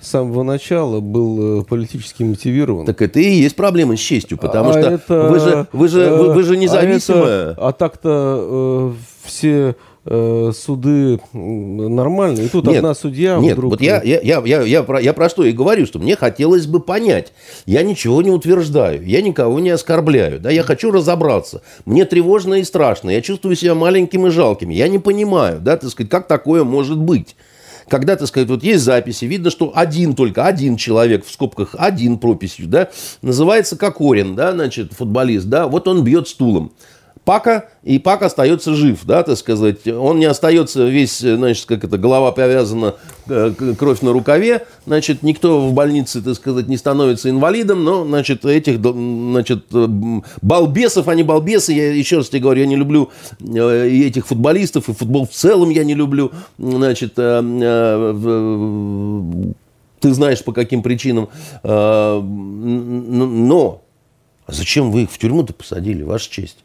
с 0.00 0.08
самого 0.08 0.42
начала 0.42 1.00
был 1.00 1.60
э, 1.60 1.64
политически 1.64 2.22
мотивирован. 2.22 2.86
Так 2.86 3.00
это 3.00 3.18
и 3.18 3.28
есть 3.28 3.56
проблема 3.56 3.96
с 3.96 4.00
честью, 4.00 4.36
потому 4.36 4.70
а 4.70 4.72
что 4.72 4.90
это, 4.90 5.28
вы 5.28 5.40
же, 5.40 5.66
вы 5.72 5.88
же, 5.88 6.10
вы, 6.10 6.34
вы 6.34 6.42
же 6.42 6.56
независимая. 6.56 7.48
А, 7.48 7.52
это, 7.52 7.68
а 7.68 7.72
так-то 7.72 8.92
э, 8.92 8.92
все 9.24 9.74
э, 10.04 10.52
суды 10.54 11.18
нормальные. 11.32 12.46
И 12.46 12.48
тут 12.48 12.66
нет, 12.66 12.78
одна 12.78 12.94
судья 12.94 13.38
нет, 13.38 13.54
вдруг... 13.54 13.72
вот 13.72 13.80
я, 13.80 14.02
я, 14.02 14.20
я, 14.20 14.42
я, 14.44 14.62
я, 14.62 14.82
про, 14.82 15.00
я 15.00 15.14
про 15.14 15.30
что 15.30 15.44
и 15.44 15.52
говорю, 15.52 15.86
что 15.86 15.98
мне 15.98 16.14
хотелось 16.14 16.66
бы 16.66 16.80
понять. 16.80 17.32
Я 17.64 17.82
ничего 17.82 18.20
не 18.20 18.30
утверждаю, 18.30 19.02
я 19.02 19.22
никого 19.22 19.60
не 19.60 19.70
оскорбляю. 19.70 20.40
Да, 20.40 20.50
я 20.50 20.62
хочу 20.62 20.90
разобраться. 20.90 21.62
Мне 21.86 22.04
тревожно 22.04 22.54
и 22.54 22.64
страшно. 22.64 23.08
Я 23.08 23.22
чувствую 23.22 23.56
себя 23.56 23.74
маленьким 23.74 24.26
и 24.26 24.30
жалким. 24.30 24.68
Я 24.68 24.88
не 24.88 24.98
понимаю, 24.98 25.58
да, 25.60 25.78
так 25.78 25.88
сказать, 25.88 26.10
как 26.10 26.28
такое 26.28 26.64
может 26.64 26.98
быть 26.98 27.34
когда, 27.88 28.16
так 28.16 28.28
сказать, 28.28 28.48
вот 28.48 28.62
есть 28.62 28.84
записи, 28.84 29.24
видно, 29.24 29.50
что 29.50 29.72
один 29.74 30.14
только, 30.14 30.44
один 30.44 30.76
человек, 30.76 31.24
в 31.24 31.30
скобках 31.30 31.74
один 31.78 32.18
прописью, 32.18 32.66
да, 32.66 32.90
называется 33.22 33.76
Кокорин, 33.76 34.34
да, 34.34 34.52
значит, 34.52 34.92
футболист, 34.92 35.46
да, 35.46 35.66
вот 35.66 35.88
он 35.88 36.04
бьет 36.04 36.28
стулом. 36.28 36.72
Пака, 37.26 37.68
и 37.82 37.98
Пак 37.98 38.22
остается 38.22 38.72
жив, 38.74 39.00
да, 39.04 39.24
так 39.24 39.36
сказать. 39.36 39.88
Он 39.88 40.20
не 40.20 40.26
остается 40.26 40.86
весь, 40.86 41.18
значит, 41.18 41.66
как 41.66 41.82
это, 41.82 41.98
голова 41.98 42.30
повязана, 42.30 42.94
э, 43.28 43.52
кровь 43.76 44.00
на 44.00 44.12
рукаве, 44.12 44.64
значит, 44.86 45.24
никто 45.24 45.68
в 45.68 45.72
больнице, 45.72 46.22
так 46.22 46.36
сказать, 46.36 46.68
не 46.68 46.76
становится 46.76 47.28
инвалидом, 47.28 47.82
но, 47.82 48.04
значит, 48.04 48.44
этих, 48.44 48.78
значит, 48.80 49.64
э, 49.74 49.88
балбесов, 50.40 51.08
они 51.08 51.24
балбесы, 51.24 51.72
я 51.72 51.92
еще 51.92 52.18
раз 52.18 52.28
тебе 52.28 52.42
говорю, 52.42 52.60
я 52.60 52.68
не 52.68 52.76
люблю 52.76 53.10
э, 53.40 53.88
и 53.88 54.06
этих 54.06 54.28
футболистов, 54.28 54.88
и 54.88 54.94
футбол 54.94 55.26
в 55.26 55.32
целом 55.32 55.70
я 55.70 55.82
не 55.82 55.94
люблю, 55.94 56.30
значит, 56.58 57.14
ты 57.16 57.24
знаешь, 60.00 60.44
по 60.44 60.52
каким 60.52 60.84
причинам, 60.84 61.28
но 61.64 62.22
А 64.46 64.52
зачем 64.52 64.92
вы 64.92 65.02
их 65.02 65.10
в 65.10 65.18
тюрьму-то 65.18 65.52
посадили, 65.52 66.04
ваша 66.04 66.30
честь? 66.30 66.58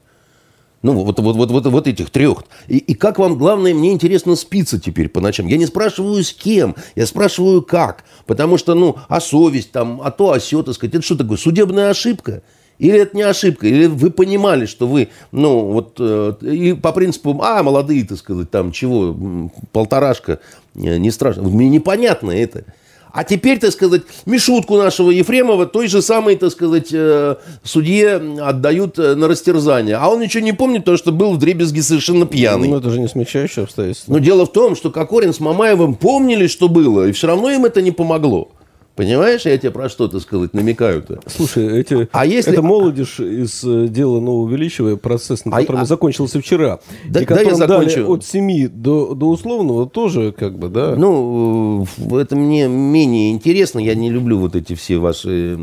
Ну, 0.84 0.94
вот, 0.94 1.20
вот, 1.20 1.36
вот, 1.36 1.52
вот, 1.52 1.66
вот 1.66 1.88
этих 1.88 2.10
трех. 2.10 2.44
И, 2.68 2.78
и 2.78 2.94
как 2.96 3.20
вам, 3.20 3.38
главное, 3.38 3.74
мне 3.74 3.92
интересно 3.92 4.36
спиться 4.36 4.80
теперь 4.80 5.10
по 5.10 5.22
ночам. 5.22 5.48
Я 5.48 5.58
не 5.58 5.68
спрашиваю 5.68 6.24
с 6.24 6.34
кем, 6.34 6.76
я 6.96 7.06
спрашиваю 7.06 7.62
как. 7.62 8.04
Потому 8.26 8.58
что, 8.58 8.74
ну, 8.74 8.96
а 9.08 9.22
совесть 9.22 9.72
там, 9.72 10.02
а 10.04 10.10
то, 10.10 10.32
а 10.32 10.40
сё, 10.40 10.64
так 10.64 10.74
сказать, 10.74 10.96
это 10.96 11.04
что 11.04 11.16
такое, 11.18 11.38
судебная 11.38 11.92
ошибка? 11.92 12.42
Или 12.80 12.98
это 13.00 13.16
не 13.16 13.22
ошибка? 13.22 13.68
Или 13.68 13.86
вы 13.86 14.10
понимали, 14.10 14.66
что 14.66 14.88
вы, 14.88 15.10
ну, 15.32 15.66
вот, 15.66 15.98
э, 16.00 16.34
и 16.42 16.74
по 16.74 16.92
принципу, 16.94 17.40
а, 17.44 17.62
молодые, 17.62 18.04
так 18.04 18.18
сказать, 18.18 18.50
там, 18.50 18.72
чего, 18.72 19.52
полторашка, 19.72 20.40
э, 20.74 20.98
не 20.98 21.12
страшно. 21.12 21.44
Мне 21.44 21.70
непонятно 21.70 22.32
это. 22.32 22.66
А 23.14 23.24
теперь, 23.24 23.60
так 23.60 23.72
сказать, 23.72 24.04
Мишутку 24.26 24.78
нашего 24.78 25.12
Ефремова 25.12 25.66
той 25.66 25.88
же 25.88 26.02
самой, 26.02 26.36
так 26.36 26.52
сказать, 26.52 26.90
э, 26.92 27.36
судье 27.64 28.22
отдают 28.42 28.98
э, 29.00 29.16
на 29.16 29.28
растерзание. 29.28 29.98
А 29.98 30.08
он 30.10 30.22
ничего 30.22 30.44
не 30.44 30.54
помнит, 30.54 30.82
потому 30.82 30.98
что 30.98 31.12
был 31.12 31.34
в 31.34 31.38
дребезге 31.38 31.82
совершенно 31.82 32.26
пьяный. 32.26 32.70
Ну, 32.70 32.78
это 32.78 32.90
же 32.90 33.00
не 33.00 33.08
смягчающее 33.08 33.64
обстоятельство. 33.64 34.14
Но 34.14 34.20
дело 34.20 34.46
в 34.46 34.52
том, 34.52 34.76
что 34.76 34.92
Кокорин 34.92 35.34
с 35.34 35.40
Мамаевым 35.40 35.96
помнили, 35.96 36.48
что 36.48 36.70
было, 36.70 37.08
и 37.08 37.12
все 37.12 37.28
равно 37.28 37.50
им 37.50 37.66
это 37.66 37.82
не 37.82 37.92
помогло. 37.92 38.50
Понимаешь, 38.96 39.46
я 39.46 39.58
тебе 39.58 39.72
про 39.72 39.88
что, 39.88 40.08
то 40.08 40.20
сказать, 40.20 40.54
намекаю-то. 40.54 41.22
Слушай, 41.26 41.80
эти, 41.80 42.10
а 42.12 42.26
если... 42.26 42.52
это 42.52 42.62
молодежь 42.62 43.20
из 43.20 43.64
э, 43.64 43.88
дела 43.88 44.20
Нового 44.20 44.50
Величия, 44.50 44.98
процесс, 44.98 45.46
на 45.46 45.58
котором 45.58 45.82
а... 45.82 45.86
закончился 45.86 46.42
вчера, 46.42 46.80
да, 47.08 47.22
и 47.22 47.26
да, 47.26 47.42
я 47.42 47.56
закончу. 47.56 48.12
от 48.12 48.26
7 48.26 48.68
до, 48.68 49.16
до 49.16 49.30
условного, 49.30 49.90
тоже 49.90 50.34
как 50.34 50.60
бы, 50.60 50.68
да? 50.68 50.96
Ну, 50.98 51.88
это 52.12 52.36
мне 52.36 52.68
менее 52.68 53.32
интересно, 53.32 53.80
я 53.80 53.96
не 53.96 54.10
люблю 54.10 54.38
вот 54.38 54.56
эти 54.56 54.76
все 54.76 54.98
ваши, 54.98 55.58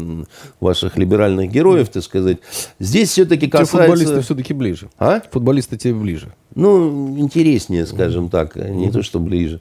ваших 0.61 0.97
либеральных 0.97 1.51
героев, 1.51 1.91
так 1.91 2.03
сказать. 2.03 2.39
Здесь 2.79 3.11
все-таки 3.11 3.47
касается... 3.47 3.77
Те 3.77 3.83
футболисты 3.83 4.21
все-таки 4.23 4.55
ближе. 4.55 4.89
А? 4.99 5.21
Футболисты 5.31 5.77
тебе 5.77 5.95
ближе. 5.95 6.33
Ну, 6.55 7.19
интереснее, 7.19 7.87
скажем 7.87 8.31
так, 8.31 8.57
не 8.57 8.91
то, 8.91 9.03
что 9.03 9.21
ближе. 9.21 9.61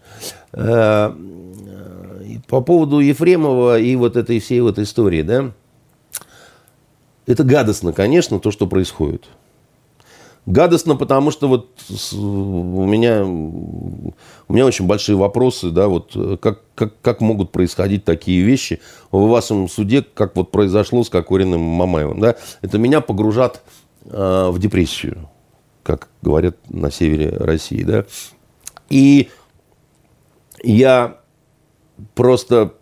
Э, 2.47 2.49
по 2.49 2.61
поводу 2.61 2.99
Ефремова 2.99 3.79
и 3.79 3.95
вот 3.95 4.15
этой 4.15 4.39
всей 4.39 4.61
вот 4.61 4.79
истории, 4.79 5.21
да, 5.21 5.51
это 7.25 7.43
гадостно, 7.43 7.91
конечно, 7.91 8.39
то, 8.39 8.51
что 8.51 8.67
происходит. 8.67 9.25
Гадостно, 10.45 10.95
потому 10.95 11.29
что 11.31 11.49
вот 11.49 11.71
у 12.13 12.85
меня, 12.85 13.25
у 13.25 14.13
меня 14.53 14.65
очень 14.65 14.87
большие 14.87 15.17
вопросы, 15.17 15.71
да, 15.71 15.89
вот 15.89 16.15
как, 16.41 16.61
как, 16.73 17.01
как 17.01 17.19
могут 17.19 17.51
происходить 17.51 18.05
такие 18.05 18.41
вещи 18.43 18.79
в 19.11 19.27
вашем 19.27 19.67
суде, 19.67 20.01
как 20.01 20.37
вот 20.37 20.51
произошло 20.51 21.03
с 21.03 21.09
Кокориным 21.09 21.59
Мамаевым, 21.59 22.21
да, 22.21 22.37
это 22.61 22.77
меня 22.77 23.01
погружат 23.01 23.61
э, 24.05 24.47
в 24.49 24.57
депрессию, 24.57 25.29
как 25.83 26.07
говорят 26.21 26.55
на 26.69 26.91
севере 26.91 27.35
России, 27.37 27.83
да, 27.83 28.05
и 28.89 29.29
я 30.63 31.19
просто 32.15 32.73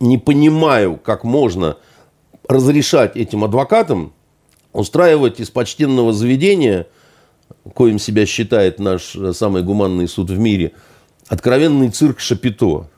не 0.00 0.18
понимаю, 0.18 0.98
как 1.02 1.24
можно 1.24 1.76
разрешать 2.48 3.16
этим 3.16 3.44
адвокатам 3.44 4.12
устраивать 4.72 5.40
из 5.40 5.50
почтенного 5.50 6.12
заведения, 6.12 6.86
коим 7.74 7.98
себя 7.98 8.26
считает 8.26 8.78
наш 8.78 9.16
самый 9.32 9.62
гуманный 9.62 10.08
суд 10.08 10.30
в 10.30 10.38
мире, 10.38 10.72
откровенный 11.28 11.90
цирк 11.90 12.20
Шапито. 12.20 12.88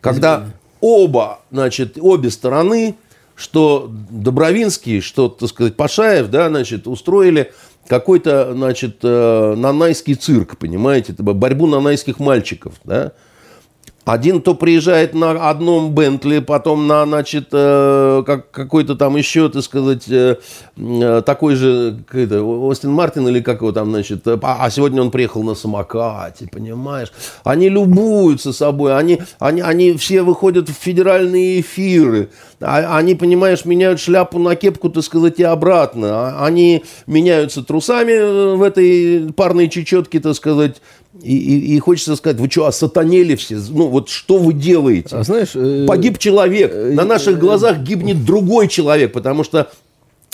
Когда 0.00 0.46
оба, 0.80 1.40
значит, 1.50 1.96
обе 2.00 2.30
стороны, 2.30 2.96
что 3.34 3.90
Добровинский, 4.10 5.00
что, 5.00 5.28
так 5.28 5.48
сказать, 5.48 5.76
Пашаев, 5.76 6.28
да, 6.28 6.48
значит, 6.48 6.86
устроили 6.86 7.52
какой-то, 7.86 8.52
значит, 8.52 8.98
э, 9.02 9.54
нанайский 9.56 10.14
цирк, 10.14 10.58
понимаете, 10.58 11.12
это 11.12 11.22
борьбу 11.22 11.66
нанайских 11.66 12.18
мальчиков, 12.18 12.74
да, 12.84 13.12
один 14.12 14.42
то 14.42 14.54
приезжает 14.54 15.14
на 15.14 15.50
одном 15.50 15.92
Бентли, 15.92 16.40
потом 16.40 16.86
на, 16.86 17.06
значит, 17.06 17.48
э, 17.52 18.22
как, 18.26 18.50
какой-то 18.50 18.96
там 18.96 19.16
еще, 19.16 19.48
так 19.48 19.62
сказать, 19.62 20.08
э, 20.08 20.36
э, 20.76 21.22
такой 21.24 21.54
же, 21.54 21.98
это, 22.12 22.42
Остин 22.42 22.90
Мартин 22.90 23.28
или 23.28 23.40
как 23.40 23.60
его 23.60 23.72
там, 23.72 23.90
значит, 23.90 24.26
а, 24.26 24.38
а 24.42 24.70
сегодня 24.70 25.00
он 25.00 25.10
приехал 25.10 25.42
на 25.42 25.54
самокате, 25.54 26.48
понимаешь? 26.50 27.12
Они 27.44 27.68
любуются 27.68 28.52
собой, 28.52 28.96
они, 28.96 29.20
они, 29.38 29.60
они 29.60 29.92
все 29.94 30.22
выходят 30.22 30.68
в 30.68 30.72
федеральные 30.72 31.60
эфиры, 31.60 32.30
а, 32.60 32.96
они, 32.98 33.14
понимаешь, 33.14 33.64
меняют 33.64 34.00
шляпу 34.00 34.38
на 34.38 34.56
кепку, 34.56 34.90
так 34.90 35.04
сказать, 35.04 35.38
и 35.38 35.44
обратно. 35.44 36.08
А, 36.10 36.46
они 36.46 36.84
меняются 37.06 37.62
трусами 37.62 38.56
в 38.56 38.62
этой 38.62 39.32
парной 39.32 39.68
чечетке, 39.68 40.20
так 40.20 40.34
сказать, 40.34 40.82
и, 41.22 41.36
и, 41.36 41.74
и 41.74 41.78
хочется 41.80 42.14
сказать, 42.14 42.38
вы 42.38 42.48
что, 42.48 42.66
осатанели 42.66 43.34
все? 43.34 43.58
Ну, 43.70 43.88
вот 43.88 44.08
что 44.08 44.38
вы 44.38 44.52
делаете? 44.52 45.16
А 45.16 45.24
знаешь... 45.24 45.50
Э, 45.54 45.86
Погиб 45.86 46.18
человек. 46.18 46.70
Э, 46.72 46.92
На 46.94 47.04
наших 47.04 47.38
глазах 47.38 47.78
гибнет 47.78 48.24
другой 48.24 48.68
человек, 48.68 49.12
потому 49.12 49.42
что 49.42 49.70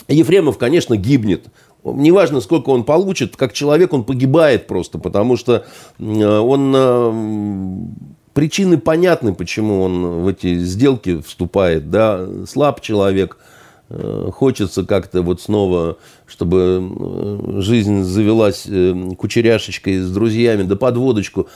Ефремов, 0.07 0.57
конечно, 0.57 0.95
гибнет. 0.95 1.45
Неважно, 1.83 2.41
сколько 2.41 2.69
он 2.69 2.83
получит, 2.83 3.35
как 3.35 3.53
человек 3.53 3.93
он 3.93 4.03
погибает 4.03 4.67
просто, 4.67 4.99
потому 4.99 5.37
что 5.37 5.65
он... 5.99 7.87
Причины 8.33 8.77
понятны, 8.77 9.33
почему 9.33 9.81
он 9.81 10.21
в 10.21 10.27
эти 10.27 10.59
сделки 10.59 11.21
вступает. 11.21 11.89
Да? 11.89 12.23
Слаб 12.45 12.81
человек, 12.81 13.37
Э, 13.37 13.56
хочется 13.89 14.85
как-то 14.85 15.21
вот 15.21 15.41
снова, 15.41 15.97
чтобы 16.25 16.91
э, 16.99 17.61
жизнь 17.61 18.03
завелась 18.03 18.65
э, 18.67 18.93
кучеряшечкой 19.17 19.99
с 19.99 20.11
друзьями, 20.11 20.63
да 20.63 20.75
под 20.75 20.97
водочку. 20.97 21.47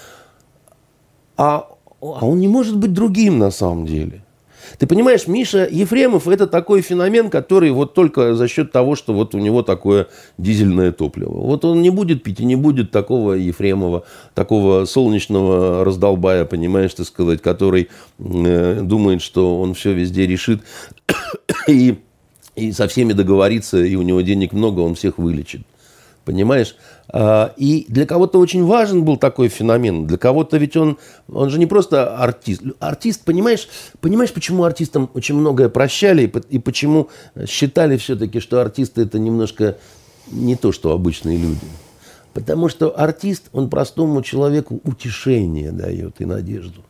А, 1.36 1.68
а 2.02 2.26
он 2.26 2.40
не 2.40 2.48
может 2.48 2.78
быть 2.78 2.94
другим 2.94 3.38
на 3.38 3.52
самом 3.52 3.86
деле. 3.86 4.24
Ты 4.78 4.88
понимаешь, 4.88 5.28
Миша 5.28 5.68
Ефремов 5.70 6.28
это 6.28 6.48
такой 6.48 6.82
феномен, 6.82 7.30
который 7.30 7.72
вот 7.72 7.94
только 7.94 8.36
за 8.36 8.48
счет 8.48 8.72
того, 8.72 8.96
что 8.96 9.14
вот 9.14 9.36
у 9.36 9.40
него 9.40 9.64
такое 9.64 10.08
дизельное 10.38 10.92
топливо. 10.92 11.34
Вот 11.34 11.66
он 11.66 11.82
не 11.82 11.90
будет 11.90 12.24
пить 12.24 12.40
и 12.40 12.46
не 12.46 12.56
будет 12.56 12.92
такого 12.92 13.34
Ефремова, 13.34 14.06
такого 14.34 14.86
солнечного 14.86 15.84
раздолбая, 15.84 16.46
понимаешь, 16.46 16.94
ты 16.94 17.04
сказать, 17.04 17.42
который 17.42 17.90
э, 18.20 18.80
думает, 18.82 19.22
что 19.22 19.60
он 19.60 19.74
все 19.74 19.94
везде 19.94 20.26
решит. 20.26 20.62
и 21.68 22.00
и 22.56 22.72
со 22.72 22.88
всеми 22.88 23.14
договориться, 23.14 23.78
и 23.78 23.96
у 23.96 24.02
него 24.02 24.22
денег 24.22 24.54
много, 24.54 24.80
он 24.82 24.96
всех 24.96 25.18
вылечит. 25.18 25.62
Понимаешь? 26.26 26.76
А, 27.10 27.54
и 27.58 27.86
для 27.88 28.06
кого-то 28.06 28.40
очень 28.40 28.64
важен 28.64 29.04
был 29.04 29.18
такой 29.18 29.48
феномен. 29.48 30.06
Для 30.06 30.18
кого-то 30.18 30.58
ведь 30.58 30.78
он, 30.78 30.98
он 31.32 31.50
же 31.50 31.58
не 31.58 31.66
просто 31.66 32.16
артист. 32.16 32.62
Артист, 32.80 33.24
понимаешь, 33.26 33.68
понимаешь, 34.02 34.32
почему 34.32 34.64
артистам 34.64 35.10
очень 35.14 35.36
многое 35.36 35.70
прощали, 35.70 36.32
и 36.50 36.60
почему 36.60 37.10
считали 37.48 37.98
все-таки, 37.98 38.40
что 38.40 38.62
артисты 38.62 39.02
это 39.02 39.18
немножко 39.18 39.78
не 40.28 40.56
то, 40.56 40.72
что 40.72 40.92
обычные 40.92 41.38
люди. 41.38 41.66
Потому 42.34 42.70
что 42.70 42.98
артист, 42.98 43.50
он 43.52 43.70
простому 43.70 44.22
человеку 44.22 44.80
утешение 44.84 45.72
дает 45.72 46.22
и 46.22 46.26
надежду. 46.26 46.84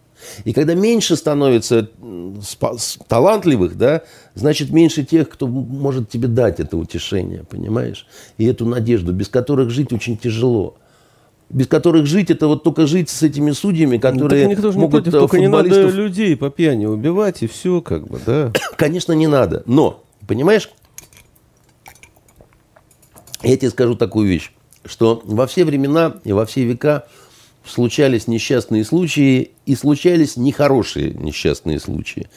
И 0.45 0.53
когда 0.53 0.75
меньше 0.75 1.15
становится 1.15 1.89
талантливых, 3.07 3.77
да, 3.77 4.03
значит 4.35 4.71
меньше 4.71 5.03
тех, 5.03 5.29
кто 5.29 5.47
может 5.47 6.09
тебе 6.09 6.27
дать 6.27 6.59
это 6.59 6.77
утешение, 6.77 7.43
понимаешь? 7.43 8.07
И 8.37 8.45
эту 8.45 8.65
надежду, 8.65 9.13
без 9.13 9.27
которых 9.27 9.69
жить 9.69 9.91
очень 9.93 10.17
тяжело 10.17 10.75
без 11.53 11.67
которых 11.67 12.05
жить, 12.05 12.31
это 12.31 12.47
вот 12.47 12.63
только 12.63 12.87
жить 12.87 13.09
с 13.09 13.23
этими 13.23 13.51
судьями, 13.51 13.97
которые 13.97 14.45
ну, 14.45 14.51
никто 14.51 14.71
же 14.71 14.79
могут 14.79 15.05
не 15.05 15.11
против, 15.11 15.19
только 15.19 15.39
не 15.39 15.47
надо 15.47 15.89
людей 15.89 16.35
по 16.35 16.49
пьяни 16.49 16.85
убивать, 16.85 17.43
и 17.43 17.47
все, 17.47 17.81
как 17.81 18.07
бы, 18.07 18.19
да. 18.25 18.53
Конечно, 18.77 19.13
не 19.13 19.27
надо. 19.27 19.63
Но, 19.65 20.03
понимаешь, 20.27 20.69
я 23.43 23.57
тебе 23.57 23.69
скажу 23.69 23.95
такую 23.95 24.27
вещь, 24.27 24.51
что 24.85 25.21
во 25.25 25.47
все 25.47 25.65
времена 25.65 26.15
и 26.23 26.31
во 26.31 26.45
все 26.45 26.63
века 26.63 27.05
случались 27.65 28.27
несчастные 28.27 28.85
случаи, 28.85 29.51
и 29.65 29.75
случались 29.75 30.37
нехорошие 30.37 31.11
несчастные 31.11 31.79
случаи. 31.79 32.27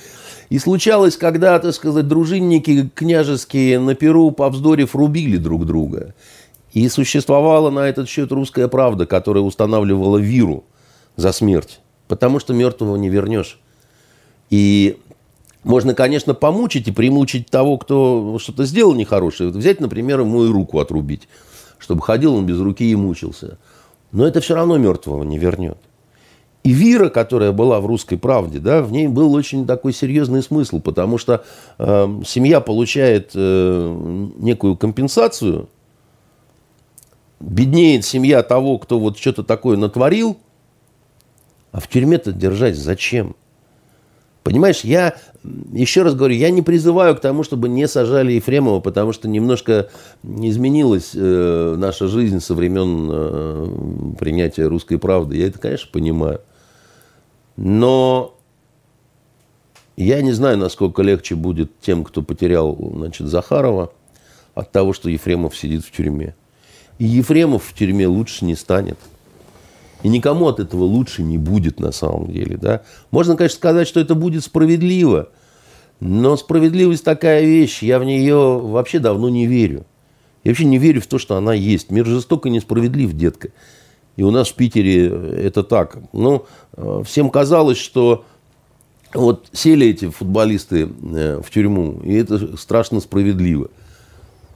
И 0.55 0.59
случалось, 0.61 1.17
когда, 1.17 1.59
так 1.59 1.75
сказать, 1.75 2.07
дружинники 2.07 2.89
княжеские 2.95 3.81
на 3.81 3.97
Перу, 3.97 4.31
повздорив, 4.31 4.95
рубили 4.95 5.37
друг 5.37 5.67
друга. 5.67 6.15
И 6.73 6.89
существовала 6.89 7.71
на 7.71 7.81
этот 7.81 8.09
счет 8.09 8.31
русская 8.31 8.69
правда, 8.69 9.05
которая 9.05 9.43
устанавливала 9.43 10.19
виру 10.19 10.63
за 11.17 11.33
смерть. 11.33 11.81
Потому 12.07 12.39
что 12.39 12.55
мертвого 12.55 12.95
не 12.95 13.09
вернешь. 13.09 13.59
И 14.49 15.01
можно, 15.65 15.93
конечно, 15.93 16.35
помучить 16.35 16.87
и 16.87 16.93
примучить 16.93 17.51
того, 17.51 17.77
кто 17.77 18.39
что-то 18.41 18.65
сделал 18.65 18.95
нехорошее. 18.95 19.51
Взять, 19.51 19.81
например, 19.81 20.21
ему 20.21 20.45
и 20.45 20.53
руку 20.53 20.79
отрубить, 20.79 21.27
чтобы 21.79 22.03
ходил 22.03 22.37
он 22.37 22.47
без 22.47 22.61
руки 22.61 22.89
и 22.89 22.95
мучился– 22.95 23.59
но 24.15 24.25
это 24.25 24.41
все 24.41 24.55
равно 24.55 24.79
мертвого 24.79 25.25
не 25.25 25.39
вернет. 25.39 25.77
И 26.65 26.73
вера, 26.73 27.11
которая 27.11 27.53
была 27.53 27.79
в 27.79 27.87
«Русской 27.87 28.17
правде», 28.17 28.59
да, 28.59 28.83
в 28.83 28.91
ней 28.91 29.07
был 29.07 29.35
очень 29.35 29.67
такой 29.67 29.93
серьезный 29.93 30.43
смысл, 30.43 30.81
потому 30.81 31.19
что 31.19 31.45
э, 31.79 32.23
семья 32.27 32.61
получает 32.61 33.33
э, 33.35 34.31
некую 34.39 34.75
компенсацию, 34.79 35.69
беднеет 37.39 38.07
семья 38.07 38.43
того, 38.43 38.79
кто 38.79 38.99
вот 38.99 39.19
что-то 39.19 39.45
такое 39.45 39.77
натворил, 39.77 40.39
а 41.71 41.81
в 41.81 41.89
тюрьме-то 41.89 42.33
держать 42.33 42.77
зачем? 42.77 43.37
Понимаешь, 44.43 44.81
я, 44.85 45.17
еще 45.71 46.03
раз 46.03 46.15
говорю, 46.15 46.35
я 46.35 46.49
не 46.49 46.63
призываю 46.63 47.15
к 47.15 47.21
тому, 47.21 47.43
чтобы 47.43 47.69
не 47.69 47.87
сажали 47.87 48.33
Ефремова, 48.33 48.81
потому 48.81 49.13
что 49.13 49.29
немножко 49.29 49.91
изменилась 50.23 51.11
э, 51.15 51.75
наша 51.77 52.09
жизнь 52.09 52.41
со 52.41 52.55
времен 52.55 53.11
э, 53.13 54.17
принятия 54.19 54.67
русской 54.67 54.99
правды. 54.99 55.37
Я 55.37 55.49
это, 55.49 55.59
конечно, 55.59 55.91
понимаю. 55.93 56.41
Но 57.57 58.37
я 59.97 60.23
не 60.23 60.33
знаю, 60.33 60.59
насколько 60.59 61.03
легче 61.03 61.35
будет 61.35 61.81
тем, 61.81 62.05
кто 62.05 62.23
потерял 62.23 62.77
значит, 62.95 63.29
Захарова, 63.29 63.93
от 64.55 64.73
того, 64.73 64.93
что 64.93 65.09
Ефремов 65.09 65.57
сидит 65.57 65.85
в 65.85 65.91
тюрьме. 65.91 66.35
И 66.99 67.05
Ефремов 67.05 67.65
в 67.65 67.75
тюрьме 67.75 68.07
лучше 68.07 68.45
не 68.45 68.55
станет. 68.55 68.99
И 70.03 70.09
никому 70.09 70.49
от 70.49 70.61
этого 70.61 70.85
лучше 70.85 71.23
не 71.23 71.39
будет 71.39 71.81
на 71.81 71.93
самом 71.93 72.31
деле. 72.31 72.57
Да? 72.57 72.83
Можно, 73.11 73.37
конечно, 73.37 73.57
сказать, 73.57 73.89
что 73.89 74.01
это 74.01 74.15
будет 74.15 74.45
справедливо. 74.45 75.31
Но 76.01 76.37
справедливость 76.37 77.05
такая 77.05 77.43
вещь, 77.45 77.83
я 77.83 77.99
в 77.99 78.05
нее 78.05 78.59
вообще 78.59 78.99
давно 78.99 79.29
не 79.29 79.47
верю. 79.47 79.87
Я 80.43 80.51
вообще 80.51 80.67
не 80.67 80.79
верю 80.79 81.01
в 81.01 81.07
то, 81.07 81.19
что 81.19 81.37
она 81.37 81.55
есть. 81.55 81.91
Мир 81.91 82.05
жестоко 82.05 82.51
несправедлив, 82.51 83.13
детка. 83.15 83.49
И 84.17 84.23
у 84.23 84.31
нас 84.31 84.49
в 84.49 84.55
Питере 84.55 85.07
это 85.07 85.63
так. 85.63 85.99
Ну, 86.13 86.47
э, 86.77 87.03
всем 87.05 87.31
казалось, 87.31 87.79
что 87.79 88.25
вот 89.13 89.47
сели 89.53 89.89
эти 89.89 90.09
футболисты 90.09 90.89
э, 90.89 91.41
в 91.45 91.51
тюрьму, 91.51 92.01
и 92.05 92.15
это 92.15 92.57
страшно 92.57 93.01
справедливо. 93.01 93.71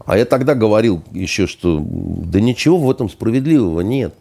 А 0.04 0.16
я 0.16 0.24
тогда 0.24 0.54
говорил 0.54 1.02
еще, 1.12 1.46
что 1.46 1.82
да 1.84 2.40
ничего 2.40 2.78
в 2.78 2.90
этом 2.90 3.08
справедливого 3.08 3.80
нет. 3.80 4.14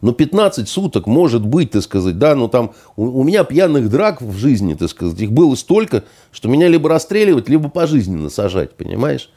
Но 0.00 0.12
15 0.12 0.68
суток 0.68 1.06
может 1.06 1.46
быть, 1.46 1.72
так 1.72 1.82
сказать, 1.82 2.18
да, 2.18 2.34
но 2.34 2.48
там 2.48 2.72
у, 2.96 3.20
у 3.20 3.22
меня 3.22 3.44
пьяных 3.44 3.90
драк 3.90 4.22
в 4.22 4.36
жизни, 4.36 4.74
так 4.74 4.88
сказать, 4.88 5.20
их 5.20 5.30
было 5.30 5.54
столько, 5.54 6.04
что 6.32 6.48
меня 6.48 6.68
либо 6.68 6.88
расстреливать, 6.88 7.48
либо 7.50 7.68
пожизненно 7.68 8.30
сажать, 8.30 8.72
понимаешь? 8.72 9.30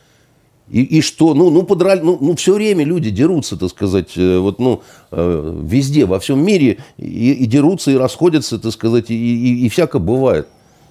И, 0.70 0.82
и 0.82 1.01
что? 1.01 1.34
Ну, 1.34 1.49
ну, 1.49 1.64
подрали, 1.64 1.99
ну, 2.01 2.18
ну, 2.22 2.36
все 2.36 2.53
время 2.53 2.86
люди 2.86 3.09
дерутся, 3.09 3.57
так 3.57 3.70
сказать, 3.70 4.14
э, 4.16 4.38
вот, 4.38 4.59
ну, 4.59 4.82
э, 5.11 5.61
везде, 5.61 6.05
во 6.05 6.20
всем 6.20 6.43
мире, 6.43 6.78
и, 6.97 7.34
и 7.34 7.45
дерутся, 7.45 7.91
и 7.91 7.95
расходятся, 7.95 8.57
так 8.57 8.72
сказать, 8.72 9.09
и, 9.09 9.14
и, 9.14 9.66
и 9.66 9.70
всяко 9.70 9.99
бывает. 9.99 10.47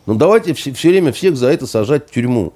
Ну, 0.07 0.14
давайте 0.14 0.53
все, 0.53 0.73
все 0.73 0.91
время 0.91 1.12
всех 1.12 1.37
за 1.37 1.49
это 1.49 1.66
сажать 1.66 2.09
в 2.09 2.12
тюрьму. 2.12 2.53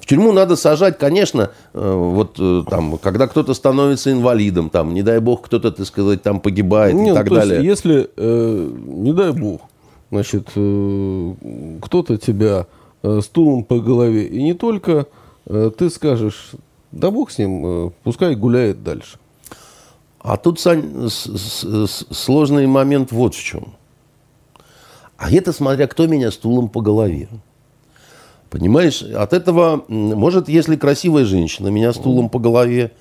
В 0.00 0.06
тюрьму 0.06 0.32
надо 0.32 0.56
сажать, 0.56 0.98
конечно, 0.98 1.50
э, 1.74 1.92
вот 1.92 2.40
там, 2.68 2.98
когда 2.98 3.26
кто-то 3.26 3.52
становится 3.52 4.10
инвалидом, 4.10 4.70
там, 4.70 4.94
не 4.94 5.02
дай 5.02 5.20
бог, 5.20 5.42
кто-то, 5.42 5.72
так 5.72 5.86
сказать, 5.86 6.22
там 6.22 6.40
погибает 6.40 6.94
Нет, 6.94 7.12
и 7.12 7.14
так 7.14 7.28
то 7.28 7.34
далее. 7.34 7.64
Есть, 7.64 7.84
если, 7.84 8.10
э, 8.16 8.70
не 8.86 9.12
дай 9.12 9.32
бог, 9.32 9.60
значит, 10.10 10.48
э, 10.56 11.34
кто-то 11.82 12.16
тебя 12.16 12.66
э, 13.02 13.20
стулом 13.22 13.62
по 13.64 13.78
голове, 13.78 14.24
и 14.24 14.42
не 14.42 14.54
только 14.54 15.06
ты 15.46 15.90
скажешь, 15.90 16.52
да 16.92 17.10
бог 17.10 17.30
с 17.30 17.38
ним, 17.38 17.66
э, 17.66 17.90
пускай 18.02 18.34
гуляет 18.34 18.82
дальше. 18.82 19.18
А 20.20 20.36
тут, 20.38 20.58
Сань, 20.58 21.08
сложный 21.08 22.66
момент 22.66 23.12
вот 23.12 23.34
в 23.34 23.42
чем. 23.42 23.74
А 25.18 25.30
это 25.30 25.52
смотря 25.52 25.86
кто 25.86 26.06
меня 26.06 26.30
стулом 26.30 26.68
по 26.68 26.80
голове. 26.80 27.28
Понимаешь, 28.48 29.02
от 29.02 29.32
этого, 29.32 29.84
может, 29.88 30.48
если 30.48 30.76
красивая 30.76 31.24
женщина 31.24 31.68
меня 31.68 31.92
стулом 31.92 32.28
по 32.30 32.38
голове, 32.38 32.92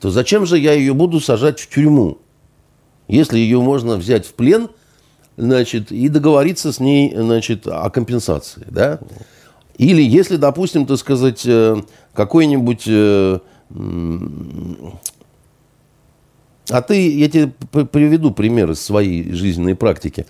то 0.00 0.10
зачем 0.10 0.46
же 0.46 0.58
я 0.58 0.72
ее 0.72 0.94
буду 0.94 1.20
сажать 1.20 1.60
в 1.60 1.68
тюрьму? 1.68 2.18
Если 3.08 3.38
ее 3.38 3.60
можно 3.60 3.96
взять 3.96 4.24
в 4.24 4.32
плен, 4.34 4.68
значит, 5.36 5.92
и 5.92 6.08
договориться 6.08 6.72
с 6.72 6.80
ней, 6.80 7.12
значит, 7.14 7.66
о 7.66 7.90
компенсации, 7.90 8.66
да? 8.70 9.00
Или 9.78 10.02
если, 10.02 10.36
допустим, 10.36 10.86
так 10.86 10.98
сказать, 10.98 11.42
э, 11.46 11.76
какой-нибудь... 12.14 12.84
Э, 12.86 13.38
а 16.70 16.80
ты, 16.82 17.16
я 17.16 17.28
тебе 17.28 17.48
приведу 17.86 18.30
пример 18.30 18.70
из 18.70 18.80
своей 18.80 19.32
жизненной 19.32 19.74
практики. 19.74 20.26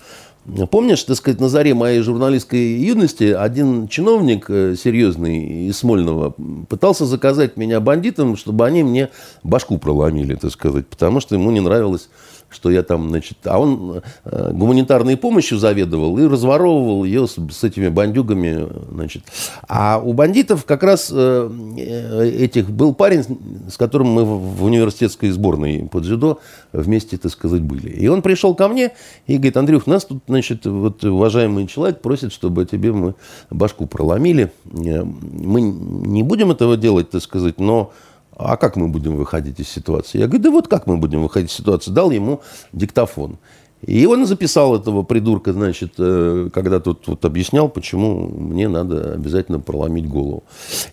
Помнишь, 0.71 1.05
так 1.05 1.17
сказать, 1.17 1.41
на 1.41 1.49
заре 1.49 1.73
моей 1.73 2.01
журналистской 2.01 2.75
юности 2.75 3.25
один 3.25 3.87
чиновник 3.87 4.47
э, 4.49 4.75
серьезный 4.77 5.69
из 5.69 5.79
Смольного 5.79 6.35
пытался 6.69 7.07
заказать 7.07 7.57
меня 7.57 7.79
бандитам, 7.79 8.37
чтобы 8.37 8.67
они 8.67 8.83
мне 8.83 9.11
башку 9.45 9.79
проломили, 9.79 10.35
так 10.35 10.51
сказать, 10.51 10.89
потому 10.89 11.21
что 11.21 11.37
ему 11.37 11.53
не 11.53 11.61
нравилось 11.61 12.09
что 12.53 12.71
я 12.71 12.83
там, 12.83 13.09
значит... 13.09 13.39
А 13.45 13.59
он 13.59 14.03
э, 14.25 14.53
гуманитарной 14.53 15.17
помощью 15.17 15.59
заведовал 15.59 16.19
и 16.19 16.27
разворовывал 16.27 17.05
ее 17.05 17.27
с, 17.27 17.37
с 17.51 17.65
этими 17.65 17.89
бандюгами, 17.89 18.69
значит. 18.91 19.25
А 19.69 20.01
у 20.03 20.13
бандитов 20.13 20.65
как 20.65 20.83
раз 20.83 21.11
э, 21.13 21.51
э, 21.77 22.29
этих 22.29 22.71
был 22.71 22.95
парень, 22.95 23.25
с 23.69 23.77
которым 23.77 24.09
мы 24.09 24.25
в 24.25 24.65
университетской 24.65 25.31
сборной 25.31 25.89
по 25.91 26.01
дзюдо 26.01 26.39
вместе, 26.73 27.17
так 27.17 27.33
сказать, 27.33 27.63
были. 27.63 27.91
И 27.91 28.09
он 28.09 28.23
пришел 28.23 28.55
ко 28.55 28.69
мне 28.69 28.93
и 29.27 29.35
говорит, 29.35 29.57
Андрюх, 29.57 29.87
нас 29.87 30.05
тут, 30.05 30.23
значит, 30.29 30.67
вот 30.67 31.05
уважаемый 31.05 31.67
человек 31.67 32.01
просит, 32.01 32.33
чтобы 32.33 32.65
тебе 32.67 32.93
мы 32.93 33.15
башку 33.51 33.87
проломили. 33.87 34.53
Мы 34.65 35.61
не 35.61 36.23
будем 36.23 36.51
этого 36.51 36.77
делать, 36.77 37.11
так 37.11 37.23
сказать, 37.23 37.59
но 37.59 37.93
а 38.37 38.57
как 38.57 38.77
мы 38.77 38.89
будем 38.89 39.17
выходить 39.17 39.61
из 39.61 39.69
ситуации? 39.69 40.19
Я 40.19 40.27
говорю, 40.27 40.43
да 40.43 40.51
вот 40.51 40.69
как 40.69 40.87
мы 40.87 40.97
будем 40.97 41.23
выходить 41.23 41.51
из 41.51 41.57
ситуации? 41.57 41.91
Дал 41.91 42.11
ему 42.11 42.41
диктофон. 42.73 43.39
И 43.85 44.07
он 44.07 44.27
записал 44.27 44.77
этого 44.77 45.03
придурка, 45.03 45.53
значит, 45.53 45.95
э, 45.99 46.51
когда 46.53 46.79
тут 46.79 47.09
вот 47.09 47.25
объяснял, 47.25 47.69
почему 47.69 48.29
мне 48.29 48.69
надо 48.69 49.13
обязательно 49.13 49.59
проломить 49.59 50.09
голову. 50.09 50.45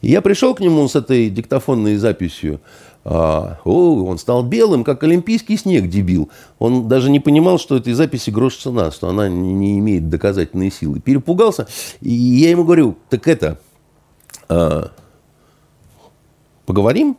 И 0.01 0.09
я 0.09 0.21
пришел 0.21 0.55
к 0.55 0.59
нему 0.59 0.87
с 0.87 0.95
этой 0.95 1.29
диктофонной 1.29 1.97
записью. 1.97 2.59
А, 3.05 3.59
о, 3.63 4.05
он 4.05 4.17
стал 4.17 4.43
белым, 4.43 4.83
как 4.83 5.03
олимпийский 5.03 5.55
снег, 5.55 5.87
дебил. 5.87 6.29
Он 6.57 6.87
даже 6.87 7.11
не 7.11 7.19
понимал, 7.19 7.59
что 7.59 7.77
этой 7.77 7.93
записи 7.93 8.31
грош 8.31 8.57
цена, 8.57 8.91
что 8.91 9.07
она 9.07 9.29
не, 9.29 9.77
имеет 9.79 10.09
доказательной 10.09 10.71
силы. 10.71 10.99
Перепугался. 10.99 11.67
И 12.01 12.11
я 12.11 12.49
ему 12.49 12.63
говорю, 12.63 12.97
так 13.09 13.27
это, 13.27 13.59
а, 14.49 14.91
поговорим? 16.65 17.17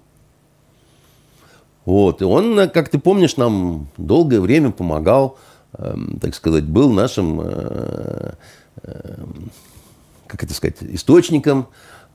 Вот. 1.90 2.22
И 2.22 2.24
он, 2.24 2.56
э, 2.56 2.68
как 2.68 2.88
ты 2.88 3.00
помнишь, 3.00 3.36
нам 3.36 3.88
долгое 3.96 4.40
время 4.40 4.70
помогал, 4.70 5.38
э, 5.76 5.96
так 6.20 6.36
сказать, 6.36 6.64
был 6.64 6.92
нашим, 6.92 7.40
э, 7.42 8.34
э, 8.84 9.14
как 10.28 10.44
это 10.44 10.54
сказать, 10.54 10.76
источником. 10.82 11.66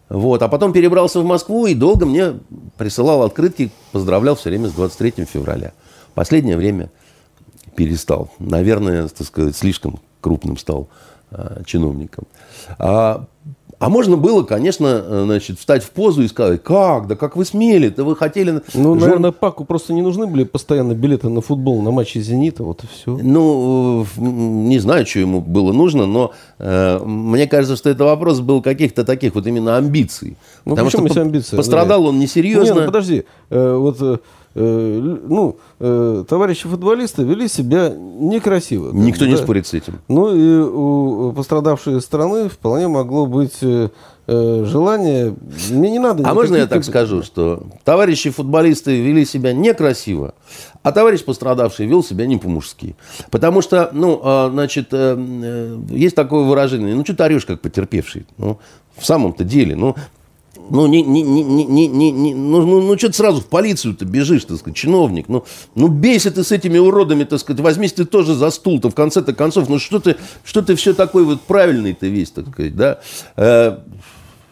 Вот. 0.08 0.42
А 0.44 0.48
потом 0.48 0.72
перебрался 0.72 1.20
в 1.20 1.26
Москву 1.26 1.66
и 1.66 1.74
долго 1.74 2.06
мне 2.06 2.40
присылал 2.78 3.24
открытки, 3.24 3.70
поздравлял 3.92 4.38
все 4.38 4.48
время 4.50 4.70
с 4.70 4.72
23 4.72 5.26
февраля. 5.26 5.74
Последнее 6.14 6.56
время 6.56 6.90
перестал. 7.76 8.32
Наверное, 8.40 9.10
так 9.10 9.28
сказать, 9.28 9.58
слишком 9.58 10.00
крупным 10.22 10.56
стал 10.58 10.88
э, 11.32 11.64
чиновником. 11.66 12.28
А 12.80 13.26
а 13.78 13.90
можно 13.90 14.16
было, 14.16 14.44
конечно, 14.44 14.88
э, 14.88 15.24
значит, 15.26 15.60
встать 15.60 15.84
в 15.84 15.90
позу 15.92 16.24
и 16.24 16.28
сказать, 16.28 16.64
как, 16.64 17.08
да 17.08 17.16
как 17.16 17.36
вы 17.36 17.46
смели, 17.46 17.90
да 17.90 18.04
вы 18.04 18.16
хотели... 18.16 18.62
Ну, 18.74 18.94
Жур... 18.94 19.02
наверное, 19.02 19.32
Паку 19.32 19.66
просто 19.66 19.94
не 19.94 20.02
нужны 20.02 20.28
были 20.28 20.44
постоянно 20.46 20.94
билеты 20.94 21.30
на 21.30 21.42
футбол, 21.42 21.82
на 21.82 21.92
матчи 21.92 22.20
«Зенита», 22.20 22.64
вот 22.64 22.84
и 22.84 22.88
все. 22.88 23.18
Ну, 23.22 24.06
не 24.18 24.80
знаю, 24.80 25.06
что 25.06 25.20
ему 25.20 25.42
было 25.42 25.74
нужно, 25.74 26.06
но 26.06 26.32
э, 26.58 27.00
мне 27.04 27.48
кажется, 27.48 27.76
что 27.76 27.90
это 27.90 28.06
вопрос 28.06 28.40
был 28.40 28.62
каких-то 28.62 29.04
таких 29.04 29.36
вот 29.36 29.46
именно 29.46 29.78
амбиций. 29.78 30.38
Ну, 30.64 30.72
Потому 30.72 30.90
что 30.90 31.02
по- 31.02 31.22
амбиции? 31.22 31.58
пострадал 31.58 32.04
да. 32.04 32.10
он 32.10 32.20
несерьезно. 32.20 32.74
Не, 32.74 32.80
ну, 32.80 32.86
подожди, 32.86 33.24
э, 33.50 33.76
вот... 33.76 34.22
Э, 34.58 35.18
ну, 35.28 35.58
э, 35.82 36.24
товарищи 36.30 36.66
футболисты 36.70 37.24
вели 37.24 37.50
себя 37.50 37.90
некрасиво. 37.90 38.94
Никто 38.94 39.26
да? 39.26 39.32
не 39.32 39.38
спорит 39.38 39.68
с 39.68 39.74
этим. 39.74 40.00
Ну 40.08 40.34
и 40.34 40.60
у 40.64 41.34
пострадавшей 41.34 42.00
страны 42.00 42.48
вполне 42.48 42.88
могло 42.88 43.26
быть 43.26 43.58
э, 43.62 43.90
желание. 44.28 45.36
Мне 45.72 45.92
не 45.92 46.00
надо. 46.00 46.24
А 46.26 46.34
можно 46.34 46.56
я 46.56 46.68
так 46.68 46.86
скажу, 46.86 47.22
что 47.22 47.64
товарищи 47.84 48.30
футболисты 48.30 49.02
вели 49.02 49.26
себя 49.26 49.52
некрасиво, 49.52 50.34
а 50.84 50.94
товарищ 50.94 51.26
пострадавший 51.26 51.86
вел 51.86 52.02
себя 52.02 52.26
не 52.26 52.38
по-мужски. 52.38 52.96
Потому 53.32 53.62
что, 53.62 53.90
ну, 53.92 54.22
а, 54.24 54.50
значит, 54.50 54.94
есть 55.90 56.16
такое 56.16 56.46
выражение, 56.46 56.96
ну, 56.96 57.04
что 57.04 57.14
ты 57.14 57.24
орешь, 57.24 57.46
как 57.46 57.60
потерпевший? 57.60 58.26
Ну, 58.38 58.58
в 58.96 59.06
самом-то 59.06 59.44
деле, 59.44 59.76
ну, 59.76 59.96
ну, 60.70 60.88
не, 60.88 61.02
не, 61.02 61.22
не, 61.22 61.44
не, 61.44 61.88
не, 61.88 62.12
не, 62.12 62.34
ну, 62.34 62.66
ну, 62.66 62.82
ну 62.82 62.98
что 62.98 63.08
ты 63.08 63.14
сразу 63.14 63.42
в 63.42 63.46
полицию-то 63.46 64.06
бежишь, 64.06 64.46
так 64.46 64.58
сказать, 64.58 64.76
чиновник. 64.76 65.28
Ну, 65.28 65.46
ну 65.76 65.88
бейся 65.88 66.32
ты 66.32 66.44
с 66.44 66.52
этими 66.52 66.78
уродами, 66.78 67.24
так 67.24 67.40
сказать, 67.40 67.62
возьмись 67.62 67.94
ты 67.94 68.06
тоже 68.06 68.36
за 68.36 68.50
стул-то, 68.50 68.90
в 68.90 68.96
конце-то 68.96 69.34
концов. 69.34 69.70
Ну, 69.70 69.80
что 69.80 70.00
ты, 70.00 70.18
что 70.44 70.62
ты 70.62 70.76
все 70.76 70.94
такой 70.94 71.24
вот 71.24 71.42
правильный 71.42 71.94
ты 71.94 72.10
весь, 72.10 72.32
так 72.32 72.48
сказать, 72.50 72.76
да? 72.76 73.00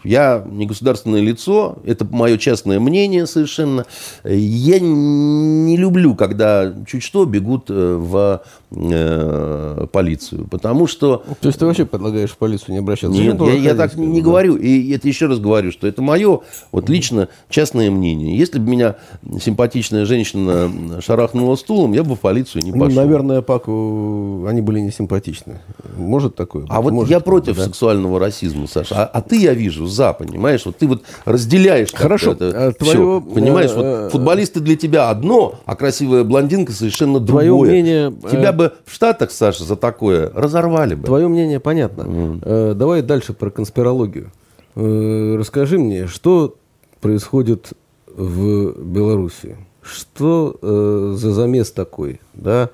Я 0.03 0.45
не 0.49 0.65
государственное 0.65 1.21
лицо, 1.21 1.77
это 1.85 2.05
мое 2.05 2.37
частное 2.37 2.79
мнение 2.79 3.25
совершенно. 3.25 3.85
Я 4.23 4.79
не 4.79 5.77
люблю, 5.77 6.15
когда 6.15 6.73
чуть 6.87 7.03
что 7.03 7.25
бегут 7.25 7.65
э, 7.69 7.95
в 7.95 8.41
э, 8.71 9.87
полицию, 9.91 10.47
потому 10.49 10.87
что... 10.87 11.23
То 11.41 11.47
есть 11.47 11.59
ты 11.59 11.65
вообще 11.65 11.85
предлагаешь 11.85 12.31
в 12.31 12.37
полицию 12.37 12.73
не 12.73 12.79
обращаться? 12.79 13.19
Нет, 13.19 13.39
я, 13.41 13.53
я 13.53 13.75
так 13.75 13.95
не 13.95 14.21
да? 14.21 14.25
говорю. 14.25 14.55
И 14.55 14.91
это 14.91 15.07
еще 15.07 15.27
раз 15.27 15.39
говорю, 15.39 15.71
что 15.71 15.87
это 15.87 16.01
мое 16.01 16.41
вот 16.71 16.89
лично 16.89 17.29
частное 17.49 17.91
мнение. 17.91 18.37
Если 18.37 18.59
бы 18.59 18.69
меня 18.69 18.95
симпатичная 19.41 20.05
женщина 20.05 20.71
шарахнула 21.01 21.55
стулом, 21.55 21.93
я 21.93 22.03
бы 22.03 22.15
в 22.15 22.19
полицию 22.19 22.63
не 22.63 22.71
ну, 22.71 22.79
пошел. 22.79 22.95
Ну, 22.95 23.01
наверное, 23.01 23.41
Паку 23.41 24.45
они 24.47 24.61
были 24.61 24.79
не 24.79 24.91
симпатичны. 24.91 25.59
Может 25.97 26.35
такое? 26.35 26.65
А 26.69 26.81
вот 26.81 26.93
Может, 26.93 27.11
я 27.11 27.19
против 27.19 27.57
да? 27.57 27.65
сексуального 27.65 28.19
расизма, 28.19 28.67
Саша. 28.67 28.95
А, 28.95 29.05
а 29.05 29.21
ты, 29.21 29.37
я 29.37 29.53
вижу, 29.53 29.87
за, 29.93 30.13
понимаешь? 30.13 30.65
Вот 30.65 30.77
ты 30.77 30.87
вот 30.87 31.03
разделяешь 31.25 31.93
Хорошо. 31.93 32.31
Это 32.31 32.69
а, 32.69 32.71
твое, 32.71 32.93
все, 32.93 33.21
понимаешь? 33.21 33.71
вот 33.73 33.85
э, 33.85 34.09
футболисты 34.11 34.59
для 34.59 34.75
тебя 34.75 35.11
одно, 35.11 35.59
а 35.65 35.75
красивая 35.75 36.23
блондинка 36.23 36.71
совершенно 36.71 37.19
другое. 37.19 37.45
Твое 37.45 37.69
мнение... 37.69 38.13
Тебя 38.31 38.51
бы 38.51 38.63
бы 38.63 38.73
в 38.85 38.93
Штатах, 38.93 39.31
Саша, 39.31 39.63
за 39.63 39.75
такое 39.75 40.31
разорвали 40.33 40.95
бы. 40.95 41.05
Твое 41.05 41.27
мнение 41.27 41.59
понятно. 41.59 42.01
Mm. 42.03 42.39
Э, 42.43 42.73
давай 42.75 43.01
дальше 43.01 43.33
про 43.33 43.49
конспирологию. 43.49 44.31
Э, 44.75 45.35
расскажи 45.37 45.77
мне, 45.77 46.07
что 46.07 46.55
происходит 47.01 47.73
в 48.07 48.79
Беларуси? 48.79 49.57
Что 49.81 50.57
э, 50.61 51.13
за 51.17 51.33
замес 51.33 51.71
такой? 51.71 52.21
Да? 52.33 52.69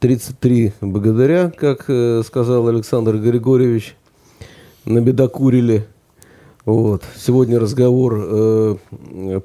33 0.00 0.74
благодаря, 0.80 1.50
как 1.50 1.86
э, 1.88 2.22
сказал 2.24 2.68
Александр 2.68 3.16
Григорьевич, 3.16 3.96
набедокурили. 4.84 5.86
Вот. 6.66 7.02
Сегодня 7.16 7.58
разговор 7.58 8.14
э, 8.18 8.76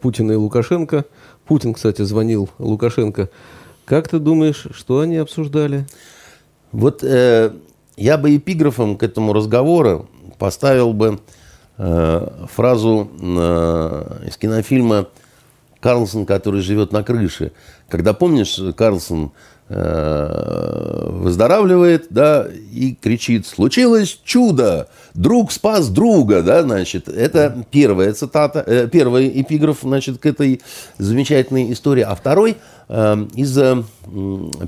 Путина 0.02 0.34
и 0.34 0.36
Лукашенко. 0.36 1.06
Путин, 1.46 1.74
кстати, 1.74 2.02
звонил 2.02 2.50
Лукашенко 2.60 3.30
как 3.92 4.08
ты 4.08 4.20
думаешь, 4.20 4.68
что 4.72 5.02
они 5.02 5.18
обсуждали? 5.18 5.86
Вот 6.72 7.04
э, 7.04 7.52
я 7.98 8.18
бы 8.18 8.34
эпиграфом 8.38 8.98
к 8.98 9.04
этому 9.04 9.34
разговору 9.34 10.08
поставил 10.38 10.94
бы 10.94 11.20
э, 11.78 12.46
фразу 12.50 13.12
э, 13.20 14.28
из 14.28 14.38
кинофильма 14.38 15.08
«Карлсон, 15.82 16.26
который 16.26 16.62
живет 16.62 16.94
на 16.94 17.04
крыше». 17.04 17.52
Когда, 17.90 18.14
помнишь, 18.14 18.58
Карлсон 18.78 19.26
э, 19.26 19.30
выздоравливает, 19.74 22.08
да, 22.10 22.48
и 22.74 22.94
кричит 22.94 23.48
«Случилось 23.48 24.20
чудо! 24.24 24.90
Друг 25.14 25.52
спас 25.52 25.90
друга!» 25.90 26.42
да, 26.42 26.64
значит, 26.64 27.08
это 27.08 27.64
первая 27.72 28.14
цитата, 28.14 28.64
э, 28.66 28.88
первый 28.92 29.42
эпиграф, 29.42 29.80
значит, 29.84 30.18
к 30.18 30.26
этой 30.26 30.62
замечательной 30.98 31.72
истории. 31.72 32.04
А 32.04 32.16
второй– 32.16 32.58
Эм, 32.94 33.30
из 33.36 33.58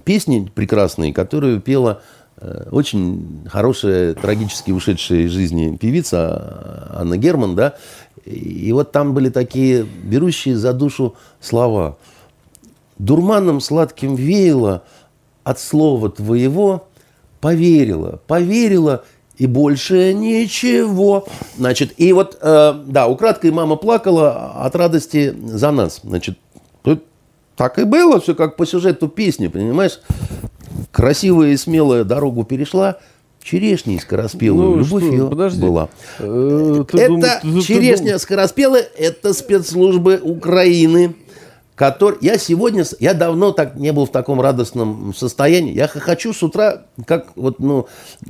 песни 0.06 0.50
прекрасной, 0.56 1.12
которую 1.12 1.60
пела 1.60 2.02
э, 2.38 2.70
очень 2.72 3.42
хорошая, 3.50 4.14
трагически 4.14 4.72
ушедшая 4.72 5.24
из 5.24 5.32
жизни 5.32 5.76
певица 5.76 6.88
Анна 6.94 7.18
Герман, 7.18 7.58
да, 7.58 7.74
и 8.24 8.72
вот 8.72 8.94
там 8.94 9.14
были 9.14 9.28
такие 9.28 9.84
берущие 9.84 10.56
за 10.56 10.72
душу 10.72 11.16
слова. 11.42 11.98
«Дурманом 12.98 13.60
сладким 13.62 14.16
веяло 14.16 14.84
от 15.44 15.60
слова 15.60 16.10
твоего, 16.10 16.88
поверила, 17.42 18.20
поверила, 18.28 19.04
и 19.38 19.48
больше 19.48 20.14
ничего. 20.14 21.26
Значит, 21.58 21.94
и 21.98 22.14
вот, 22.14 22.38
э, 22.40 22.74
да, 22.86 23.08
украдкой 23.08 23.52
мама 23.52 23.76
плакала 23.76 24.54
от 24.64 24.76
радости 24.76 25.36
за 25.44 25.72
нас. 25.72 26.02
Значит, 26.04 26.38
так 27.56 27.78
и 27.78 27.84
было, 27.84 28.20
все 28.20 28.34
как 28.34 28.56
по 28.56 28.66
сюжету 28.66 29.08
песни, 29.08 29.48
понимаешь? 29.48 30.00
Красивая 30.92 31.50
и 31.50 31.58
смелая 31.58 32.04
дорогу 32.04 32.44
перешла, 32.44 32.98
черешней 33.44 34.00
скороспелую. 34.00 34.70
Ну, 34.70 34.78
Любовь 34.78 35.04
что, 35.04 35.12
ее 35.12 35.28
подожди. 35.28 35.62
была. 35.62 35.90
Э, 36.20 36.84
это 36.94 37.40
думаешь, 37.44 37.66
черешня 37.66 38.18
скороспелая, 38.18 38.88
это 38.98 39.34
спецслужбы 39.34 40.20
Украины. 40.24 41.16
Который, 41.76 42.20
я 42.22 42.38
сегодня, 42.38 42.86
я 43.00 43.14
давно 43.16 43.52
так 43.52 43.76
не 43.76 43.92
был 43.92 44.06
в 44.06 44.12
таком 44.12 44.40
радостном 44.40 45.14
состоянии. 45.16 45.74
Я 45.74 45.88
хочу 45.88 46.32
с 46.32 46.44
утра, 46.44 46.84
как, 47.06 47.36
вот, 47.36 47.60
ну, 47.60 47.88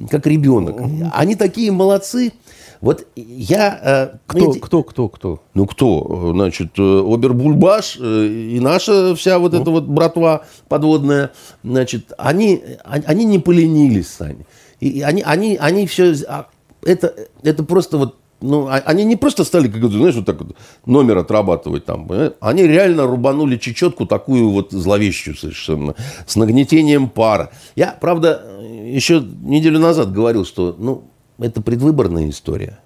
как 0.09 0.25
ребенок. 0.27 0.77
Они 1.13 1.35
такие 1.35 1.71
молодцы. 1.71 2.31
Вот 2.79 3.07
я... 3.15 3.79
Э, 4.13 4.17
кто, 4.27 4.51
мне... 4.51 4.59
кто, 4.59 4.83
кто, 4.83 5.07
кто? 5.07 5.41
Ну, 5.53 5.65
кто? 5.65 6.31
Значит, 6.33 6.71
э, 6.77 6.81
Обербульбаш 6.81 7.97
э, 7.97 8.25
и 8.25 8.59
наша 8.59 9.15
вся 9.15 9.39
вот 9.39 9.53
ну. 9.53 9.61
эта 9.61 9.71
вот 9.71 9.85
братва 9.85 10.43
подводная, 10.67 11.31
значит, 11.63 12.11
они, 12.17 12.61
они 12.83 13.23
не 13.23 13.39
поленились, 13.39 14.09
Саня. 14.09 14.45
И 14.81 15.01
они, 15.01 15.21
они, 15.21 15.55
они 15.55 15.87
все... 15.87 16.13
А, 16.27 16.47
это, 16.81 17.13
это 17.41 17.63
просто 17.63 17.97
вот 17.97 18.17
ну, 18.43 18.67
а, 18.67 18.75
они 18.85 19.05
не 19.05 19.15
просто 19.15 19.43
стали, 19.45 19.69
как 19.69 19.89
знаешь, 19.89 20.15
вот 20.15 20.25
так 20.25 20.41
вот 20.41 20.55
номер 20.85 21.19
отрабатывать 21.19 21.85
там. 21.85 22.09
Они 22.41 22.63
реально 22.63 23.07
рубанули 23.07 23.57
чечетку 23.57 24.05
такую 24.05 24.49
вот 24.49 24.71
зловещую 24.71 25.35
совершенно, 25.35 25.95
с 26.27 26.35
нагнетением 26.35 27.09
пара. 27.09 27.51
Я, 27.75 27.97
правда, 27.99 28.43
еще 28.61 29.21
неделю 29.21 29.79
назад 29.79 30.11
говорил, 30.11 30.45
что, 30.45 30.75
ну, 30.77 31.05
это 31.39 31.61
предвыборная 31.61 32.29
история. 32.29 32.79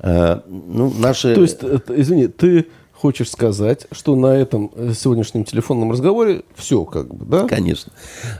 Э, 0.00 0.40
ну, 0.46 0.92
наши... 0.98 1.34
То 1.34 1.42
есть, 1.42 1.60
извини, 1.88 2.28
ты 2.28 2.66
хочешь 3.00 3.30
сказать, 3.30 3.86
что 3.92 4.14
на 4.14 4.36
этом 4.36 4.70
э, 4.74 4.92
сегодняшнем 4.94 5.44
телефонном 5.44 5.90
разговоре 5.90 6.42
все 6.54 6.84
как 6.84 7.12
бы, 7.12 7.24
да? 7.24 7.48
Конечно. 7.48 7.92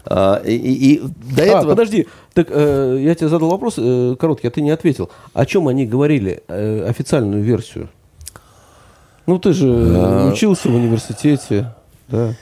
А, 0.04 0.42
и, 0.44 0.54
и 0.54 1.00
до 1.00 1.42
а, 1.42 1.46
этого... 1.46 1.70
подожди, 1.70 2.06
так 2.34 2.48
э, 2.50 2.98
я 3.00 3.14
тебе 3.14 3.28
задал 3.28 3.48
вопрос 3.48 3.74
э, 3.78 4.16
короткий, 4.18 4.48
а 4.48 4.50
ты 4.50 4.61
не 4.61 4.70
ответил. 4.70 5.08
О 5.32 5.46
чем 5.46 5.66
они 5.68 5.86
говорили, 5.86 6.42
э, 6.46 6.84
официальную 6.86 7.42
версию? 7.42 7.88
Ну, 9.26 9.38
ты 9.38 9.54
же 9.54 9.66
а... 9.68 10.30
учился 10.30 10.68
в 10.68 10.74
университете, 10.74 11.72
да? 12.08 12.34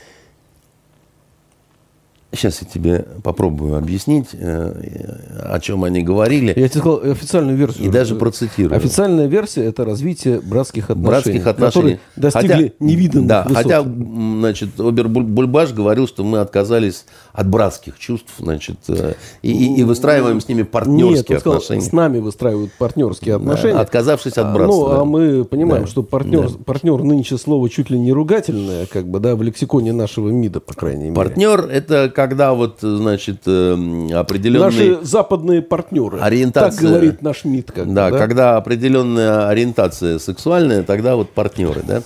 Сейчас 2.30 2.60
я 2.60 2.68
тебе 2.68 3.06
попробую 3.22 3.78
объяснить, 3.78 4.28
э, 4.34 5.48
о 5.50 5.58
чем 5.60 5.84
они 5.84 6.02
говорили. 6.02 6.48
Я 6.48 6.68
тебе 6.68 6.80
сказал 6.80 7.00
официальную 7.02 7.56
версию. 7.56 7.86
И 7.86 7.90
даже 7.90 8.16
процитирую. 8.16 8.76
Официальная 8.76 9.26
версия– 9.26 9.64
это 9.64 9.86
развитие 9.86 10.38
братских 10.42 10.90
отношений. 10.90 11.08
Братских 11.08 11.46
отношений. 11.46 11.98
достигли 12.16 12.52
хотя, 12.52 12.72
невиданных 12.80 13.28
Да, 13.28 13.42
высот. 13.44 13.56
хотя, 13.56 13.82
значит, 13.82 14.78
Обербульбаш 14.78 15.72
говорил, 15.72 16.06
что 16.06 16.22
мы 16.22 16.40
отказались 16.40 17.06
от 17.32 17.48
братских 17.48 17.98
чувств, 17.98 18.34
значит, 18.38 18.76
э, 18.88 19.14
и, 19.40 19.50
и, 19.50 19.80
и 19.80 19.84
выстраиваем 19.84 20.42
с 20.42 20.48
ними 20.48 20.64
партнерские 20.64 21.36
Нет, 21.36 21.46
отношения. 21.46 21.80
Сказал, 21.80 21.88
с 21.88 21.92
нами 21.92 22.18
выстраивают 22.18 22.72
партнерские 22.78 23.36
отношения. 23.36 23.72
Да, 23.72 23.80
отказавшись 23.80 24.34
от 24.34 24.52
братства. 24.52 24.88
Ну, 24.96 25.00
а 25.00 25.04
мы 25.06 25.46
понимаем, 25.46 25.84
да. 25.84 25.90
что 25.90 26.02
партнер, 26.02 26.50
да. 26.50 26.58
партнер 26.62 27.02
нынче 27.02 27.38
слово 27.38 27.70
чуть 27.70 27.88
ли 27.88 27.98
не 27.98 28.12
ругательное, 28.12 28.84
как 28.84 29.08
бы, 29.08 29.18
да, 29.18 29.34
в 29.34 29.42
лексиконе 29.42 29.94
нашего 29.94 30.28
МИДа, 30.28 30.60
по 30.60 30.74
крайней 30.74 31.04
мере. 31.04 31.14
Партнер– 31.14 31.60
это 31.72 32.12
когда 32.28 32.52
вот, 32.52 32.80
значит, 32.82 33.42
э, 33.46 34.08
определенные... 34.12 34.96
Наши 34.96 35.04
западные 35.04 35.62
партнеры. 35.62 36.20
Ориентация... 36.20 36.70
Так 36.70 36.80
говорит 36.80 37.22
наш 37.22 37.44
МИД. 37.44 37.72
Как 37.72 37.92
да, 37.94 38.10
да, 38.10 38.18
когда 38.18 38.56
определенная 38.58 39.48
ориентация 39.48 40.18
сексуальная, 40.18 40.82
тогда 40.82 41.16
вот 41.16 41.30
партнеры, 41.30 41.82
да. 41.82 42.02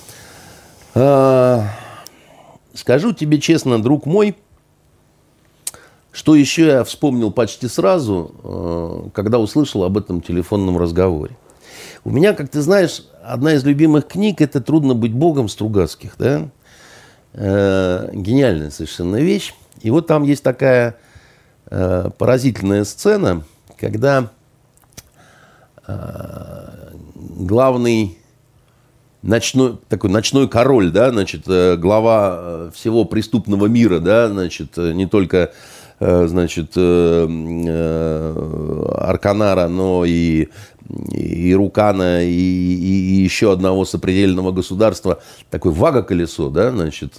А, 0.94 1.64
скажу 2.72 3.12
тебе 3.12 3.40
честно, 3.40 3.82
друг 3.82 4.06
мой, 4.06 4.36
что 6.12 6.36
еще 6.36 6.66
я 6.66 6.84
вспомнил 6.84 7.32
почти 7.32 7.66
сразу, 7.66 8.32
э, 8.44 9.08
когда 9.14 9.40
услышал 9.40 9.82
об 9.82 9.98
этом 9.98 10.20
телефонном 10.20 10.78
разговоре. 10.78 11.36
У 12.04 12.10
меня, 12.10 12.32
как 12.32 12.48
ты 12.48 12.60
знаешь, 12.60 13.02
одна 13.24 13.54
из 13.54 13.64
любимых 13.64 14.06
книг– 14.06 14.40
это 14.40 14.60
«Трудно 14.60 14.94
быть 14.94 15.12
Богом» 15.12 15.48
Стругацких. 15.48 16.14
Да? 16.16 16.48
Э, 17.32 18.10
гениальная 18.12 18.70
совершенно 18.70 19.16
вещь. 19.16 19.52
И 19.82 19.90
вот 19.90 20.06
там 20.06 20.22
есть 20.22 20.42
такая 20.42 20.96
э, 21.70 22.10
поразительная 22.16 22.84
сцена, 22.84 23.42
когда 23.78 24.30
э, 25.86 26.92
главный 27.38 28.18
ночной, 29.22 29.78
такой 29.88 30.10
ночной 30.10 30.48
король, 30.48 30.90
да, 30.90 31.10
значит, 31.10 31.44
э, 31.46 31.76
глава 31.76 32.36
э, 32.38 32.70
всего 32.74 33.04
преступного 33.04 33.66
мира, 33.66 33.98
да, 34.00 34.28
значит, 34.28 34.76
э, 34.76 34.92
не 34.92 35.06
только 35.06 35.52
значит, 36.00 36.76
Арканара, 38.98 39.68
но 39.68 40.04
и 40.04 40.48
и 41.12 41.54
Рукана, 41.54 42.24
и, 42.24 42.28
и, 42.28 43.20
и 43.20 43.22
еще 43.22 43.52
одного 43.52 43.84
сопредельного 43.84 44.50
государства, 44.50 45.22
такое 45.48 45.72
вага-колесо, 45.72 46.50
да, 46.50 46.72
значит, 46.72 47.14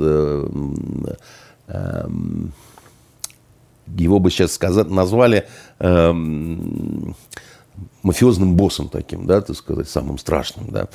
его 3.88 4.20
бы 4.20 4.32
сейчас 4.32 4.54
сказать, 4.54 4.90
назвали 4.90 5.48
э, 5.80 6.14
мафиозным 8.04 8.56
боссом 8.56 8.90
таким, 8.90 9.26
да, 9.26 9.42
так 9.42 9.56
сказать, 9.56 9.90
самым 9.90 10.18
страшным, 10.18 10.70
да. 10.70 10.88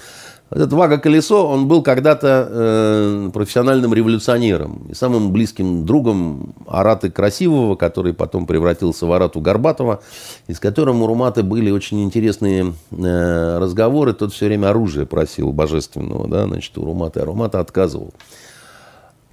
Этот 0.50 0.72
Вага 0.72 0.96
Колесо, 0.96 1.46
он 1.46 1.68
был 1.68 1.82
когда-то 1.82 2.48
э, 2.50 3.30
профессиональным 3.34 3.92
революционером 3.92 4.86
и 4.88 4.94
самым 4.94 5.30
близким 5.30 5.84
другом 5.84 6.54
Араты 6.66 7.10
Красивого, 7.10 7.76
который 7.76 8.14
потом 8.14 8.46
превратился 8.46 9.04
в 9.04 9.12
Арату 9.12 9.40
Горбатова, 9.42 10.00
и 10.46 10.54
с 10.54 10.60
которым 10.60 11.02
у 11.02 11.06
Руматы 11.06 11.42
были 11.42 11.70
очень 11.70 12.02
интересные 12.02 12.72
э, 12.90 13.58
разговоры. 13.58 14.14
Тот 14.14 14.32
все 14.32 14.46
время 14.46 14.70
оружие 14.70 15.04
просил 15.04 15.52
божественного, 15.52 16.26
да, 16.26 16.46
значит, 16.46 16.78
у 16.78 16.84
Руматы, 16.84 17.20
а 17.20 17.26
Румата 17.26 17.60
отказывал. 17.60 18.14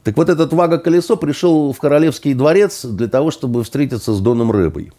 Так 0.05 0.17
вот, 0.17 0.29
этот 0.29 0.53
Вага 0.53 0.77
Колесо 0.77 1.17
пришел 1.17 1.73
в 1.73 1.79
Королевский 1.79 2.35
дворец 2.35 2.85
для 2.85 3.07
того, 3.07 3.31
чтобы 3.31 3.63
встретиться 3.63 4.13
с 4.13 4.21
Доном 4.21 4.51
Рэбой. 4.51 4.91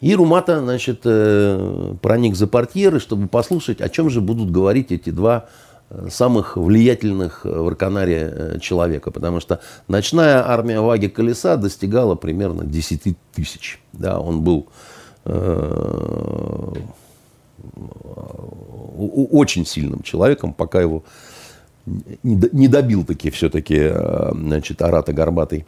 И 0.00 0.14
Румата, 0.14 0.60
значит, 0.60 1.00
э, 1.02 1.94
проник 2.00 2.36
за 2.36 2.46
портьеры, 2.46 3.00
чтобы 3.00 3.26
послушать, 3.26 3.80
о 3.80 3.88
чем 3.88 4.10
же 4.10 4.20
будут 4.20 4.52
говорить 4.52 4.92
эти 4.92 5.10
два 5.10 5.48
э, 5.90 6.06
самых 6.08 6.56
влиятельных 6.56 7.44
в 7.44 7.66
Арканаре 7.66 8.32
э, 8.32 8.58
человека. 8.60 9.10
Потому 9.10 9.40
что 9.40 9.58
ночная 9.88 10.48
армия 10.48 10.80
Ваги 10.80 11.08
Колеса 11.08 11.56
достигала 11.56 12.14
примерно 12.14 12.64
10 12.64 13.16
тысяч. 13.34 13.80
Да, 13.92 14.20
он 14.20 14.42
был 14.42 14.68
э, 15.24 16.74
очень 19.32 19.66
сильным 19.66 20.02
человеком, 20.04 20.54
пока 20.54 20.80
его 20.80 21.02
не 22.22 22.68
добил 22.68 23.04
таки 23.04 23.30
все-таки 23.30 23.92
значит, 24.32 24.82
Арата 24.82 25.12
Горбатый. 25.12 25.66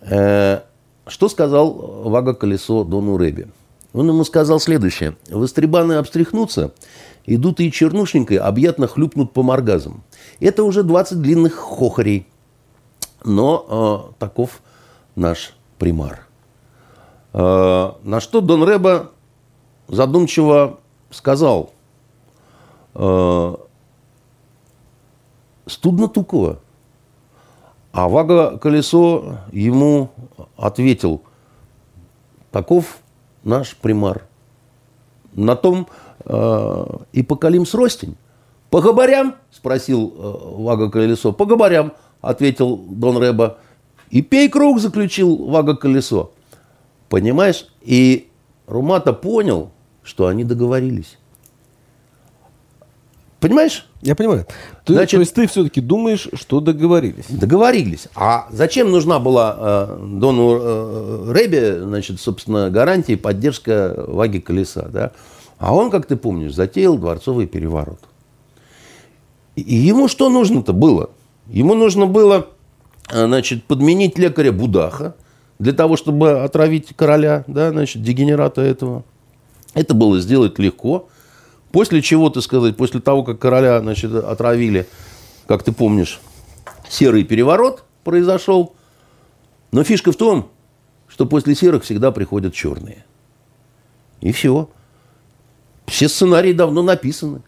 Что 0.00 1.28
сказал 1.28 2.02
Вага 2.04 2.34
Колесо 2.34 2.84
Дону 2.84 3.16
Рэбе? 3.16 3.48
Он 3.94 4.08
ему 4.08 4.24
сказал 4.24 4.58
следующее. 4.58 5.16
Востребаны 5.30 5.94
обстряхнутся, 5.94 6.72
идут 7.26 7.60
и 7.60 7.70
чернушненькой 7.70 8.38
объятно 8.38 8.88
хлюпнут 8.88 9.32
по 9.32 9.42
моргазам. 9.42 10.02
Это 10.40 10.64
уже 10.64 10.82
20 10.82 11.22
длинных 11.22 11.54
хохарей. 11.54 12.26
Но 13.24 14.10
э, 14.10 14.14
таков 14.18 14.60
наш 15.14 15.54
примар. 15.78 16.26
Э, 17.32 17.92
на 18.02 18.20
что 18.20 18.40
Дон 18.40 18.64
Рэба 18.64 19.12
задумчиво 19.88 20.80
сказал. 21.10 21.70
Студно 25.66 26.08
Тукова. 26.08 26.58
А 27.92 28.08
Вага 28.08 28.58
Колесо 28.58 29.38
ему 29.52 30.10
ответил, 30.56 31.22
таков 32.50 32.98
наш 33.44 33.76
примар. 33.76 34.26
На 35.32 35.54
том 35.56 35.86
э, 36.24 36.84
и 37.12 37.22
покалим 37.22 37.66
с 37.66 37.74
ростень. 37.74 38.16
По 38.70 38.80
габарям? 38.80 39.36
Спросил 39.52 40.12
э, 40.16 40.62
Вага 40.62 40.90
Колесо. 40.90 41.32
По 41.32 41.46
габарям, 41.46 41.92
ответил 42.20 42.76
Дон 42.76 43.18
Рэба. 43.18 43.58
И 44.10 44.22
пей 44.22 44.48
круг, 44.48 44.80
заключил 44.80 45.36
Вага 45.46 45.76
Колесо. 45.76 46.32
Понимаешь? 47.08 47.68
И 47.80 48.28
Румата 48.66 49.12
понял, 49.12 49.70
что 50.02 50.26
они 50.26 50.42
договорились. 50.42 51.18
Понимаешь? 53.44 53.86
Я 54.00 54.14
понимаю. 54.14 54.46
Ты, 54.86 54.94
Значит, 54.94 55.18
то 55.18 55.20
есть 55.20 55.34
ты 55.34 55.46
все-таки 55.46 55.82
думаешь, 55.82 56.28
что 56.32 56.60
договорились? 56.60 57.26
Договорились. 57.28 58.08
А 58.14 58.48
зачем 58.50 58.90
нужна 58.90 59.18
была 59.18 59.54
э, 59.58 59.98
Дону 60.02 60.58
э, 60.58 61.32
Ребе, 61.34 61.82
значит, 61.82 62.22
собственно, 62.22 62.70
гарантия 62.70 63.12
и 63.12 63.16
поддержка 63.16 64.02
Ваги 64.08 64.40
Колеса, 64.40 64.88
да? 64.90 65.12
А 65.58 65.74
он, 65.74 65.90
как 65.90 66.06
ты 66.06 66.16
помнишь, 66.16 66.54
затеял 66.54 66.96
дворцовый 66.96 67.46
переворот. 67.46 67.98
И 69.56 69.74
ему 69.74 70.08
что 70.08 70.30
нужно-то 70.30 70.72
было? 70.72 71.10
Ему 71.48 71.74
нужно 71.74 72.06
было, 72.06 72.46
э, 73.12 73.26
значит, 73.26 73.64
подменить 73.64 74.16
лекаря 74.16 74.52
Будаха 74.52 75.16
для 75.58 75.74
того, 75.74 75.98
чтобы 75.98 76.42
отравить 76.44 76.96
короля, 76.96 77.44
да, 77.46 77.72
значит, 77.72 78.02
дегенерата 78.02 78.62
этого. 78.62 79.04
Это 79.74 79.92
было 79.92 80.18
сделать 80.18 80.58
легко. 80.58 81.10
После 81.74 82.02
чего, 82.02 82.30
ты 82.30 82.40
сказать, 82.40 82.76
после 82.76 83.00
того, 83.00 83.24
как 83.24 83.40
короля 83.40 83.80
значит, 83.80 84.14
отравили, 84.14 84.86
как 85.48 85.64
ты 85.64 85.72
помнишь, 85.72 86.20
серый 86.88 87.24
переворот 87.24 87.82
произошел. 88.04 88.76
Но 89.72 89.82
фишка 89.82 90.12
в 90.12 90.16
том, 90.16 90.50
что 91.08 91.26
после 91.26 91.56
серых 91.56 91.82
всегда 91.82 92.12
приходят 92.12 92.54
черные. 92.54 93.04
И 94.20 94.30
все. 94.30 94.70
Все 95.86 96.08
сценарии 96.08 96.52
давно 96.52 96.84
написаны. 96.84 97.42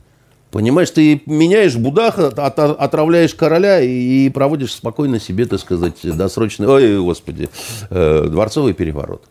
Понимаешь, 0.50 0.90
ты 0.90 1.22
меняешь 1.26 1.76
Будаха, 1.76 2.26
от, 2.26 2.58
отравляешь 2.58 3.32
короля 3.32 3.80
и 3.80 4.28
проводишь 4.30 4.72
спокойно 4.72 5.20
себе, 5.20 5.46
так 5.46 5.60
сказать, 5.60 5.98
досрочный, 6.02 6.66
ой, 6.66 6.98
господи, 7.00 7.48
э, 7.90 8.26
дворцовый 8.28 8.74
переворот. 8.74 9.22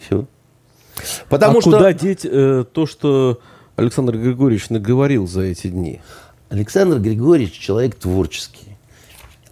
Все. 0.00 0.24
Потому 1.28 1.58
а 1.58 1.60
что... 1.60 1.70
куда 1.70 1.92
деть 1.92 2.24
э, 2.24 2.64
то, 2.72 2.86
что 2.86 3.38
Александр 3.78 4.16
Григорьевич 4.16 4.70
наговорил 4.70 5.28
за 5.28 5.42
эти 5.42 5.68
дни? 5.68 6.00
Александр 6.48 6.98
Григорьевич 6.98 7.52
человек 7.52 7.94
творческий. 7.94 8.76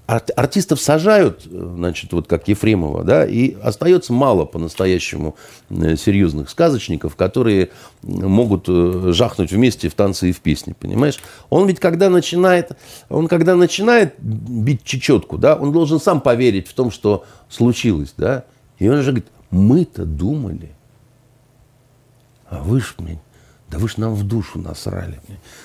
Ар- 0.08 0.24
артистов 0.34 0.80
сажают, 0.80 1.44
значит, 1.44 2.12
вот 2.12 2.26
как 2.26 2.48
Ефремова, 2.48 3.04
да, 3.04 3.24
и 3.24 3.54
остается 3.62 4.12
мало 4.12 4.44
по-настоящему 4.44 5.36
э, 5.70 5.94
серьезных 5.94 6.50
сказочников, 6.50 7.14
которые 7.14 7.70
могут 8.02 8.64
э, 8.68 9.12
жахнуть 9.12 9.52
вместе 9.52 9.88
в 9.88 9.94
танцы 9.94 10.30
и 10.30 10.32
в 10.32 10.40
песни, 10.40 10.74
понимаешь? 10.78 11.20
Он 11.48 11.68
ведь 11.68 11.78
когда 11.78 12.10
начинает, 12.10 12.72
он 13.08 13.28
когда 13.28 13.54
начинает 13.54 14.18
бить 14.18 14.82
чечетку, 14.82 15.38
да, 15.38 15.54
он 15.54 15.70
должен 15.70 16.00
сам 16.00 16.20
поверить 16.20 16.66
в 16.66 16.74
том, 16.74 16.90
что 16.90 17.24
случилось, 17.48 18.12
да, 18.16 18.44
и 18.80 18.88
он 18.88 19.02
же 19.02 19.12
говорит, 19.12 19.28
мы-то 19.52 20.04
думали, 20.04 20.72
а 22.48 22.60
вы 22.60 22.80
ж 22.80 22.96
мне 22.98 23.20
да 23.70 23.78
вы 23.78 23.88
ж 23.88 23.96
нам 23.96 24.14
в 24.14 24.22
душу 24.22 24.58
насрали. 24.60 25.20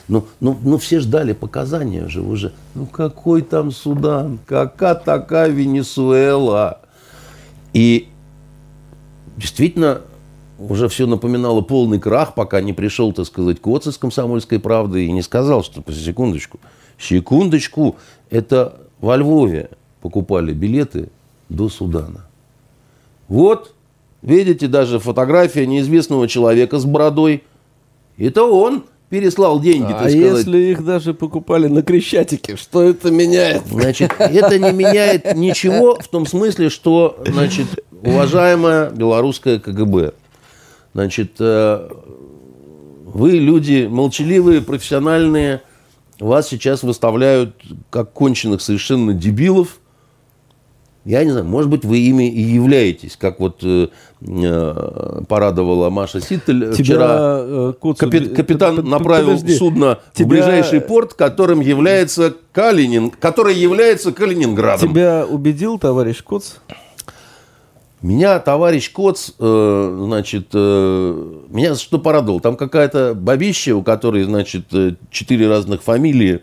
Ну, 0.08 0.26
ну, 0.39 0.58
ну 0.64 0.78
все 0.78 0.99
ждали 0.99 1.34
показания 1.34 2.08
же 2.08 2.22
уже. 2.22 2.52
Ну 2.74 2.86
какой 2.88 3.43
там 3.43 3.72
Судан? 3.72 4.39
Какая 4.45 4.95
такая 4.95 5.49
Венесуэла? 5.49 6.82
И 7.74 8.10
действительно 9.38 10.02
уже 10.58 10.89
все 10.89 11.06
напоминало 11.06 11.62
полный 11.62 11.99
крах, 11.99 12.34
пока 12.34 12.62
не 12.62 12.74
пришел, 12.74 13.14
так 13.14 13.26
сказать, 13.26 13.62
Коц 13.62 13.88
из 13.88 13.97
«Комсомольской 13.97 14.60
правды» 14.60 15.06
и 15.06 15.12
не 15.12 15.22
сказал, 15.22 15.64
что, 15.64 15.84
секундочку, 15.91 16.60
секундочку, 16.99 17.97
это 18.30 18.78
во 18.99 19.16
Львове 19.16 19.72
покупали 20.02 20.54
билеты 20.54 21.10
до 21.49 21.70
Судана. 21.70 22.26
Вот, 23.28 23.74
видите, 24.22 24.68
даже 24.68 24.99
фотография 24.99 25.66
неизвестного 25.66 26.28
человека 26.28 26.80
с 26.80 26.86
бородой– 26.86 27.43
это 28.28 28.43
он 28.43 28.86
переслал 29.09 29.59
деньги, 29.59 29.93
а 29.93 30.09
если 30.09 30.57
их 30.57 30.86
даже 30.86 31.13
покупали 31.13 31.67
на 31.67 31.84
Крещатике, 31.84 32.55
что 32.55 32.82
это 32.82 33.11
меняет? 33.11 33.63
Значит, 33.67 34.13
это 34.17 34.57
не 34.57 34.72
меняет 34.72 35.36
ничего 35.36 35.97
в 35.99 36.07
том 36.07 36.26
смысле, 36.26 36.69
что, 36.69 37.22
значит, 37.28 37.67
уважаемая 38.01 38.89
белорусская 38.89 39.59
КГБ, 39.59 40.13
значит, 40.93 41.34
э, 41.39 41.89
вы 43.13 43.32
люди 43.32 43.88
молчаливые, 43.91 44.61
профессиональные, 44.61 45.61
вас 46.17 46.47
сейчас 46.47 46.82
выставляют 46.84 47.55
как 47.89 48.13
конченых 48.13 48.61
совершенно 48.61 49.13
дебилов, 49.13 49.80
я 51.04 51.24
не 51.24 51.32
знаю, 51.32 51.45
может 51.45 51.70
быть, 51.70 51.84
вы 51.84 51.97
ими 51.97 52.30
и 52.30 52.41
являетесь, 52.41 53.18
как 53.18 53.39
вот 53.39 53.62
э, 53.64 53.88
э 54.22 55.22
порадовала 55.28 55.89
Маша 55.89 56.22
Ситтель 56.22 56.74
Тебя, 56.74 56.84
вчера. 56.84 57.08
Э, 57.41 57.74
Капи, 57.97 58.26
капитан 58.26 58.76
под, 58.76 58.86
направил 58.86 59.38
подожди. 59.38 59.56
судно 59.56 59.99
Тебя... 60.14 60.26
в 60.26 60.30
ближайший 60.30 60.80
порт, 60.80 61.16
которым 61.16 61.60
является 61.60 62.36
Калинин, 62.52 63.10
который 63.10 63.56
является 63.56 64.12
Калининградом. 64.12 64.89
Тебя 64.89 65.26
убедил 65.28 65.80
товарищ 65.80 66.22
Коц? 66.24 66.54
Меня 68.04 68.39
товарищ 68.39 68.91
Коц, 68.91 69.32
э, 69.39 69.99
значит, 70.06 70.47
э, 70.54 71.39
меня 71.49 71.76
что 71.76 71.99
порадовал? 71.99 72.39
Там 72.39 72.58
какая-то 72.58 73.14
бабища, 73.16 73.76
у 73.76 73.84
которой, 73.84 74.24
значит, 74.24 74.66
э, 74.72 74.95
четыре 75.12 75.47
разных 75.47 75.84
фамилии, 75.84 76.41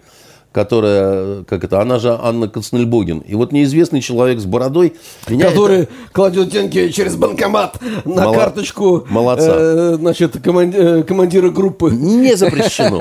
которая, 0.59 1.45
как 1.45 1.63
это, 1.63 1.81
она 1.81 2.01
же 2.01 2.19
Анна 2.21 2.49
Константинбогин. 2.49 3.21
И 3.21 3.37
вот 3.37 3.53
неизвестный 3.53 4.01
человек 4.01 4.41
с 4.41 4.45
бородой 4.45 4.95
меня 5.29 5.51
Который 5.51 5.83
это... 5.83 5.93
кладет 6.11 6.49
деньги 6.51 6.89
через 6.89 7.15
банкомат 7.15 7.79
на 8.05 8.25
Мало... 8.25 8.35
карточку 8.35 9.07
Молодца. 9.09 9.53
Э, 9.55 9.95
значит, 10.01 10.43
команди... 10.43 10.77
Э, 10.77 11.03
командира 11.05 11.51
группы. 11.51 11.93
Не 11.93 12.35
запрещено. 12.35 13.01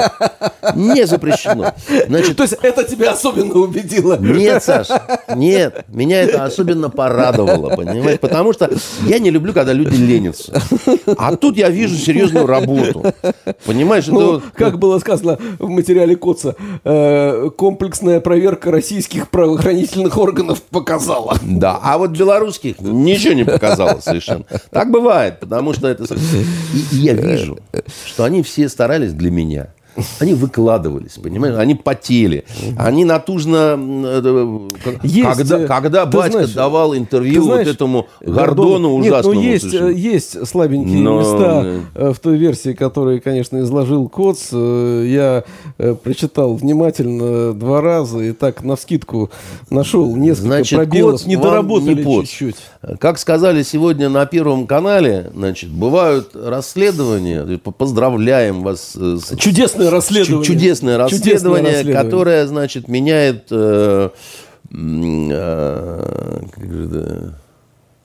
Не 0.75 1.07
запрещено. 1.07 1.73
Значит, 2.07 2.37
То 2.37 2.43
есть 2.43 2.57
это 2.61 2.83
тебя 2.83 3.13
особенно 3.13 3.55
убедило? 3.55 4.19
Нет, 4.19 4.61
Саш, 4.61 4.89
нет. 5.35 5.83
Меня 5.87 6.21
это 6.21 6.43
особенно 6.43 6.91
порадовало, 6.91 7.75
понимаешь? 7.75 8.19
Потому 8.19 8.53
что 8.53 8.69
я 9.07 9.17
не 9.17 9.31
люблю, 9.31 9.51
когда 9.53 9.73
люди 9.73 9.95
ленятся. 9.95 10.61
А 11.17 11.35
тут 11.35 11.57
я 11.57 11.69
вижу 11.69 11.95
серьезную 11.95 12.45
работу. 12.45 13.03
Понимаешь? 13.65 14.05
Ну, 14.05 14.37
это... 14.37 14.45
Как 14.53 14.77
было 14.77 14.99
сказано 14.99 15.39
в 15.57 15.69
материале 15.69 16.15
Коца, 16.15 16.55
э, 16.83 17.46
комплексная 17.49 18.19
проверка 18.19 18.71
российских 18.71 19.29
правоохранительных 19.29 20.17
органов 20.17 20.61
показала. 20.61 21.37
Да, 21.41 21.79
а 21.81 21.97
вот 21.97 22.11
белорусских 22.11 22.79
ничего 22.79 23.33
не 23.33 23.45
показало 23.45 23.99
совершенно. 23.99 24.45
Так 24.71 24.91
бывает, 24.91 25.39
потому 25.39 25.73
что 25.73 25.87
это... 25.87 26.05
И 26.13 26.95
я 26.95 27.13
вижу, 27.13 27.59
что 28.05 28.23
они 28.23 28.43
все 28.43 28.69
старались 28.69 29.13
для 29.13 29.31
меня. 29.31 29.67
Они 30.19 30.33
выкладывались, 30.33 31.13
понимаешь? 31.13 31.55
Они 31.57 31.75
потели. 31.75 32.45
Они 32.77 33.05
натужно... 33.05 33.77
Э, 33.77 34.59
есть, 35.03 35.37
когда 35.37 35.59
э, 35.59 35.67
когда 35.67 36.05
батька 36.05 36.31
знаешь, 36.31 36.53
давал 36.53 36.95
интервью 36.95 37.43
знаешь, 37.43 37.67
вот 37.67 37.75
этому 37.75 38.07
Гордону 38.21 38.93
ужасному. 38.95 39.39
Нет, 39.39 39.63
ну 39.63 39.69
есть, 39.69 39.73
э, 39.73 39.93
есть 39.93 40.47
слабенькие 40.47 40.99
Но... 40.99 41.19
места 41.19 42.13
в 42.13 42.19
той 42.19 42.37
версии, 42.37 42.73
которую, 42.73 43.21
конечно, 43.21 43.59
изложил 43.61 44.07
Коц. 44.09 44.51
Я 44.51 45.43
прочитал 46.03 46.55
внимательно 46.55 47.53
два 47.53 47.81
раза 47.81 48.19
и 48.19 48.31
так 48.33 48.63
на 48.63 48.75
вскидку 48.75 49.31
нашел 49.69 50.15
несколько 50.15 50.47
значит, 50.47 50.77
пробелов. 50.77 51.13
Коц 51.13 51.25
не 51.25 51.35
доработали 51.37 52.03
чуть-чуть. 52.03 52.57
Как 52.99 53.17
сказали 53.17 53.63
сегодня 53.63 54.09
на 54.09 54.25
Первом 54.25 54.67
канале, 54.67 55.31
значит, 55.33 55.69
бывают 55.69 56.35
расследования. 56.35 57.57
Поздравляем 57.57 58.61
вас 58.61 58.93
с... 58.93 59.35
Чудесное 59.37 59.86
чудесное 59.89 59.91
расследование. 59.91 60.45
Чудесное 60.45 60.97
расследование, 60.97 61.29
чудесное 61.33 61.61
расследование. 61.61 62.03
которое, 62.03 62.47
значит, 62.47 62.87
меняет 62.87 63.47
э, 63.51 64.09
э, 64.71 66.41
это, 66.57 67.39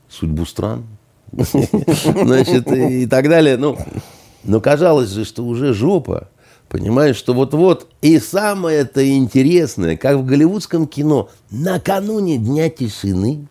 судьбу 0.09 0.45
стран. 0.47 0.85
Значит, 1.33 2.71
и 2.71 3.07
так 3.07 3.29
далее. 3.29 3.57
Ну, 3.57 3.79
но 4.45 4.61
казалось 4.61 5.11
же, 5.11 5.25
что 5.25 5.45
уже 5.45 5.73
жопа. 5.73 6.29
Понимаешь, 6.69 7.17
что 7.17 7.33
вот-вот. 7.33 7.87
И 8.03 8.19
самое-то 8.19 9.07
интересное, 9.07 9.97
как 9.97 10.17
в 10.19 10.27
голливудском 10.27 10.87
кино, 10.87 11.31
накануне 11.51 12.39
Дня 12.39 12.69
тишины 12.69 13.47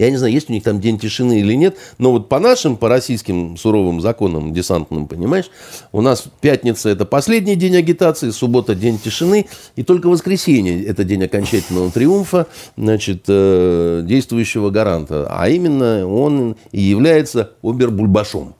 я 0.00 0.10
не 0.10 0.16
знаю, 0.16 0.32
есть 0.32 0.48
у 0.48 0.52
них 0.52 0.62
там 0.62 0.80
день 0.80 0.98
тишины 0.98 1.40
или 1.40 1.52
нет, 1.52 1.76
но 1.98 2.12
вот 2.12 2.30
по 2.30 2.38
нашим, 2.38 2.76
по 2.78 2.88
российским 2.88 3.58
суровым 3.58 4.00
законам 4.00 4.54
десантным, 4.54 5.06
понимаешь, 5.06 5.50
у 5.92 6.00
нас 6.00 6.24
пятница– 6.40 6.88
это 6.90 7.04
последний 7.04 7.54
день 7.54 7.76
агитации, 7.76 8.30
суббота– 8.30 8.74
день 8.76 8.98
тишины, 8.98 9.46
и 9.76 9.82
только 9.82 10.08
воскресенье– 10.08 10.82
это 10.86 11.04
день 11.04 11.22
окончательного 11.24 11.90
триумфа, 11.90 12.46
значит, 12.78 13.24
э, 13.28 14.00
действующего 14.04 14.70
гаранта. 14.70 15.26
А 15.30 15.50
именно 15.50 16.08
он 16.08 16.56
и 16.72 16.80
является 16.80 17.50
обербульбашом, 17.62 18.54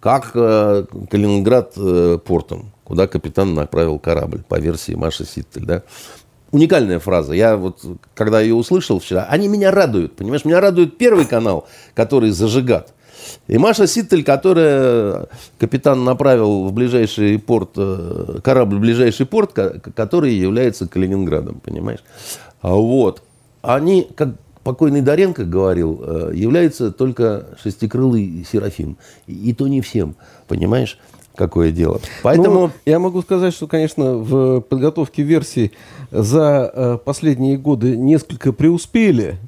как 0.00 0.30
э, 0.34 0.86
Калининград 1.10 1.74
э, 1.76 2.18
портом, 2.24 2.72
куда 2.84 3.06
капитан 3.06 3.52
направил 3.52 3.98
корабль, 3.98 4.42
по 4.48 4.58
версии 4.58 4.94
Маши 4.94 5.26
Ситтель, 5.26 5.66
да 5.66 5.82
уникальная 6.52 6.98
фраза. 6.98 7.32
Я 7.32 7.56
вот, 7.56 7.84
когда 8.14 8.40
ее 8.40 8.54
услышал 8.54 8.98
вчера, 8.98 9.26
они 9.28 9.48
меня 9.48 9.70
радуют, 9.70 10.16
понимаешь? 10.16 10.44
Меня 10.44 10.60
радует 10.60 10.98
первый 10.98 11.26
канал, 11.26 11.66
который 11.94 12.30
зажигат. 12.30 12.92
И 13.46 13.58
Маша 13.58 13.86
Ситтель, 13.86 14.24
которая 14.24 15.26
капитан 15.58 16.04
направил 16.04 16.64
в 16.64 16.72
ближайший 16.72 17.38
порт, 17.38 17.70
э, 17.76 18.38
корабль 18.42 18.76
в 18.76 18.80
ближайший 18.80 19.26
порт, 19.26 19.52
который 19.52 20.34
является 20.34 20.88
Калининградом, 20.88 21.60
понимаешь? 21.60 22.00
А 22.60 22.74
вот. 22.74 23.22
Они, 23.62 24.08
как 24.16 24.36
покойный 24.64 25.02
Доренко 25.02 25.44
говорил, 25.44 26.02
э, 26.02 26.32
является 26.34 26.92
только 26.92 27.46
шестикрылый 27.62 28.46
Серафим. 28.50 28.96
И 29.26 29.52
то 29.52 29.68
не 29.68 29.80
всем, 29.80 30.16
понимаешь? 30.48 30.98
Какое 31.40 31.72
дело. 31.72 32.00
Поэтому 32.22 32.60
ну, 32.60 32.70
я 32.84 32.98
могу 32.98 33.22
сказать, 33.22 33.54
что, 33.54 33.66
конечно, 33.66 34.16
в 34.16 34.60
подготовке 34.60 35.22
версий 35.22 35.72
за 36.10 36.70
э, 36.70 36.98
последние 37.02 37.56
годы 37.56 37.96
несколько 37.96 38.52
преуспели. 38.52 39.38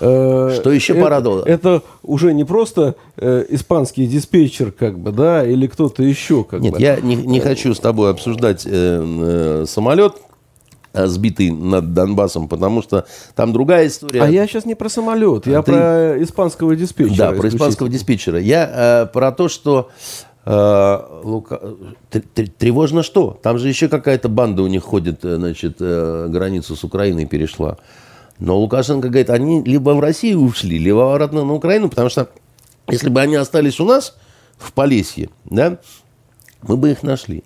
Э, 0.00 0.54
что 0.60 0.70
еще 0.70 0.92
это, 0.92 1.02
порадовало? 1.02 1.44
Это 1.46 1.82
уже 2.02 2.34
не 2.34 2.44
просто 2.44 2.94
э, 3.16 3.46
испанский 3.48 4.06
диспетчер, 4.06 4.70
как 4.70 4.98
бы, 4.98 5.12
да, 5.12 5.46
или 5.46 5.66
кто-то 5.66 6.02
еще, 6.02 6.44
как 6.44 6.60
Нет, 6.60 6.74
бы. 6.74 6.80
я 6.80 7.00
не, 7.00 7.16
не 7.16 7.40
хочу 7.40 7.72
с 7.72 7.80
тобой 7.80 8.10
обсуждать 8.10 8.66
э, 8.66 8.70
э, 8.70 9.64
самолет, 9.66 10.16
э, 10.92 11.06
сбитый 11.06 11.50
над 11.50 11.94
Донбассом, 11.94 12.48
потому 12.48 12.82
что 12.82 13.06
там 13.34 13.54
другая 13.54 13.86
история. 13.86 14.24
А 14.24 14.28
я 14.28 14.46
сейчас 14.46 14.66
не 14.66 14.74
про 14.74 14.90
самолет, 14.90 15.46
я 15.46 15.62
Ты... 15.62 15.72
про 15.72 16.22
испанского 16.22 16.76
диспетчера. 16.76 17.30
Да, 17.30 17.32
про 17.32 17.48
испанского 17.48 17.88
диспетчера. 17.88 18.38
Я 18.38 19.04
э, 19.04 19.06
про 19.10 19.32
то, 19.32 19.48
что 19.48 19.88
Лука... 21.22 21.60
Тревожно 22.58 23.02
что? 23.02 23.38
Там 23.42 23.58
же 23.58 23.68
еще 23.68 23.88
какая-то 23.88 24.28
банда 24.28 24.62
у 24.62 24.66
них 24.66 24.82
ходит, 24.82 25.24
э, 25.24 25.36
значит, 25.36 25.76
э, 25.80 26.26
границу 26.28 26.76
с 26.76 26.84
Украиной 26.84 27.26
перешла. 27.26 27.78
Но 28.38 28.58
Лукашенко 28.58 29.08
говорит, 29.08 29.30
они 29.30 29.62
либо 29.62 29.90
в 29.90 30.00
Россию 30.00 30.40
ушли, 30.40 30.78
либо 30.78 31.12
обратно 31.12 31.44
на 31.44 31.54
Украину, 31.54 31.88
потому 31.90 32.08
что 32.08 32.30
если 32.88 33.10
бы 33.10 33.20
они 33.20 33.36
остались 33.36 33.80
у 33.80 33.84
нас 33.84 34.16
в 34.56 34.72
Полесье, 34.72 35.28
да, 35.44 35.78
мы 36.62 36.76
бы 36.76 36.90
их 36.90 37.02
нашли. 37.02 37.44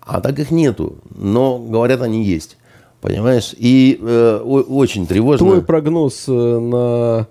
А 0.00 0.20
так 0.20 0.38
их 0.38 0.50
нету. 0.50 0.98
Но, 1.14 1.58
говорят, 1.58 2.02
они 2.02 2.24
есть. 2.24 2.56
Понимаешь? 3.00 3.54
И 3.56 3.98
э, 4.00 4.36
очень 4.38 5.06
тревожно. 5.06 5.46
Твой 5.46 5.62
прогноз 5.62 6.24
э, 6.28 6.32
на 6.32 7.20
э, 7.20 7.24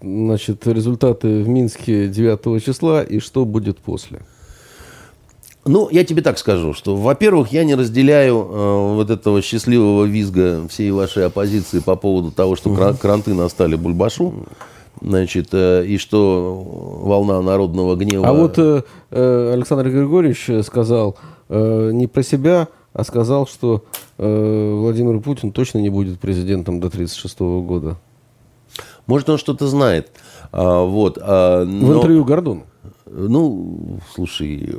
значит, 0.00 0.66
результаты 0.66 1.42
в 1.42 1.48
Минске 1.48 2.08
9 2.08 2.64
числа 2.64 3.02
и 3.02 3.18
что 3.18 3.44
будет 3.44 3.78
после? 3.78 4.22
Ну, 5.66 5.88
я 5.90 6.04
тебе 6.04 6.20
так 6.20 6.38
скажу, 6.38 6.74
что, 6.74 6.94
во-первых, 6.94 7.50
я 7.52 7.64
не 7.64 7.74
разделяю 7.74 8.36
э, 8.36 8.94
вот 8.96 9.08
этого 9.08 9.40
счастливого 9.40 10.04
визга 10.04 10.68
всей 10.68 10.90
вашей 10.90 11.24
оппозиции 11.26 11.78
по 11.78 11.96
поводу 11.96 12.30
того, 12.30 12.54
что 12.54 12.70
кран- 12.70 12.98
кранты 12.98 13.32
настали 13.32 13.74
Бульбашу, 13.74 14.34
значит, 15.00 15.48
э, 15.52 15.86
и 15.86 15.96
что 15.96 17.00
волна 17.02 17.40
народного 17.40 17.96
гнева... 17.96 18.28
А 18.28 18.34
вот 18.34 18.58
э, 18.58 18.82
э 19.10 19.52
Александр 19.54 19.88
Григорьевич 19.88 20.50
сказал 20.66 21.16
э, 21.48 21.90
не 21.94 22.08
про 22.08 22.22
себя, 22.22 22.68
а 22.92 23.02
сказал, 23.02 23.46
что 23.46 23.84
э, 24.18 24.76
Владимир 24.80 25.18
Путин 25.20 25.50
точно 25.50 25.78
не 25.78 25.88
будет 25.88 26.20
президентом 26.20 26.78
до 26.78 26.88
1936 26.88 27.40
года. 27.66 27.96
Может, 29.06 29.28
он 29.30 29.38
что-то 29.38 29.66
знает. 29.66 30.12
А, 30.52 30.84
вот, 30.84 31.18
а, 31.20 31.64
но... 31.64 31.86
В 31.86 31.96
интервью 31.96 32.24
Гордону. 32.24 32.64
Ну, 33.06 34.00
слушай, 34.14 34.74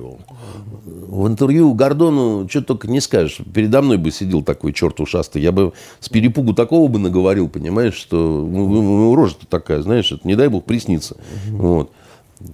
в 0.83 1.27
интервью 1.27 1.73
Гордону 1.73 2.49
что 2.49 2.61
только 2.61 2.87
не 2.87 2.99
скажешь. 2.99 3.39
Передо 3.53 3.81
мной 3.81 3.97
бы 3.97 4.11
сидел 4.11 4.43
такой 4.43 4.73
черт 4.73 4.99
ушастый. 4.99 5.41
Я 5.41 5.51
бы 5.51 5.73
с 5.99 6.09
перепугу 6.09 6.53
такого 6.53 6.87
бы 6.89 6.99
наговорил, 6.99 7.47
понимаешь, 7.47 7.93
что 7.93 8.17
ну, 8.17 9.15
рожа-то 9.15 9.47
такая, 9.47 9.81
знаешь, 9.81 10.11
это, 10.11 10.27
не 10.27 10.35
дай 10.35 10.49
бог 10.49 10.65
приснится. 10.65 11.17
Вот. 11.49 11.91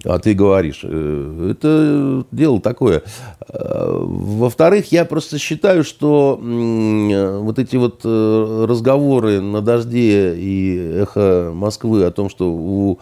А 0.04 0.18
ты 0.20 0.34
говоришь, 0.34 0.80
э, 0.84 1.48
это 1.50 2.24
дело 2.30 2.60
такое. 2.60 3.02
Э, 3.48 3.98
во-вторых, 4.00 4.92
я 4.92 5.04
просто 5.04 5.38
считаю, 5.38 5.82
что 5.82 6.38
вот 6.40 7.58
эти 7.58 7.76
вот 7.76 8.02
э, 8.04 8.64
разговоры 8.68 9.40
на 9.40 9.60
дожде 9.60 10.34
и 10.36 10.76
эхо 11.02 11.50
Москвы 11.52 12.04
о 12.04 12.12
том, 12.12 12.30
что 12.30 12.50
у 12.50 13.00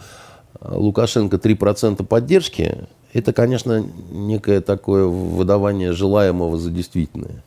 Лукашенко 0.63 1.37
3% 1.37 2.05
поддержки, 2.05 2.89
это, 3.13 3.33
конечно, 3.33 3.85
некое 4.11 4.61
такое 4.61 5.05
выдавание 5.05 5.93
желаемого 5.93 6.57
за 6.57 6.71
действительное. 6.71 7.43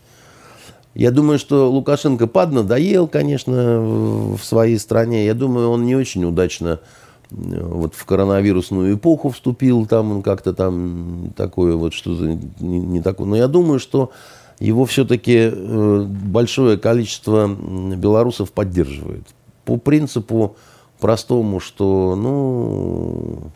Я 0.94 1.10
думаю, 1.10 1.40
что 1.40 1.72
Лукашенко 1.72 2.28
поднадоел, 2.28 3.08
конечно, 3.08 3.82
в 3.82 4.44
своей 4.44 4.78
стране. 4.78 5.26
Я 5.26 5.34
думаю, 5.34 5.70
он 5.70 5.86
не 5.86 5.96
очень 5.96 6.24
удачно 6.24 6.80
э, 6.82 7.03
вот 7.34 7.96
в 7.96 8.06
коронавирусную 8.06 8.96
эпоху 8.96 9.30
вступил, 9.30 9.86
там 9.86 10.12
он 10.12 10.22
как-то 10.22 10.54
там 10.54 11.34
такое 11.36 11.76
вот 11.76 11.94
что-то 11.94 12.38
не, 12.60 12.80
не 12.80 13.02
такое. 13.02 13.28
Но 13.28 13.36
я 13.36 13.48
думаю, 13.48 13.80
что 13.80 14.12
его 14.60 14.86
все-таки 14.86 15.52
э, 15.52 16.06
большое 16.08 16.78
количество 16.78 17.48
белорусов 17.48 18.52
поддерживает. 18.52 19.24
По 19.66 19.78
принципу 19.78 20.56
простому, 21.00 21.60
что, 21.60 22.16
ну, 22.16 23.52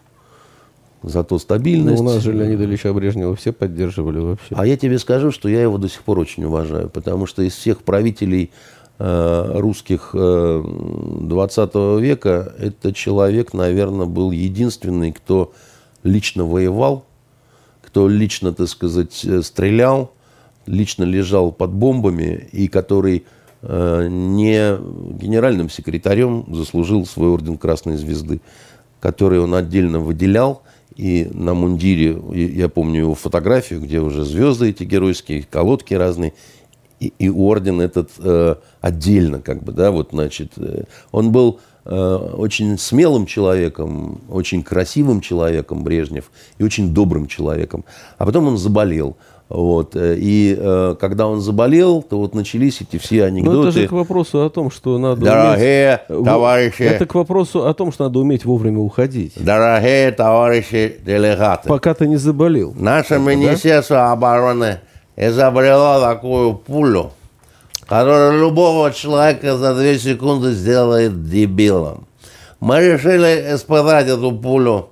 зато 1.03 1.39
стабильность. 1.39 2.01
Ну, 2.01 2.09
у 2.09 2.13
нас 2.13 2.23
же 2.23 2.33
Леонида 2.33 2.65
Ильича 2.65 2.93
Брежнева 2.93 3.35
все 3.35 3.51
поддерживали 3.51 4.19
вообще. 4.19 4.55
А 4.55 4.65
я 4.65 4.77
тебе 4.77 4.99
скажу, 4.99 5.31
что 5.31 5.47
я 5.49 5.61
его 5.61 5.77
до 5.77 5.87
сих 5.89 6.03
пор 6.03 6.19
очень 6.19 6.43
уважаю, 6.43 6.89
потому 6.89 7.25
что 7.25 7.41
из 7.43 7.53
всех 7.53 7.83
правителей 7.83 8.51
русских 8.99 10.11
э, 10.13 10.63
20 10.63 11.75
века 11.99 12.53
этот 12.57 12.95
человек, 12.95 13.53
наверное, 13.53 14.07
был 14.07 14.31
единственный, 14.31 15.11
кто 15.11 15.53
лично 16.03 16.45
воевал, 16.45 17.05
кто 17.83 18.07
лично, 18.07 18.53
так 18.53 18.67
сказать, 18.67 19.23
э, 19.23 19.41
стрелял, 19.43 20.11
лично 20.65 21.03
лежал 21.03 21.51
под 21.51 21.71
бомбами 21.71 22.49
и 22.51 22.67
который 22.67 23.23
э, 23.61 24.07
не 24.09 24.77
генеральным 25.19 25.69
секретарем 25.69 26.45
заслужил 26.53 27.05
свой 27.05 27.29
орден 27.29 27.57
Красной 27.57 27.97
Звезды, 27.97 28.41
который 28.99 29.39
он 29.39 29.53
отдельно 29.53 29.99
выделял. 29.99 30.63
И 30.95 31.29
на 31.31 31.53
мундире, 31.53 32.19
я 32.33 32.69
помню 32.69 33.01
его 33.01 33.13
фотографию, 33.13 33.79
где 33.79 33.99
уже 33.99 34.25
звезды 34.25 34.69
эти 34.69 34.83
геройские, 34.83 35.43
колодки 35.43 35.93
разные, 35.93 36.33
и, 36.99 37.13
и 37.19 37.29
орден 37.29 37.81
этот 37.81 38.09
э, 38.19 38.55
отдельно, 38.81 39.39
как 39.39 39.63
бы, 39.63 39.71
да, 39.71 39.91
вот, 39.91 40.09
значит, 40.11 40.53
э, 40.57 40.83
он 41.11 41.31
был 41.31 41.59
э, 41.85 41.95
очень 41.95 42.77
смелым 42.77 43.25
человеком, 43.25 44.21
очень 44.29 44.63
красивым 44.63 45.21
человеком 45.21 45.83
Брежнев 45.83 46.31
и 46.57 46.63
очень 46.63 46.93
добрым 46.93 47.27
человеком. 47.27 47.85
А 48.17 48.25
потом 48.25 48.47
он 48.47 48.57
заболел. 48.57 49.17
Вот. 49.49 49.95
Э, 49.95 50.15
и 50.17 50.57
э, 50.59 50.95
когда 50.99 51.27
он 51.27 51.39
заболел, 51.39 52.01
то 52.01 52.17
вот 52.17 52.35
начались 52.35 52.81
эти 52.81 52.97
все 52.97 53.25
анекдоты. 53.25 53.57
Ну, 53.57 53.63
это 53.63 53.79
же 53.79 53.87
к 53.87 53.91
вопросу 53.91 54.43
о 54.43 54.49
том, 54.49 54.69
что 54.71 54.97
надо 54.97 55.21
Дорогие 55.23 56.01
уметь... 56.09 56.25
товарищи... 56.25 56.81
Это 56.81 57.05
к 57.05 57.15
вопросу 57.15 57.65
о 57.65 57.73
том, 57.73 57.91
что 57.91 58.05
надо 58.05 58.19
уметь 58.19 58.43
вовремя 58.43 58.79
уходить. 58.79 59.33
Дорогие 59.37 60.11
товарищи 60.11 60.97
делегаты. 61.05 61.69
Пока 61.69 61.93
ты 61.93 62.07
не 62.07 62.17
заболел. 62.17 62.73
Наше 62.77 63.15
это, 63.15 63.23
Министерство 63.23 63.97
да? 63.97 64.11
обороны 64.11 64.79
изобрело 65.17 65.99
такую 65.99 66.53
пулю, 66.53 67.11
которая 67.87 68.37
любого 68.37 68.91
человека 68.91 69.57
за 69.57 69.75
две 69.75 69.99
секунды 69.99 70.51
сделает 70.51 71.27
дебилом. 71.27 72.07
Мы 72.59 72.93
решили 72.93 73.55
испытать 73.55 74.07
эту 74.07 74.31
пулю 74.31 74.89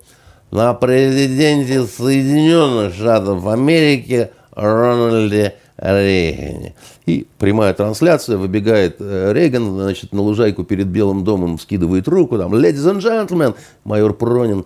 на 0.51 0.73
президенте 0.73 1.85
Соединенных 1.85 2.93
Штатов 2.93 3.45
Америки 3.47 4.29
Рональде 4.51 5.55
Рейгане. 5.77 6.75
И 7.05 7.27
прямая 7.37 7.73
трансляция, 7.73 8.37
выбегает 8.37 8.97
э, 8.99 9.33
Рейган, 9.33 9.73
значит, 9.73 10.13
на 10.13 10.21
лужайку 10.21 10.63
перед 10.63 10.87
Белым 10.87 11.23
домом 11.23 11.59
скидывает 11.59 12.07
руку, 12.07 12.37
там, 12.37 12.53
ladies 12.53 12.91
and 12.91 12.99
gentlemen, 13.01 13.55
майор 13.83 14.13
Пронин 14.13 14.65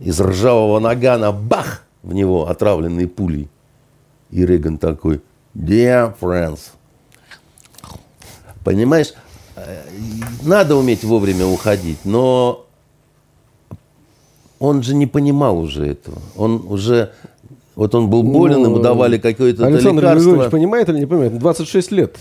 из 0.00 0.20
ржавого 0.20 0.80
нагана, 0.80 1.32
бах, 1.32 1.84
в 2.02 2.12
него 2.12 2.48
отравленные 2.48 3.06
пулей. 3.06 3.48
И 4.30 4.44
Рейган 4.44 4.78
такой, 4.78 5.20
dear 5.54 6.14
friends. 6.20 6.72
Понимаешь, 8.64 9.14
э, 9.56 9.82
надо 10.42 10.76
уметь 10.76 11.04
вовремя 11.04 11.46
уходить, 11.46 11.98
но 12.04 12.66
он 14.58 14.82
же 14.82 14.94
не 14.94 15.06
понимал 15.06 15.58
уже 15.58 15.86
этого. 15.86 16.18
Он 16.36 16.64
уже 16.68 17.12
вот 17.78 17.94
он 17.94 18.10
был 18.10 18.24
болен, 18.24 18.58
ну, 18.58 18.64
ему 18.64 18.78
давали 18.80 19.18
какое-то 19.18 19.64
Александр 19.64 20.02
лекарство. 20.02 20.30
Григорьевич 20.30 20.50
понимает 20.50 20.88
или 20.88 20.98
не 20.98 21.06
понимает? 21.06 21.38
26 21.38 21.92
лет. 21.92 22.16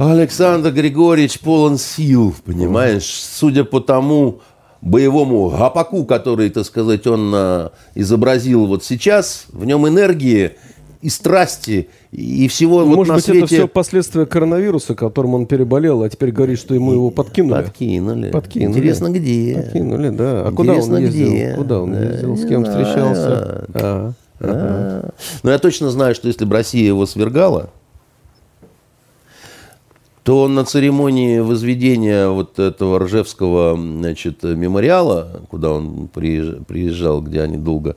Александр 0.00 0.72
Григорьевич 0.72 1.38
полон 1.38 1.78
сил, 1.78 2.34
понимаешь? 2.44 3.04
Судя 3.04 3.62
по 3.62 3.78
тому 3.78 4.40
боевому 4.80 5.48
гапаку, 5.48 6.04
который, 6.06 6.50
так 6.50 6.66
сказать, 6.66 7.06
он 7.06 7.32
а, 7.32 7.72
изобразил 7.94 8.66
вот 8.66 8.82
сейчас, 8.82 9.46
в 9.52 9.64
нем 9.64 9.86
энергии 9.86 10.56
и 11.00 11.08
страсти, 11.08 11.88
и 12.10 12.48
всего 12.48 12.84
Может 12.84 12.96
вот 12.96 13.08
на 13.08 13.14
быть, 13.14 13.24
свете... 13.24 13.38
это 13.38 13.46
все 13.46 13.68
последствия 13.68 14.26
коронавируса, 14.26 14.94
которым 14.94 15.34
он 15.34 15.46
переболел, 15.46 16.02
а 16.02 16.08
теперь 16.08 16.32
говорит, 16.32 16.58
что 16.58 16.74
ему 16.74 16.92
его 16.92 17.10
подкинули. 17.10 17.62
Подкинули. 17.62 18.30
подкинули. 18.30 18.70
Интересно, 18.70 19.10
где? 19.10 19.54
Подкинули, 19.62 20.08
да. 20.10 20.46
А 20.46 20.50
Интересно, 20.50 20.56
куда 20.56 20.72
он 20.72 21.02
ездил? 21.02 21.28
где? 21.28 21.54
Куда 21.56 21.80
он 21.80 22.02
ездил? 22.02 22.36
С 22.36 22.46
кем 22.46 22.64
встречался? 22.64 23.66
А. 23.74 24.12
А. 24.40 25.10
Но 25.42 25.50
я 25.50 25.58
точно 25.58 25.90
знаю, 25.90 26.14
что 26.14 26.28
если 26.28 26.44
бы 26.44 26.52
Россия 26.54 26.86
его 26.86 27.06
свергала, 27.06 27.70
то 30.26 30.48
на 30.48 30.64
церемонии 30.64 31.38
возведения 31.38 32.28
вот 32.28 32.58
этого 32.58 32.98
Ржевского 32.98 33.76
значит, 33.76 34.42
мемориала, 34.42 35.42
куда 35.48 35.70
он 35.70 36.08
приезжал, 36.08 37.22
где 37.22 37.42
они 37.42 37.56
долго 37.56 37.96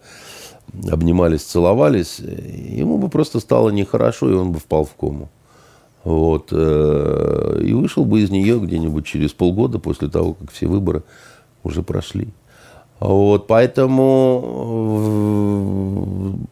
обнимались, 0.90 1.44
целовались, 1.44 2.20
ему 2.20 2.98
бы 2.98 3.10
просто 3.10 3.40
стало 3.40 3.70
нехорошо, 3.70 4.30
и 4.30 4.34
он 4.34 4.52
бы 4.52 4.60
впал 4.60 4.86
в 4.86 4.94
кому. 4.94 5.30
Вот. 6.04 6.50
Э, 6.52 7.62
и 7.64 7.74
вышел 7.74 8.06
бы 8.06 8.22
из 8.22 8.30
нее 8.30 8.60
где-нибудь 8.60 9.06
через 9.06 9.34
полгода 9.34 9.80
после 9.80 10.10
того, 10.10 10.34
как 10.34 10.52
все 10.52 10.68
выборы 10.68 11.04
уже 11.64 11.84
прошли. 11.84 12.30
Вот, 13.00 13.48
поэтому 13.48 14.44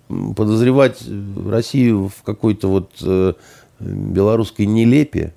э, 0.10 0.34
подозревать 0.34 1.04
Россию 1.46 2.10
в 2.16 2.24
какой-то 2.24 2.70
вот 2.70 2.92
э, 3.02 3.34
белорусской 3.80 4.66
нелепе 4.66 5.34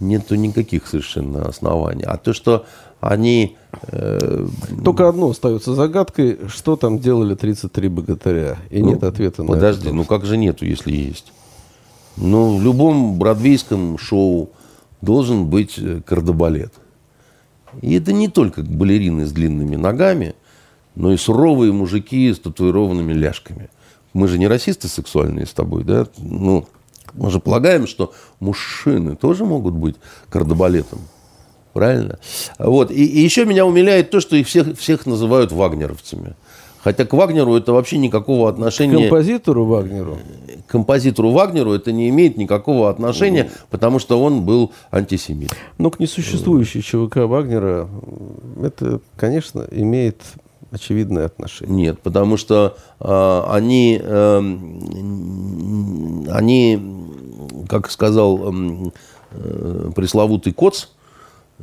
нету 0.00 0.36
никаких 0.36 0.86
совершенно 0.86 1.46
оснований. 1.46 2.04
А 2.04 2.16
то, 2.16 2.32
что 2.32 2.64
они... 3.08 3.56
Э... 3.88 4.46
Только 4.84 5.08
одно 5.08 5.30
остается 5.30 5.74
загадкой, 5.74 6.38
что 6.48 6.76
там 6.76 6.98
делали 6.98 7.34
33 7.34 7.88
богатыря, 7.88 8.58
и 8.70 8.82
ну, 8.82 8.90
нет 8.90 9.04
ответа 9.04 9.42
на 9.42 9.48
подожди, 9.48 9.88
это. 9.88 9.94
Ну 9.94 10.04
как 10.04 10.24
же 10.24 10.36
нету, 10.36 10.64
если 10.64 10.92
есть? 10.92 11.32
Ну, 12.16 12.58
в 12.58 12.62
любом 12.62 13.18
бродвейском 13.18 13.98
шоу 13.98 14.50
должен 15.00 15.46
быть 15.46 15.78
э, 15.78 16.00
кардебалет. 16.06 16.72
И 17.82 17.94
это 17.94 18.12
не 18.12 18.28
только 18.28 18.62
балерины 18.62 19.26
с 19.26 19.32
длинными 19.32 19.76
ногами– 19.76 20.34
но 20.94 21.12
и 21.12 21.16
суровые 21.16 21.72
мужики 21.72 22.32
с 22.32 22.38
татуированными 22.38 23.12
ляжками. 23.12 23.68
Мы 24.12 24.28
же 24.28 24.38
не 24.38 24.46
расисты 24.46 24.88
сексуальные 24.88 25.46
с 25.46 25.52
тобой, 25.52 25.84
да? 25.84 26.06
Ну, 26.18 26.66
мы 27.14 27.30
же 27.30 27.40
полагаем, 27.40 27.86
что 27.86 28.12
мужчины 28.40 29.16
тоже 29.16 29.44
могут 29.44 29.74
быть 29.74 29.96
кардебалетом. 30.30 31.00
Правильно? 31.74 32.18
Вот. 32.58 32.90
И, 32.90 33.04
и 33.04 33.20
еще 33.20 33.44
меня 33.44 33.66
умиляет 33.66 34.10
то, 34.10 34.20
что 34.20 34.36
их 34.36 34.46
всех, 34.46 34.78
всех 34.78 35.04
называют 35.04 35.52
вагнеровцами. 35.52 36.34
Хотя 36.84 37.06
к 37.06 37.14
Вагнеру 37.14 37.56
это 37.56 37.72
вообще 37.72 37.96
никакого 37.96 38.48
отношения... 38.48 38.98
К 38.98 39.00
композитору 39.08 39.64
Вагнеру? 39.64 40.18
К 40.66 40.70
композитору 40.70 41.30
Вагнеру 41.30 41.72
это 41.72 41.92
не 41.92 42.10
имеет 42.10 42.36
никакого 42.36 42.90
отношения, 42.90 43.50
потому 43.70 43.98
что 43.98 44.22
он 44.22 44.42
был 44.42 44.70
антисемит. 44.90 45.50
Но 45.78 45.90
к 45.90 45.98
несуществующей 45.98 46.82
ЧВК 46.82 47.16
Вагнера 47.26 47.88
это, 48.62 49.00
конечно, 49.16 49.66
имеет 49.70 50.20
очевидное 50.70 51.24
отношение? 51.24 51.74
Нет, 51.74 52.00
потому 52.00 52.36
что 52.36 52.76
э, 53.00 53.42
они, 53.48 53.98
э, 54.02 54.38
они, 56.30 56.80
как 57.66 57.90
сказал 57.90 58.52
э, 58.52 58.90
э, 59.30 59.90
пресловутый 59.96 60.52
Коц, 60.52 60.88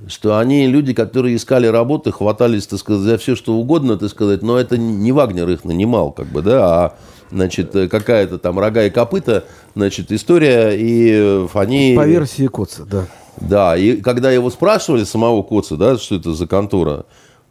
что 0.07 0.37
они 0.37 0.67
люди, 0.67 0.93
которые 0.93 1.35
искали 1.35 1.67
работы, 1.67 2.11
хватались, 2.11 2.67
так 2.67 2.79
сказать, 2.79 3.03
за 3.03 3.17
все, 3.17 3.35
что 3.35 3.53
угодно, 3.53 3.97
так 3.97 4.09
сказать, 4.09 4.41
но 4.41 4.57
это 4.57 4.77
не 4.77 5.11
Вагнер 5.11 5.49
их 5.49 5.63
нанимал, 5.63 6.11
как 6.11 6.27
бы, 6.27 6.41
да, 6.41 6.65
а 6.65 6.97
значит, 7.31 7.71
какая-то 7.71 8.37
там 8.37 8.59
рога 8.59 8.83
и 8.83 8.89
копыта, 8.89 9.45
значит, 9.75 10.11
история, 10.11 10.71
и 10.71 11.47
они... 11.53 11.93
По 11.95 12.07
версии 12.07 12.47
Коца, 12.47 12.85
да. 12.85 13.07
Да, 13.37 13.77
и 13.77 14.01
когда 14.01 14.31
его 14.31 14.49
спрашивали, 14.49 15.03
самого 15.03 15.41
Коца, 15.43 15.77
да, 15.77 15.97
что 15.97 16.15
это 16.15 16.33
за 16.33 16.47
контора, 16.47 17.05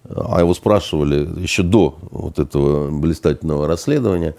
а 0.09 0.41
его 0.41 0.55
спрашивали 0.55 1.29
еще 1.41 1.63
до 1.63 1.99
вот 2.11 2.39
этого 2.39 2.91
блистательного 2.91 3.67
расследования, 3.67 4.35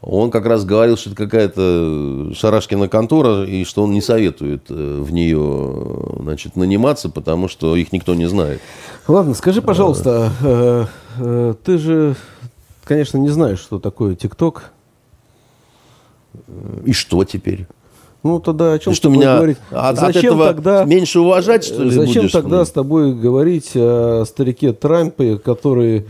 он 0.00 0.30
как 0.30 0.46
раз 0.46 0.64
говорил, 0.64 0.96
что 0.96 1.10
это 1.10 1.16
какая-то 1.16 2.32
шарашкина 2.34 2.88
контора, 2.88 3.44
и 3.44 3.64
что 3.64 3.82
он 3.82 3.92
не 3.92 4.00
советует 4.00 4.64
э, 4.68 5.00
в 5.02 5.12
нее 5.12 6.16
значит, 6.20 6.54
наниматься, 6.54 7.08
потому 7.08 7.48
что 7.48 7.74
их 7.74 7.92
никто 7.92 8.14
не 8.14 8.26
знает. 8.26 8.60
Ладно, 9.08 9.34
скажи, 9.34 9.60
пожалуйста, 9.60 10.30
э, 10.40 10.84
э, 11.18 11.54
ты 11.64 11.78
же, 11.78 12.14
конечно, 12.84 13.18
не 13.18 13.30
знаешь, 13.30 13.58
что 13.58 13.80
такое 13.80 14.14
ТикТок. 14.14 14.70
И 16.84 16.92
что 16.92 17.24
теперь? 17.24 17.66
Ну, 18.22 18.38
тогда 18.38 18.74
о 18.74 18.78
чем 18.78 18.94
что 18.94 19.08
меня 19.08 19.36
говорить? 19.36 19.58
От, 19.70 19.98
зачем 19.98 20.40
от 20.40 20.56
тогда, 20.56 20.84
меньше 20.84 21.20
уважать, 21.20 21.64
что 21.64 21.82
ли, 21.82 21.90
Зачем 21.90 22.22
будешь? 22.22 22.32
тогда 22.32 22.64
с 22.64 22.70
тобой 22.70 23.14
говорить 23.14 23.72
о 23.74 24.24
старике 24.26 24.72
Трампе, 24.72 25.38
который 25.38 26.06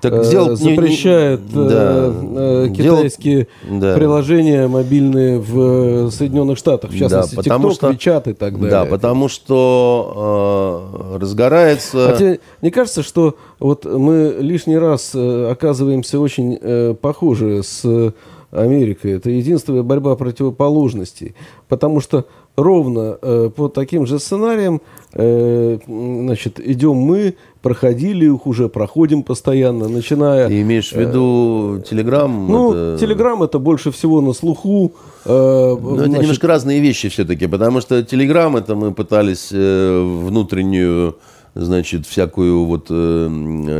так 0.00 0.24
сделал, 0.24 0.56
запрещает 0.56 1.40
не, 1.52 1.62
не, 1.62 1.68
да, 1.68 2.12
э, 2.36 2.68
китайские 2.74 3.48
да. 3.68 3.94
приложения 3.94 4.66
мобильные 4.68 5.38
в 5.38 6.10
Соединенных 6.10 6.58
Штатах, 6.58 6.90
в 6.90 6.98
частности, 6.98 7.36
да, 7.36 7.42
потому 7.42 7.68
TikTok, 7.68 7.74
что, 7.74 7.90
WeChat 7.90 8.30
и 8.30 8.34
так 8.34 8.54
далее. 8.54 8.70
Да, 8.70 8.84
потому 8.84 9.28
что 9.28 11.10
э, 11.14 11.18
разгорается... 11.18 12.12
Хотя, 12.12 12.38
мне 12.60 12.70
кажется, 12.70 13.02
что 13.02 13.36
вот 13.58 13.84
мы 13.84 14.36
лишний 14.40 14.78
раз 14.78 15.14
оказываемся 15.14 16.18
очень 16.20 16.58
э, 16.60 16.94
похожи 17.00 17.62
с 17.62 18.12
Америкой. 18.50 19.12
Это 19.12 19.30
единственная 19.30 19.82
борьба 19.82 20.16
противоположностей. 20.16 21.34
Потому 21.68 22.00
что 22.00 22.26
ровно 22.56 23.18
э, 23.20 23.50
по 23.54 23.68
таким 23.68 24.06
же 24.06 24.18
сценариям 24.18 24.80
э, 25.12 25.78
значит, 25.86 26.60
идем 26.60 26.96
мы, 26.96 27.34
проходили 27.62 28.26
их 28.26 28.46
уже, 28.46 28.68
проходим 28.68 29.22
постоянно, 29.22 29.88
начиная... 29.88 30.48
Ты 30.48 30.62
имеешь 30.62 30.92
в 30.92 30.96
виду 30.96 31.82
Телеграм? 31.88 32.46
Ну. 32.48 32.98
Телеграм 32.98 33.42
это 33.42 33.58
больше 33.58 33.90
всего 33.90 34.20
на 34.20 34.32
слуху. 34.32 34.92
Э, 35.24 35.76
Но 35.80 35.94
значит... 35.96 36.12
это 36.12 36.22
немножко 36.22 36.46
разные 36.46 36.80
вещи 36.80 37.08
все-таки, 37.08 37.46
потому 37.46 37.80
что 37.80 38.02
Телеграм 38.02 38.56
это 38.56 38.74
мы 38.74 38.92
пытались 38.92 39.50
э, 39.52 40.22
внутреннюю 40.24 41.16
значит, 41.54 42.06
всякую 42.06 42.64
вот 42.64 42.86
э, 42.90 43.28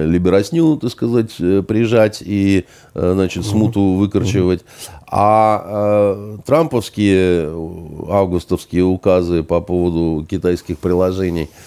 либеросню, 0.05 0.77
так 0.77 0.91
сказать, 0.91 1.37
э, 1.39 1.63
прижать 1.67 2.23
и, 2.25 2.65
э, 2.95 3.13
значит, 3.15 3.47
смуту 3.47 3.95
выкорчевать. 3.95 4.61
А 5.07 5.65
э, 5.65 6.39
трамповские 6.45 7.51
августовские 8.09 8.85
указы 8.85 9.43
по 9.43 9.61
поводу 9.61 10.27
китайских 10.29 10.79
приложений– 10.79 11.49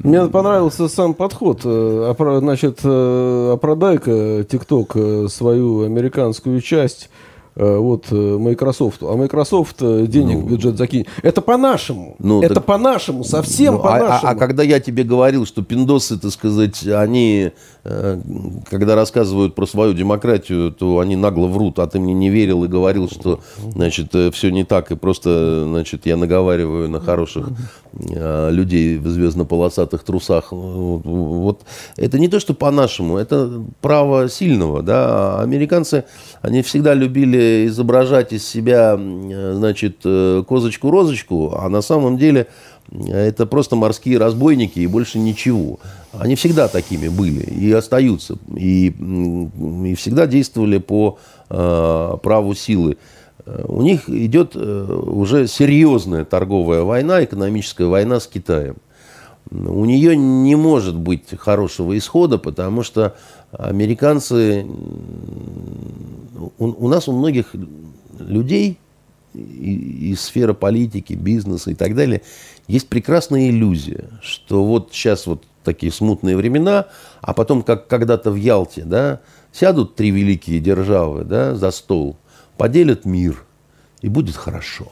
мне 0.00 0.26
понравился 0.28 0.88
сам 0.88 1.14
подход. 1.14 1.62
Э, 1.64 2.14
значит, 2.40 2.80
э, 2.84 3.52
опродай-ка 3.54 4.40
TikTok 4.40 5.28
свою 5.28 5.84
американскую 5.84 6.60
часть 6.60 7.08
Э, 7.08 7.29
вот 7.60 8.06
э, 8.10 8.14
Microsoft. 8.14 9.02
А 9.02 9.16
Microsoft 9.16 9.76
э, 9.80 10.06
денег 10.06 10.36
ну, 10.36 10.40
в 10.42 10.50
бюджет 10.50 10.78
закинет. 10.78 11.08
Это 11.22 11.42
по-нашему. 11.42 12.16
Ну, 12.18 12.42
это 12.42 12.54
так... 12.54 12.64
по-нашему, 12.64 13.22
совсем 13.22 13.74
ну, 13.74 13.80
по-нашему. 13.80 14.28
А, 14.28 14.30
а, 14.30 14.30
а 14.30 14.34
когда 14.34 14.62
я 14.62 14.80
тебе 14.80 15.02
говорил, 15.04 15.44
что 15.44 15.62
пиндосы, 15.62 16.18
так 16.18 16.30
сказать, 16.30 16.86
они, 16.86 17.50
когда 17.82 18.94
рассказывают 18.94 19.54
про 19.54 19.66
свою 19.66 19.92
демократию, 19.92 20.72
то 20.72 21.00
они 21.00 21.16
нагло 21.16 21.48
врут, 21.48 21.78
а 21.80 21.86
ты 21.86 21.98
мне 21.98 22.14
не 22.14 22.30
верил 22.30 22.64
и 22.64 22.68
говорил, 22.68 23.10
что, 23.10 23.40
значит, 23.72 24.14
все 24.32 24.50
не 24.50 24.64
так, 24.64 24.90
и 24.90 24.96
просто, 24.96 25.64
значит, 25.66 26.06
я 26.06 26.16
наговариваю 26.16 26.88
на 26.88 27.00
хороших 27.00 27.50
людей 27.92 28.98
в 28.98 29.08
звездно-полосатых 29.08 30.04
трусах. 30.04 30.52
Вот 30.52 31.62
это 31.96 32.18
не 32.18 32.28
то, 32.28 32.38
что 32.40 32.54
по-нашему, 32.54 33.16
это 33.16 33.62
право 33.80 34.28
сильного, 34.28 34.82
да. 34.82 35.40
Американцы, 35.40 36.04
они 36.42 36.62
всегда 36.62 36.94
любили 36.94 37.49
изображать 37.66 38.32
из 38.32 38.46
себя, 38.46 38.96
значит, 38.96 39.98
э, 40.04 40.42
козочку-розочку, 40.46 41.54
а 41.56 41.68
на 41.68 41.82
самом 41.82 42.18
деле 42.18 42.46
э, 42.90 43.28
это 43.28 43.46
просто 43.46 43.76
морские 43.76 44.18
разбойники 44.18 44.80
и 44.80 44.86
больше 44.86 45.18
ничего. 45.18 45.78
Они 46.12 46.34
всегда 46.34 46.68
такими 46.68 47.08
были 47.08 47.40
и 47.40 47.72
остаются. 47.72 48.36
И, 48.56 48.94
и 49.84 49.94
всегда 49.94 50.26
действовали 50.26 50.78
по 50.78 51.18
э, 51.48 52.16
праву 52.22 52.54
силы. 52.54 52.96
У 53.64 53.82
них 53.82 54.08
идет 54.08 54.52
э, 54.54 55.02
уже 55.06 55.46
серьезная 55.46 56.24
торговая 56.24 56.82
война, 56.82 57.24
экономическая 57.24 57.86
война 57.86 58.20
с 58.20 58.26
Китаем. 58.26 58.76
У 59.50 59.84
нее 59.84 60.16
не 60.16 60.54
может 60.54 60.96
быть 60.96 61.36
хорошего 61.36 61.96
исхода, 61.98 62.38
потому 62.38 62.82
что 62.82 63.16
американцы 63.52 64.66
у, 66.58 66.66
у 66.66 66.88
нас 66.88 67.08
у 67.08 67.12
многих 67.12 67.54
людей 68.18 68.78
из 69.34 70.20
сферы 70.22 70.54
политики, 70.54 71.14
бизнеса 71.14 71.70
и 71.70 71.74
так 71.74 71.94
далее 71.94 72.22
есть 72.66 72.88
прекрасная 72.88 73.50
иллюзия, 73.50 74.04
что 74.22 74.64
вот 74.64 74.90
сейчас 74.92 75.26
вот 75.26 75.44
такие 75.64 75.92
смутные 75.92 76.36
времена, 76.36 76.86
а 77.20 77.34
потом, 77.34 77.62
как 77.62 77.86
когда-то 77.86 78.30
в 78.30 78.36
Ялте, 78.36 78.84
да, 78.84 79.20
сядут 79.52 79.94
три 79.94 80.10
великие 80.10 80.60
державы 80.60 81.24
да, 81.24 81.54
за 81.54 81.70
стол, 81.70 82.16
поделят 82.56 83.04
мир, 83.04 83.44
и 84.02 84.08
будет 84.08 84.36
хорошо. 84.36 84.86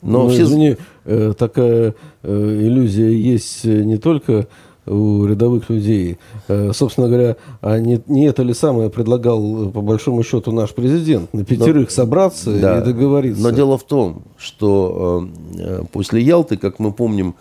Но 0.00 0.24
ну, 0.24 0.30
все... 0.30 0.42
извини, 0.42 0.76
э, 1.04 1.34
такая 1.38 1.94
э, 2.22 2.58
иллюзия 2.62 3.10
есть 3.10 3.64
не 3.64 3.98
только 3.98 4.48
у 4.86 5.24
рядовых 5.26 5.70
людей. 5.70 6.18
Э, 6.48 6.72
собственно 6.72 7.08
говоря, 7.08 7.36
а 7.60 7.78
не, 7.78 8.00
не 8.06 8.26
это 8.26 8.42
ли 8.42 8.52
самое 8.52 8.90
предлагал, 8.90 9.70
по 9.70 9.80
большому 9.80 10.22
счету, 10.22 10.52
наш 10.52 10.70
президент? 10.70 11.32
На 11.32 11.44
пятерых 11.44 11.88
Но, 11.88 11.90
собраться 11.90 12.58
да, 12.58 12.80
и 12.80 12.84
договориться. 12.84 13.42
Но 13.42 13.50
дело 13.50 13.78
в 13.78 13.84
том, 13.84 14.22
что 14.36 15.28
э, 15.56 15.82
после 15.92 16.22
Ялты, 16.22 16.56
как 16.56 16.78
мы 16.78 16.92
помним, 16.92 17.36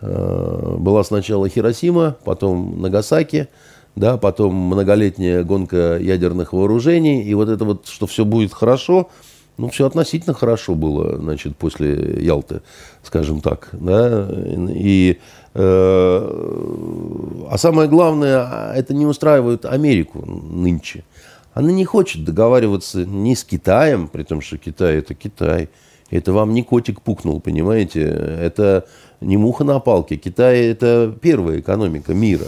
э, 0.00 0.76
была 0.78 1.04
сначала 1.04 1.48
Хиросима, 1.48 2.16
потом 2.24 2.80
Нагасаки, 2.80 3.48
да, 3.94 4.16
потом 4.16 4.54
многолетняя 4.54 5.42
гонка 5.42 5.98
ядерных 5.98 6.52
вооружений, 6.52 7.22
и 7.22 7.34
вот 7.34 7.48
это 7.48 7.64
вот, 7.64 7.86
что 7.88 8.06
все 8.06 8.24
будет 8.24 8.52
хорошо, 8.54 9.08
ну, 9.58 9.70
все 9.70 9.86
относительно 9.86 10.34
хорошо 10.34 10.74
было, 10.74 11.16
значит, 11.16 11.56
после 11.56 12.22
Ялты, 12.22 12.60
скажем 13.02 13.40
так, 13.40 13.70
да, 13.72 14.28
и 14.68 15.18
Э, 15.45 15.45
а 15.58 17.54
самое 17.56 17.88
главное, 17.88 18.72
это 18.74 18.92
не 18.92 19.06
устраивает 19.06 19.64
Америку 19.64 20.24
нынче. 20.26 21.04
Она 21.54 21.72
не 21.72 21.86
хочет 21.86 22.24
договариваться 22.24 23.06
ни 23.06 23.32
с 23.32 23.42
Китаем, 23.42 24.08
при 24.08 24.22
том, 24.24 24.42
что 24.42 24.58
Китай 24.58 24.96
это 24.96 25.14
Китай. 25.14 25.70
Это 26.10 26.32
вам 26.32 26.52
не 26.52 26.62
котик 26.62 27.00
пукнул, 27.00 27.40
понимаете? 27.40 28.02
Это 28.02 28.86
не 29.20 29.38
муха 29.38 29.64
на 29.64 29.80
палке. 29.80 30.16
Китай 30.16 30.66
это 30.66 31.14
первая 31.20 31.60
экономика 31.60 32.12
мира. 32.12 32.46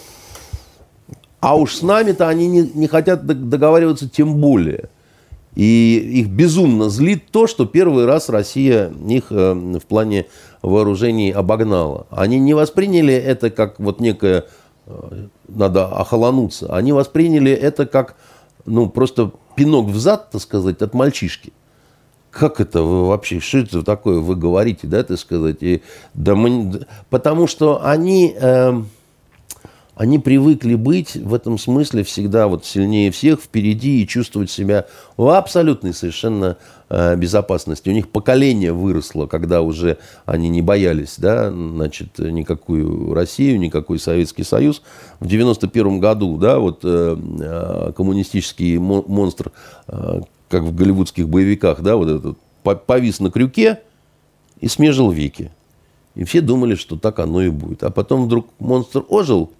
А 1.40 1.56
уж 1.56 1.76
с 1.76 1.82
нами-то 1.82 2.28
они 2.28 2.48
не, 2.48 2.70
не 2.74 2.86
хотят 2.86 3.24
договариваться 3.24 4.08
тем 4.08 4.36
более. 4.36 4.90
И 5.54 6.20
их 6.20 6.28
безумно 6.28 6.88
злит 6.88 7.30
то, 7.30 7.46
что 7.46 7.64
первый 7.66 8.04
раз 8.04 8.28
Россия 8.28 8.92
их 9.08 9.26
э, 9.30 9.54
в 9.54 9.86
плане 9.86 10.26
вооружений 10.62 11.30
обогнала. 11.30 12.06
Они 12.10 12.38
не 12.38 12.54
восприняли 12.54 13.14
это 13.14 13.50
как 13.50 13.78
вот 13.78 14.00
некое, 14.00 14.46
э, 14.86 15.26
надо 15.48 15.86
охолонуться, 15.86 16.74
они 16.74 16.92
восприняли 16.92 17.52
это 17.52 17.86
как, 17.86 18.16
ну, 18.66 18.88
просто 18.88 19.32
пинок 19.54 19.88
в 19.88 19.98
зад, 19.98 20.30
так 20.30 20.40
сказать, 20.40 20.82
от 20.82 20.94
мальчишки. 20.94 21.52
Как 22.30 22.60
это 22.60 22.82
вы 22.82 23.06
вообще, 23.06 23.40
что 23.40 23.58
это 23.58 23.82
такое 23.82 24.20
вы 24.20 24.36
говорите, 24.36 24.86
да, 24.86 25.02
так 25.02 25.18
сказать? 25.18 25.62
И, 25.62 25.82
да 26.14 26.34
мы, 26.34 26.82
потому 27.10 27.46
что 27.46 27.84
они... 27.84 28.34
Э, 28.38 28.82
они 29.98 30.20
привыкли 30.20 30.76
быть 30.76 31.16
в 31.16 31.34
этом 31.34 31.58
смысле 31.58 32.04
всегда 32.04 32.46
вот 32.46 32.64
сильнее 32.64 33.10
всех, 33.10 33.40
впереди 33.40 34.00
и 34.00 34.06
чувствовать 34.06 34.48
себя 34.48 34.86
в 35.16 35.28
абсолютной 35.36 35.92
совершенно 35.92 36.56
безопасности. 36.90 37.88
У 37.90 37.92
них 37.92 38.08
поколение 38.08 38.72
выросло, 38.72 39.26
когда 39.26 39.60
уже 39.62 39.98
они 40.24 40.48
не 40.48 40.62
боялись, 40.62 41.16
да, 41.18 41.50
значит, 41.50 42.18
никакую 42.18 43.12
Россию, 43.12 43.58
никакой 43.60 43.98
Советский 43.98 44.44
Союз. 44.44 44.82
В 45.20 45.26
91 45.26 46.00
году, 46.00 46.36
да, 46.38 46.58
вот 46.58 46.80
э, 46.84 47.16
э, 47.40 47.92
коммунистический 47.94 48.78
монстр, 48.78 49.52
э, 49.86 50.20
как 50.48 50.62
в 50.62 50.74
голливудских 50.74 51.28
боевиках, 51.28 51.82
да, 51.82 51.96
вот 51.96 52.08
этот 52.08 52.38
повис 52.86 53.20
на 53.20 53.30
крюке 53.30 53.80
и 54.60 54.68
смежил 54.68 55.10
веки. 55.10 55.50
И 56.14 56.24
все 56.24 56.40
думали, 56.40 56.74
что 56.74 56.96
так 56.96 57.18
оно 57.20 57.42
и 57.42 57.48
будет. 57.48 57.84
А 57.84 57.90
потом 57.90 58.24
вдруг 58.24 58.48
монстр 58.58 59.04
ожил, 59.08 59.52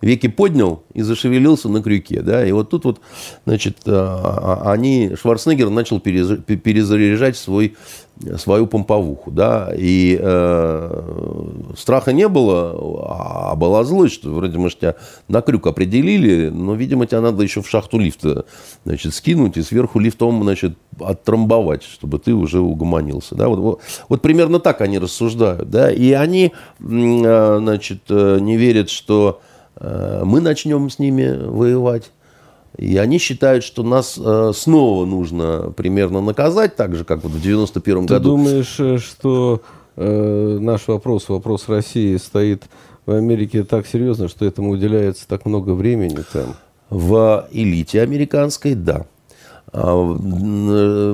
веки 0.00 0.28
поднял 0.28 0.82
и 0.94 1.02
зашевелился 1.02 1.68
на 1.68 1.82
крюке. 1.82 2.20
Да? 2.20 2.46
И 2.46 2.52
вот 2.52 2.70
тут 2.70 2.84
вот, 2.84 3.00
значит, 3.44 3.78
а, 3.86 4.62
а, 4.64 4.72
они, 4.72 5.12
Шварценеггер 5.20 5.70
начал 5.70 6.00
перезаряжать 6.00 7.36
свой, 7.36 7.76
свою 8.36 8.66
помповуху. 8.66 9.30
Да? 9.30 9.72
И 9.76 10.18
э, 10.20 11.42
страха 11.76 12.12
не 12.12 12.28
было, 12.28 12.76
а 13.08 13.56
была 13.56 13.84
злость, 13.84 14.14
что 14.14 14.30
вроде 14.30 14.58
мы 14.58 14.70
тебя 14.70 14.96
на 15.28 15.40
крюк 15.40 15.66
определили, 15.66 16.50
но, 16.50 16.74
видимо, 16.74 17.06
тебя 17.06 17.22
надо 17.22 17.42
еще 17.42 17.62
в 17.62 17.68
шахту 17.68 17.98
лифта 17.98 18.44
значит, 18.84 19.14
скинуть 19.14 19.56
и 19.56 19.62
сверху 19.62 19.98
лифтом 19.98 20.42
значит, 20.42 20.76
оттрамбовать, 21.00 21.82
чтобы 21.82 22.18
ты 22.18 22.34
уже 22.34 22.60
угомонился. 22.60 23.34
Да? 23.34 23.48
Вот, 23.48 23.58
вот, 23.58 23.80
вот 24.08 24.22
примерно 24.22 24.60
так 24.60 24.82
они 24.82 24.98
рассуждают. 24.98 25.70
Да? 25.70 25.90
И 25.90 26.12
они 26.12 26.52
э, 26.80 27.58
значит, 27.60 28.02
э, 28.10 28.38
не 28.40 28.58
верят, 28.58 28.90
что 28.90 29.40
Э, 29.40 29.45
мы 29.78 30.40
начнем 30.40 30.88
с 30.88 30.98
ними 30.98 31.36
воевать. 31.46 32.10
И 32.76 32.98
они 32.98 33.18
считают, 33.18 33.64
что 33.64 33.82
нас 33.82 34.18
э, 34.22 34.52
снова 34.54 35.06
нужно 35.06 35.72
примерно 35.74 36.20
наказать, 36.20 36.76
так 36.76 36.94
же, 36.94 37.04
как 37.04 37.22
вот 37.22 37.32
в 37.32 37.40
91 37.40 38.06
Ты 38.06 38.14
году. 38.14 38.36
Ты 38.36 38.36
думаешь, 38.36 38.76
э, 38.78 38.98
что 38.98 39.62
э, 39.96 40.58
наш 40.60 40.86
вопрос, 40.88 41.28
вопрос 41.30 41.68
России 41.68 42.16
стоит 42.18 42.64
в 43.06 43.12
Америке 43.12 43.64
так 43.64 43.86
серьезно, 43.86 44.28
что 44.28 44.44
этому 44.44 44.70
уделяется 44.70 45.26
так 45.26 45.46
много 45.46 45.70
времени 45.70 46.18
там? 46.32 46.54
В 46.90 47.48
элите 47.50 48.02
американской– 48.02 48.74
да. 48.74 49.06
А, 49.72 50.16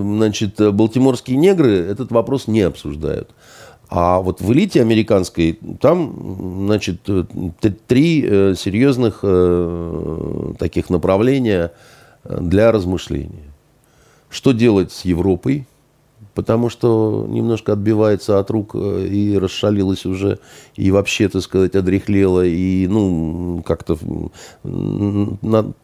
значит, 0.02 0.56
балтиморские 0.74 1.36
негры 1.36 1.78
этот 1.78 2.10
вопрос 2.10 2.48
не 2.48 2.60
обсуждают. 2.62 3.30
А 3.94 4.20
вот 4.20 4.40
в 4.40 4.50
элите 4.54 4.80
американской 4.80 5.58
там, 5.78 6.64
значит, 6.64 7.02
три 7.86 8.24
э, 8.26 8.54
серьезных 8.56 9.18
э, 9.22 10.52
таких 10.58 10.88
направления 10.88 11.72
для 12.24 12.72
размышления. 12.72 13.52
Что 14.30 14.52
делать 14.52 14.92
с 14.92 15.04
Европой? 15.04 15.66
Потому 16.32 16.70
что 16.70 17.26
немножко 17.28 17.74
отбивается 17.74 18.38
от 18.38 18.50
рук 18.50 18.70
э, 18.74 19.06
и 19.08 19.36
расшалилась 19.36 20.06
уже, 20.06 20.38
и 20.74 20.90
вообще, 20.90 21.28
так 21.28 21.42
сказать, 21.42 21.76
одрехлела, 21.76 22.46
и, 22.46 22.86
ну, 22.86 23.62
как-то... 23.66 23.98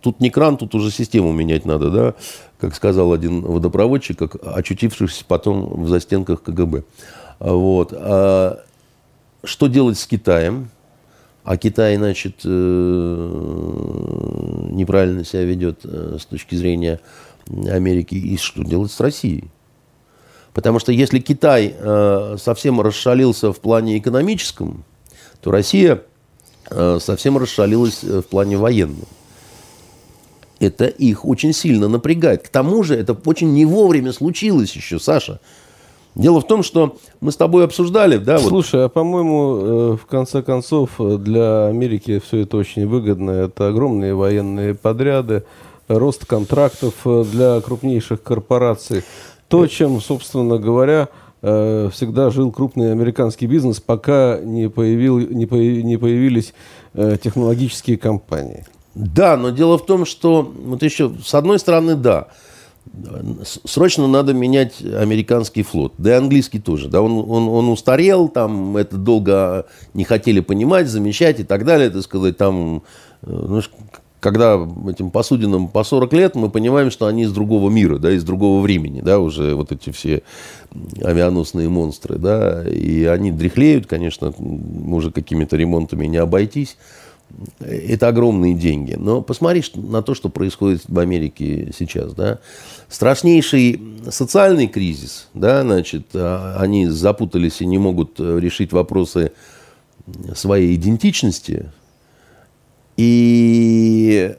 Тут 0.00 0.20
не 0.20 0.30
кран, 0.30 0.56
тут 0.56 0.74
уже 0.74 0.90
систему 0.90 1.34
менять 1.34 1.66
надо, 1.66 1.90
да? 1.90 2.14
Как 2.58 2.74
сказал 2.74 3.12
один 3.12 3.42
водопроводчик, 3.42 4.18
как 4.18 4.36
очутившийся 4.42 5.26
потом 5.28 5.82
в 5.82 5.88
застенках 5.88 6.42
КГБ. 6.42 6.84
Вот. 7.38 7.92
А 7.94 8.62
что 9.44 9.68
делать 9.68 9.98
с 9.98 10.06
Китаем? 10.06 10.70
А 11.44 11.56
Китай, 11.56 11.96
значит, 11.96 12.42
э, 12.44 12.48
неправильно 14.70 15.24
себя 15.24 15.44
ведет 15.44 15.80
э, 15.84 16.18
с 16.20 16.26
точки 16.26 16.54
зрения 16.56 17.00
Америки. 17.48 18.14
И 18.14 18.36
что 18.36 18.62
делать 18.62 18.92
с 18.92 19.00
Россией? 19.00 19.44
Потому 20.52 20.78
что 20.78 20.92
если 20.92 21.20
Китай 21.20 21.74
э, 21.74 22.36
совсем 22.38 22.82
расшалился 22.82 23.52
в 23.52 23.60
плане 23.60 23.96
экономическом, 23.96 24.84
то 25.40 25.50
Россия 25.50 26.02
совсем 26.68 27.38
расшалилась 27.38 28.02
в 28.02 28.24
плане 28.24 28.58
военном. 28.58 29.06
Это 30.60 30.84
их 30.84 31.24
очень 31.24 31.54
сильно 31.54 31.88
напрягает. 31.88 32.42
К 32.42 32.48
тому 32.50 32.82
же 32.82 32.94
это 32.94 33.14
очень 33.24 33.54
не 33.54 33.64
вовремя 33.64 34.12
случилось 34.12 34.76
еще, 34.76 34.98
Саша. 34.98 35.40
Дело 36.18 36.40
в 36.40 36.46
том, 36.48 36.64
что 36.64 36.96
мы 37.20 37.30
с 37.30 37.36
тобой 37.36 37.64
обсуждали, 37.64 38.16
да? 38.18 38.40
Слушай, 38.40 38.80
вот... 38.80 38.86
а 38.86 38.88
по-моему, 38.88 39.56
э, 39.56 39.96
в 40.02 40.06
конце 40.06 40.42
концов, 40.42 40.90
для 40.98 41.66
Америки 41.66 42.20
все 42.26 42.38
это 42.38 42.56
очень 42.56 42.88
выгодно. 42.88 43.30
Это 43.30 43.68
огромные 43.68 44.16
военные 44.16 44.74
подряды, 44.74 45.44
рост 45.86 46.26
контрактов 46.26 46.94
э, 47.04 47.24
для 47.30 47.60
крупнейших 47.60 48.20
корпораций. 48.20 49.04
То, 49.46 49.68
чем, 49.68 50.00
собственно 50.00 50.58
говоря, 50.58 51.08
э, 51.40 51.88
всегда 51.92 52.30
жил 52.30 52.50
крупный 52.50 52.90
американский 52.90 53.46
бизнес, 53.46 53.80
пока 53.80 54.40
не, 54.42 54.68
появил, 54.68 55.20
не, 55.20 55.46
появ, 55.46 55.84
не 55.84 55.96
появились 55.96 56.52
технологические 56.94 57.96
компании. 57.96 58.66
Да, 58.96 59.36
но 59.36 59.50
дело 59.50 59.78
в 59.78 59.86
том, 59.86 60.04
что 60.04 60.42
вот 60.42 60.82
еще 60.82 61.12
с 61.24 61.32
одной 61.34 61.60
стороны, 61.60 61.94
да, 61.94 62.26
срочно 63.64 64.06
надо 64.06 64.34
менять 64.34 64.82
американский 64.82 65.62
флот, 65.62 65.94
да 65.98 66.10
и 66.10 66.14
английский 66.14 66.58
тоже. 66.58 66.88
Да, 66.88 67.02
он, 67.02 67.18
он, 67.28 67.48
он 67.48 67.68
устарел, 67.68 68.28
там 68.28 68.76
это 68.76 68.96
долго 68.96 69.66
не 69.94 70.04
хотели 70.04 70.40
понимать, 70.40 70.88
замечать 70.88 71.40
и 71.40 71.44
так 71.44 71.64
далее, 71.64 71.90
так 71.90 72.02
сказать, 72.02 72.36
там, 72.36 72.82
ну, 73.22 73.62
когда 74.20 74.58
этим 74.88 75.10
посудинам 75.10 75.68
по 75.68 75.84
40 75.84 76.12
лет, 76.12 76.34
мы 76.34 76.50
понимаем, 76.50 76.90
что 76.90 77.06
они 77.06 77.22
из 77.22 77.32
другого 77.32 77.70
мира, 77.70 77.98
да, 77.98 78.10
из 78.10 78.24
другого 78.24 78.60
времени, 78.60 79.00
да, 79.00 79.20
уже 79.20 79.54
вот 79.54 79.72
эти 79.72 79.90
все 79.90 80.22
авианосные 81.02 81.68
монстры, 81.68 82.18
да, 82.18 82.68
и 82.68 83.04
они 83.04 83.30
дряхлеют, 83.30 83.86
конечно, 83.86 84.32
уже 84.38 85.12
какими-то 85.12 85.56
ремонтами 85.56 86.06
не 86.06 86.16
обойтись 86.16 86.76
это 87.60 88.08
огромные 88.08 88.54
деньги. 88.54 88.94
Но 88.94 89.22
посмотри 89.22 89.62
на 89.74 90.02
то, 90.02 90.14
что 90.14 90.28
происходит 90.28 90.82
в 90.88 90.98
Америке 90.98 91.72
сейчас. 91.76 92.14
Да? 92.14 92.38
Страшнейший 92.88 93.80
социальный 94.10 94.66
кризис. 94.66 95.28
Да, 95.34 95.62
значит, 95.62 96.08
а, 96.14 96.56
они 96.58 96.86
запутались 96.86 97.60
и 97.60 97.66
не 97.66 97.78
могут 97.78 98.18
э, 98.18 98.38
решить 98.40 98.72
вопросы 98.72 99.32
своей 100.34 100.74
идентичности. 100.74 101.70
И 102.96 104.34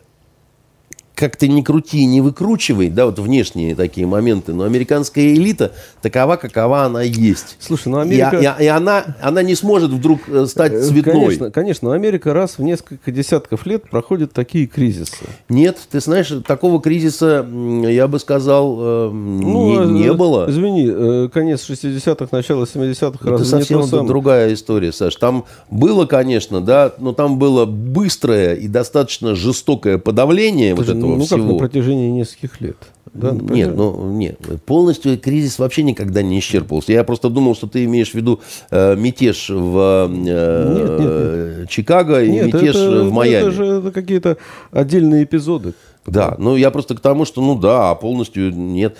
как 1.19 1.35
ты 1.35 1.49
ни 1.49 1.61
крути, 1.61 2.05
не 2.05 2.21
выкручивай, 2.21 2.89
да, 2.89 3.05
вот 3.05 3.19
внешние 3.19 3.75
такие 3.75 4.07
моменты, 4.07 4.53
но 4.53 4.63
американская 4.63 5.33
элита 5.33 5.73
такова, 6.01 6.37
какова 6.37 6.83
она 6.83 7.01
есть. 7.01 7.57
Слушай, 7.59 7.89
ну 7.89 7.99
Америка... 7.99 8.37
И, 8.37 8.63
и, 8.63 8.63
и 8.63 8.67
она, 8.67 9.17
она 9.21 9.43
не 9.43 9.55
сможет 9.55 9.91
вдруг 9.91 10.21
э, 10.29 10.45
стать 10.45 10.71
э, 10.71 10.81
цветной. 10.81 11.13
Конечно, 11.13 11.51
конечно, 11.51 11.93
Америка 11.93 12.33
раз 12.33 12.57
в 12.57 12.61
несколько 12.61 13.11
десятков 13.11 13.65
лет 13.65 13.89
проходит 13.89 14.31
такие 14.31 14.65
кризисы. 14.65 15.25
Нет, 15.49 15.77
ты 15.91 15.99
знаешь, 15.99 16.31
такого 16.47 16.81
кризиса, 16.81 17.45
я 17.45 18.07
бы 18.07 18.17
сказал, 18.19 18.77
э, 18.79 19.09
ну, 19.11 19.83
не, 19.87 20.03
не 20.03 20.13
было. 20.13 20.49
Извини, 20.49 21.27
конец 21.27 21.69
60-х, 21.69 22.29
начало 22.31 22.63
70-х, 22.63 23.29
Это 23.29 23.43
совсем 23.43 24.07
другая 24.07 24.53
история, 24.53 24.93
Саш. 24.93 25.17
Там 25.17 25.43
было, 25.69 26.05
конечно, 26.05 26.61
да, 26.61 26.93
но 26.97 27.11
там 27.11 27.37
было 27.37 27.65
быстрое 27.65 28.55
и 28.55 28.69
достаточно 28.69 29.35
жестокое 29.35 29.97
подавление 29.97 30.75
вот 30.75 30.87
этого 30.87 31.08
ну, 31.17 31.25
всего. 31.25 31.39
как 31.39 31.47
на 31.47 31.57
протяжении 31.57 32.09
нескольких 32.09 32.61
лет. 32.61 32.77
Да, 33.13 33.31
нет, 33.31 33.75
ну 33.75 34.11
нет, 34.11 34.37
полностью 34.65 35.17
кризис 35.19 35.57
вообще 35.57 35.83
никогда 35.83 36.21
не 36.21 36.39
исчерпывался. 36.39 36.91
Я 36.91 37.03
просто 37.03 37.29
думал, 37.29 37.55
что 37.55 37.67
ты 37.67 37.85
имеешь 37.85 38.11
в 38.11 38.15
виду 38.15 38.39
э, 38.69 38.95
мятеж 38.95 39.49
в 39.49 40.07
э, 40.07 40.13
нет, 40.13 40.99
нет, 40.99 41.59
нет. 41.59 41.69
Чикаго 41.69 42.23
и 42.23 42.29
нет, 42.29 42.53
мятеж 42.53 42.75
это, 42.75 43.03
в 43.03 43.11
Майами. 43.11 43.47
Это 43.47 43.51
же 43.51 43.91
какие-то 43.91 44.37
отдельные 44.71 45.23
эпизоды. 45.23 45.73
Да, 46.05 46.35
ну 46.37 46.55
я 46.55 46.71
просто 46.71 46.95
к 46.95 46.99
тому, 46.99 47.25
что 47.25 47.41
ну 47.41 47.55
да, 47.57 47.91
а 47.91 47.95
полностью 47.95 48.53
нет. 48.53 48.97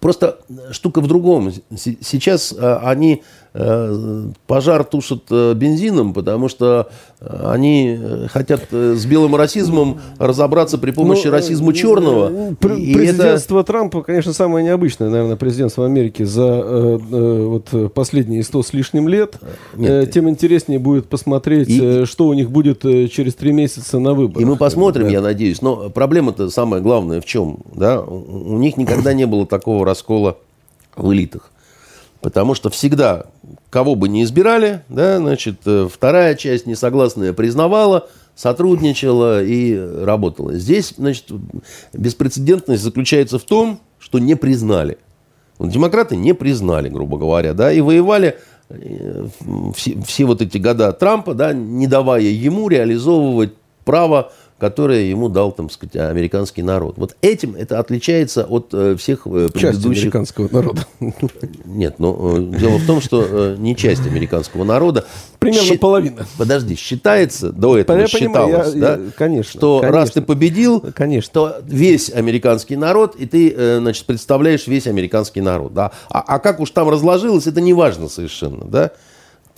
Просто 0.00 0.38
штука 0.70 1.00
в 1.00 1.06
другом. 1.06 1.52
Сейчас 1.74 2.54
э, 2.56 2.76
они 2.82 3.22
Э, 3.54 4.26
пожар 4.46 4.84
тушат 4.84 5.24
э, 5.30 5.54
бензином, 5.54 6.12
потому 6.12 6.48
что 6.48 6.90
э, 7.18 7.50
они 7.50 7.98
хотят 8.30 8.70
с 8.70 9.04
белым 9.06 9.34
расизмом 9.34 10.00
разобраться 10.18 10.76
при 10.76 10.90
помощи 10.90 11.26
ну, 11.26 11.32
расизма 11.32 11.72
черного. 11.72 12.54
Президентство 12.54 13.60
это... 13.60 13.66
Трампа, 13.66 14.02
конечно, 14.02 14.32
самое 14.32 14.64
необычное, 14.64 15.08
наверное, 15.08 15.36
президентство 15.36 15.86
Америки 15.86 16.24
за 16.24 16.62
э, 16.64 16.98
э, 17.10 17.42
вот 17.46 17.92
последние 17.94 18.44
сто 18.44 18.62
с 18.62 18.72
лишним 18.74 19.08
лет. 19.08 19.40
Нет. 19.74 19.90
Э, 19.90 20.10
тем 20.12 20.28
интереснее 20.28 20.78
будет 20.78 21.08
посмотреть, 21.08 21.68
и... 21.68 22.04
что 22.04 22.28
у 22.28 22.34
них 22.34 22.50
будет 22.50 22.82
через 22.82 23.34
три 23.34 23.52
месяца 23.52 23.98
на 23.98 24.12
выборах. 24.12 24.42
И 24.42 24.44
мы 24.44 24.56
посмотрим, 24.56 25.06
да. 25.06 25.10
я 25.10 25.20
надеюсь. 25.20 25.62
Но 25.62 25.88
проблема-то 26.08 26.48
самая 26.48 26.80
главная 26.80 27.20
в 27.20 27.26
чем? 27.26 27.58
Да? 27.74 28.00
У 28.00 28.56
них 28.56 28.78
никогда 28.78 29.12
не 29.12 29.26
было 29.26 29.46
такого 29.46 29.84
раскола 29.84 30.38
в 30.96 31.12
элитах. 31.12 31.50
Потому 32.22 32.54
что 32.54 32.70
всегда, 32.70 33.26
кого 33.68 33.94
бы 33.94 34.08
ни 34.08 34.22
избирали, 34.24 34.80
да, 34.88 35.18
значит, 35.18 35.60
э, 35.66 35.86
вторая 35.92 36.34
часть 36.34 36.66
несогласная 36.66 37.34
признавала, 37.34 38.08
сотрудничала 38.34 39.44
и 39.44 39.76
работала. 39.76 40.54
Здесь, 40.54 40.94
значит, 40.96 41.26
беспрецедентность 41.92 42.82
заключается 42.82 43.38
в 43.38 43.44
том, 43.44 43.78
что 43.98 44.18
не 44.18 44.34
признали. 44.34 44.96
Демократы 45.58 46.16
не 46.16 46.32
признали, 46.32 46.88
грубо 46.88 47.18
говоря, 47.18 47.52
да, 47.52 47.70
и 47.70 47.82
воевали 47.82 48.38
э, 48.70 49.26
все, 49.76 50.00
все 50.06 50.24
вот 50.24 50.40
эти 50.40 50.56
года 50.56 50.90
Трампа, 50.92 51.34
да, 51.34 51.52
не 51.52 51.86
давая 51.86 52.22
ему 52.22 52.68
реализовывать 52.68 53.52
право 53.84 54.32
которое 54.58 55.02
ему 55.02 55.28
дал, 55.28 55.52
там 55.52 55.70
сказать, 55.70 55.96
американский 55.96 56.62
народ. 56.62 56.94
Вот 56.96 57.16
этим 57.22 57.54
это 57.54 57.78
отличается 57.78 58.44
от 58.44 58.68
э, 58.72 58.96
всех 58.96 59.26
э, 59.26 59.48
предыдущих... 59.52 59.60
Часть 59.60 59.84
американского 59.86 60.48
народа. 60.50 60.86
Нет, 61.64 61.96
но 61.98 62.38
э, 62.38 62.58
дело 62.58 62.78
в 62.78 62.86
том, 62.86 63.00
что 63.00 63.54
не 63.56 63.76
часть 63.76 64.06
американского 64.06 64.64
народа. 64.64 65.04
Примерно 65.38 65.68
Щи... 65.68 65.78
половина. 65.78 66.26
Подожди, 66.36 66.74
считается, 66.74 67.52
до 67.52 67.78
этого 67.78 67.98
я 67.98 68.08
считалось, 68.08 68.34
понимаю, 68.34 68.72
я, 68.74 68.80
да, 68.80 69.04
я, 69.04 69.10
конечно, 69.16 69.58
что 69.58 69.78
конечно, 69.80 69.98
раз 69.98 70.10
ты 70.10 70.22
победил, 70.22 70.84
конечно. 70.94 71.32
то 71.32 71.56
весь 71.64 72.10
американский 72.10 72.76
народ, 72.76 73.14
и 73.16 73.26
ты, 73.26 73.78
значит, 73.78 74.04
представляешь 74.06 74.66
весь 74.66 74.88
американский 74.88 75.40
народ. 75.40 75.72
Да? 75.72 75.92
А, 76.10 76.20
а 76.20 76.38
как 76.40 76.58
уж 76.58 76.70
там 76.70 76.88
разложилось, 76.88 77.46
это 77.46 77.60
не 77.60 77.72
важно 77.72 78.08
совершенно. 78.08 78.64
Да? 78.64 78.90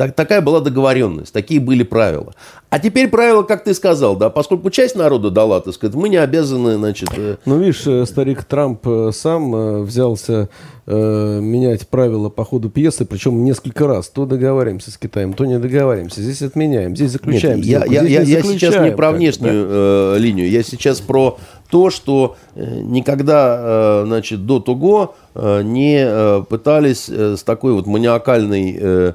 Так, 0.00 0.14
такая 0.14 0.40
была 0.40 0.60
договоренность, 0.60 1.30
такие 1.30 1.60
были 1.60 1.82
правила. 1.82 2.32
А 2.70 2.78
теперь 2.78 3.08
правило, 3.08 3.42
как 3.42 3.64
ты 3.64 3.74
сказал, 3.74 4.16
да, 4.16 4.30
поскольку 4.30 4.70
часть 4.70 4.96
народа 4.96 5.28
дала, 5.28 5.60
так 5.60 5.74
сказать, 5.74 5.94
мы 5.94 6.08
не 6.08 6.16
обязаны, 6.16 6.76
значит... 6.76 7.10
Э... 7.14 7.36
Ну, 7.44 7.58
видишь, 7.58 7.86
э, 7.86 8.06
старик 8.06 8.44
Трамп 8.44 8.80
э, 8.86 9.10
сам 9.12 9.54
э, 9.54 9.80
взялся 9.82 10.48
э, 10.86 11.40
менять 11.42 11.86
правила 11.86 12.30
по 12.30 12.46
ходу 12.46 12.70
пьесы, 12.70 13.04
причем 13.04 13.44
несколько 13.44 13.86
раз. 13.86 14.08
То 14.08 14.24
договариваемся 14.24 14.90
с 14.90 14.96
Китаем, 14.96 15.34
то 15.34 15.44
не 15.44 15.58
договариваемся. 15.58 16.22
Здесь 16.22 16.40
отменяем, 16.40 16.96
здесь 16.96 17.10
заключаем. 17.10 17.58
Нет, 17.58 17.66
я, 17.66 17.84
я, 17.84 18.02
я, 18.02 18.22
я 18.22 18.42
сейчас 18.42 18.82
не 18.82 18.92
про 18.92 19.10
внешнюю 19.12 19.68
да? 19.68 19.70
э, 19.70 20.18
линию, 20.18 20.48
я 20.48 20.62
сейчас 20.62 21.02
про 21.02 21.36
то, 21.70 21.90
что 21.90 22.36
никогда, 22.56 24.02
значит, 24.04 24.44
до 24.44 24.58
того 24.58 25.14
не 25.36 26.42
пытались 26.46 27.08
с 27.08 27.44
такой 27.44 27.74
вот 27.74 27.86
маниакальной 27.86 28.78
Э, 28.80 29.12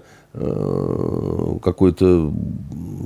какой-то 1.61 2.33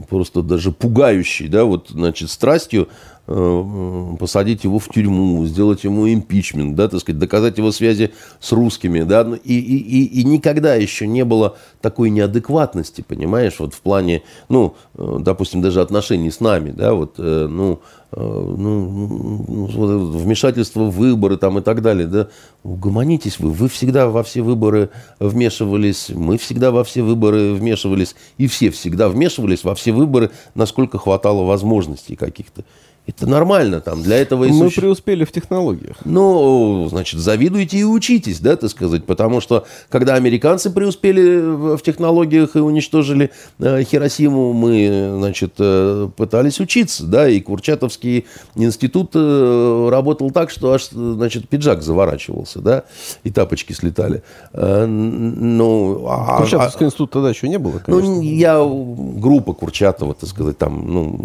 просто 0.10 0.42
даже 0.42 0.72
пугающий, 0.72 1.48
да, 1.48 1.66
вот, 1.66 1.90
значит, 1.90 2.30
страстью 2.30 2.82
э, 2.84 2.90
посадить 3.30 4.64
его 4.64 4.80
в 4.80 4.90
тюрьму, 4.90 5.46
сделать 5.46 5.84
ему 5.84 6.12
импичмент, 6.12 6.76
да, 6.76 6.88
так 6.88 7.00
сказать, 7.00 7.20
доказать 7.20 7.58
его 7.60 7.72
связи 7.72 8.12
с 8.40 8.52
русскими, 8.52 9.04
да, 9.04 9.24
ну, 9.24 9.36
и, 9.36 9.54
и, 9.54 9.78
и, 9.78 10.22
и 10.22 10.24
никогда 10.24 10.74
еще 10.74 11.06
не 11.06 11.24
было 11.24 11.56
такой 11.80 12.10
неадекватности, 12.10 13.04
понимаешь, 13.08 13.60
вот 13.60 13.76
в 13.76 13.82
плане, 13.82 14.24
ну, 14.48 14.76
э, 14.96 15.18
допустим, 15.20 15.62
даже 15.62 15.82
отношений 15.82 16.32
с 16.32 16.40
нами, 16.40 16.72
да, 16.72 16.94
вот, 16.96 17.16
э, 17.20 17.48
ну, 17.48 17.82
ну, 18.12 18.58
ну 18.58 20.06
вмешательство 20.12 20.86
в 20.86 20.96
выборы 20.96 21.38
там 21.38 21.60
и 21.60 21.62
так 21.62 21.84
далее, 21.84 22.08
да, 22.08 22.30
угомонитесь 22.64 23.40
вы, 23.40 23.52
вы 23.52 23.70
всегда 23.70 24.10
во 24.10 24.24
все 24.24 24.42
выборы 24.42 24.90
вмешивались, 25.20 26.10
мы 26.10 26.40
всегда 26.40 26.72
во 26.72 26.84
все 26.84 27.04
выборы 27.04 27.54
вмешивались, 27.54 28.16
и 28.40 28.48
все 28.48 28.72
всегда 28.72 29.10
вмешивались 29.10 29.64
во 29.64 29.76
все 29.76 29.92
выборы, 29.92 30.32
насколько 30.56 30.98
хватало 30.98 31.44
возможностей 31.44 32.16
каких-то. 32.16 32.64
Это 33.10 33.26
нормально 33.26 33.82
там. 33.82 34.04
Для 34.04 34.18
этого 34.18 34.44
и 34.44 34.52
Мы 34.52 34.66
суще... 34.66 34.82
преуспели 34.82 35.24
в 35.26 35.32
технологиях. 35.32 35.98
Ну, 36.06 36.88
значит, 36.90 37.20
завидуйте 37.20 37.78
и 37.78 37.84
учитесь, 37.84 38.40
да, 38.40 38.56
так 38.56 38.70
сказать. 38.70 39.04
Потому 39.06 39.42
что, 39.42 39.66
когда 39.90 40.14
американцы 40.14 40.70
преуспели 40.70 41.40
в 41.76 41.82
технологиях 41.82 42.56
и 42.56 42.60
уничтожили 42.60 43.32
э, 43.58 43.84
Хиросиму, 43.84 44.54
мы, 44.54 45.16
значит, 45.18 45.56
э, 45.58 46.08
пытались 46.16 46.60
учиться, 46.60 47.06
да, 47.06 47.28
и 47.28 47.40
Курчатовский 47.40 48.28
институт 48.56 49.12
э, 49.16 49.90
работал 49.90 50.30
так, 50.30 50.52
что 50.52 50.74
аж, 50.74 50.90
значит, 50.90 51.50
пиджак 51.50 51.82
заворачивался, 51.82 52.62
да, 52.62 52.84
и 53.24 53.32
тапочки 53.32 53.74
слетали. 53.74 54.22
Э, 54.54 54.86
ну, 54.86 56.06
а, 56.08 56.38
Курчатовский 56.38 56.86
а, 56.86 56.90
институт 56.90 57.10
тогда 57.10 57.30
еще 57.30 57.50
не 57.50 57.58
было, 57.58 57.80
конечно. 57.80 58.08
Ну, 58.08 58.22
я, 58.22 58.60
группа 58.64 59.54
Курчатова, 59.54 60.14
так 60.14 60.30
сказать, 60.30 60.60
там, 60.60 60.94
ну, 60.94 61.20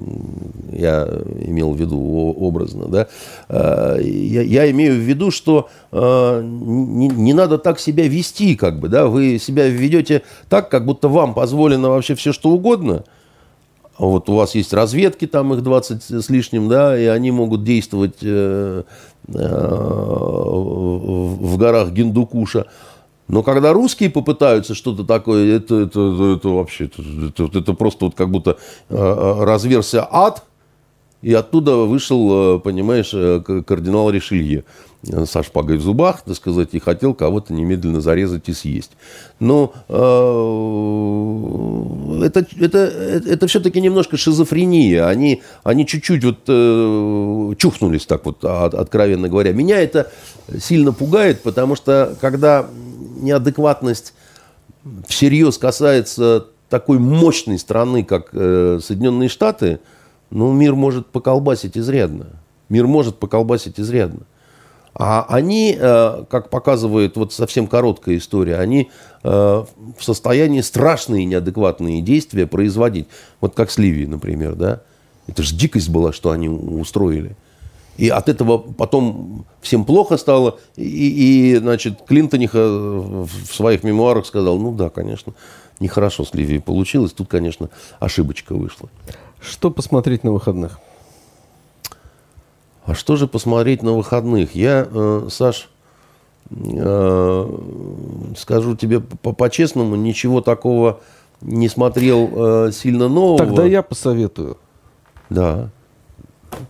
я 0.72 1.06
имел 1.46 1.73
в 1.74 1.80
виду 1.80 1.98
образно, 2.38 2.86
да, 2.88 3.08
э, 3.48 3.98
я, 4.02 4.42
я 4.42 4.70
имею 4.70 4.94
в 4.94 4.98
виду, 4.98 5.30
что 5.30 5.68
э, 5.92 6.42
не, 6.42 7.08
не 7.08 7.32
надо 7.32 7.58
так 7.58 7.78
себя 7.80 8.08
вести, 8.08 8.56
как 8.56 8.80
бы, 8.80 8.88
да, 8.88 9.06
вы 9.06 9.38
себя 9.38 9.68
ведете 9.68 10.22
так, 10.48 10.70
как 10.70 10.84
будто 10.84 11.08
вам 11.08 11.34
позволено 11.34 11.90
вообще 11.90 12.14
все 12.14 12.32
что 12.32 12.50
угодно, 12.50 13.04
вот 13.98 14.28
у 14.28 14.34
вас 14.34 14.54
есть 14.54 14.72
разведки, 14.72 15.26
там 15.26 15.54
их 15.54 15.62
20 15.62 16.02
с 16.02 16.28
лишним, 16.28 16.68
да, 16.68 16.98
и 16.98 17.04
они 17.06 17.30
могут 17.30 17.64
действовать 17.64 18.16
э, 18.22 18.82
в 19.26 19.96
горах 21.56 21.90
Гиндукуша. 21.92 22.66
Но 23.26 23.42
когда 23.42 23.72
русские 23.72 24.10
попытаются 24.10 24.74
что-то 24.74 25.04
такое, 25.04 25.56
это, 25.56 25.76
это, 25.76 26.34
это, 26.36 26.48
вообще, 26.48 26.86
это, 26.86 27.02
это, 27.58 27.72
просто 27.72 28.06
вот 28.06 28.14
как 28.14 28.30
будто 28.30 28.58
разверся 28.88 30.06
ад– 30.10 30.42
и 31.24 31.32
оттуда 31.32 31.76
вышел, 31.76 32.56
э, 32.56 32.60
понимаешь, 32.60 33.12
э, 33.14 33.40
кардинал 33.66 34.10
Ришелье 34.10 34.64
э, 35.08 35.24
со 35.24 35.42
шпагой 35.42 35.78
в 35.78 35.80
зубах, 35.80 36.20
так 36.20 36.36
сказать, 36.36 36.68
и 36.72 36.78
хотел 36.78 37.14
кого-то 37.14 37.54
немедленно 37.54 38.02
зарезать 38.02 38.50
и 38.50 38.52
съесть. 38.52 38.90
Но 39.40 39.72
это, 42.22 42.46
это, 42.60 42.78
это 42.78 43.46
все-таки 43.46 43.80
немножко 43.80 44.18
шизофрения. 44.18 45.06
Они, 45.06 45.42
они 45.62 45.86
чуть-чуть 45.86 46.24
вот 46.24 47.56
чухнулись 47.58 48.04
так 48.04 48.26
вот, 48.26 48.44
от, 48.44 48.74
откровенно 48.74 49.30
говоря. 49.30 49.52
Меня 49.52 49.80
это 49.80 50.12
сильно 50.58 50.92
пугает, 50.92 51.42
потому 51.42 51.74
что 51.74 52.16
когда 52.20 52.66
неадекватность 53.16 54.12
всерьез 55.08 55.56
касается 55.56 56.48
такой 56.68 56.98
мощной 56.98 57.58
страны, 57.58 58.04
как 58.04 58.28
Соединенные 58.30 59.30
Штаты– 59.30 59.80
ну, 60.34 60.52
мир 60.52 60.74
может 60.74 61.06
поколбасить 61.06 61.78
изрядно. 61.78 62.26
Мир 62.68 62.88
может 62.88 63.18
поколбасить 63.18 63.78
изрядно. 63.78 64.22
А 64.92 65.24
они, 65.28 65.76
э, 65.78 66.24
как 66.28 66.50
показывает 66.50 67.16
вот 67.16 67.32
совсем 67.32 67.68
короткая 67.68 68.16
история, 68.16 68.56
они 68.56 68.90
э, 69.22 69.28
в 69.28 70.04
состоянии 70.04 70.60
страшные 70.60 71.24
неадекватные 71.24 72.02
действия 72.02 72.48
производить. 72.48 73.06
Вот 73.40 73.54
как 73.54 73.70
с 73.70 73.78
Ливией, 73.78 74.08
например, 74.08 74.56
да. 74.56 74.82
Это 75.28 75.44
же 75.44 75.54
дикость 75.54 75.88
была, 75.88 76.12
что 76.12 76.30
они 76.30 76.48
устроили. 76.48 77.36
И 77.96 78.08
от 78.08 78.28
этого 78.28 78.58
потом 78.58 79.46
всем 79.62 79.84
плохо 79.84 80.16
стало. 80.16 80.58
И, 80.74 81.52
и 81.52 81.56
значит, 81.56 82.02
Клинтониха 82.08 82.58
в 82.58 83.54
своих 83.54 83.84
мемуарах 83.84 84.26
сказал, 84.26 84.58
ну 84.58 84.72
да, 84.72 84.90
конечно, 84.90 85.32
нехорошо 85.78 86.24
с 86.24 86.34
Ливией 86.34 86.60
получилось. 86.60 87.12
Тут, 87.12 87.28
конечно, 87.28 87.70
ошибочка 88.00 88.54
вышла. 88.54 88.88
Что 89.44 89.70
посмотреть 89.70 90.24
на 90.24 90.32
выходных? 90.32 90.78
А 92.86 92.94
что 92.94 93.16
же 93.16 93.26
посмотреть 93.26 93.82
на 93.82 93.92
выходных? 93.92 94.54
Я, 94.54 94.86
э, 94.90 95.28
Саш, 95.30 95.68
э, 96.50 97.58
скажу 98.36 98.76
тебе 98.76 99.00
по-честному, 99.00 99.96
ничего 99.96 100.40
такого 100.40 101.00
не 101.40 101.68
смотрел 101.68 102.30
э, 102.32 102.72
сильно 102.72 103.08
нового. 103.08 103.38
Тогда 103.38 103.64
я 103.64 103.82
посоветую. 103.82 104.56
Да. 105.30 105.70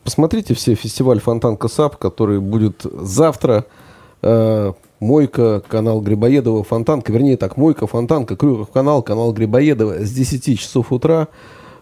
Посмотрите 0.03 0.55
все 0.55 0.75
фестиваль 0.75 1.21
Фонтан 1.21 1.57
Касап, 1.57 1.97
который 1.97 2.41
будет 2.41 2.83
завтра. 2.83 3.67
Э, 4.23 4.73
Мойка, 5.01 5.63
канал 5.69 6.01
Грибоедова, 6.01 6.65
Фонтанка, 6.65 7.13
вернее 7.13 7.37
так, 7.37 7.57
Мойка, 7.57 7.87
Фонтанка, 7.87 8.37
Крюков 8.37 8.71
канал, 8.71 9.03
канал 9.03 9.33
Грибоедова 9.33 10.05
с 10.05 10.11
10 10.11 10.59
часов 10.59 10.93
утра. 10.93 11.29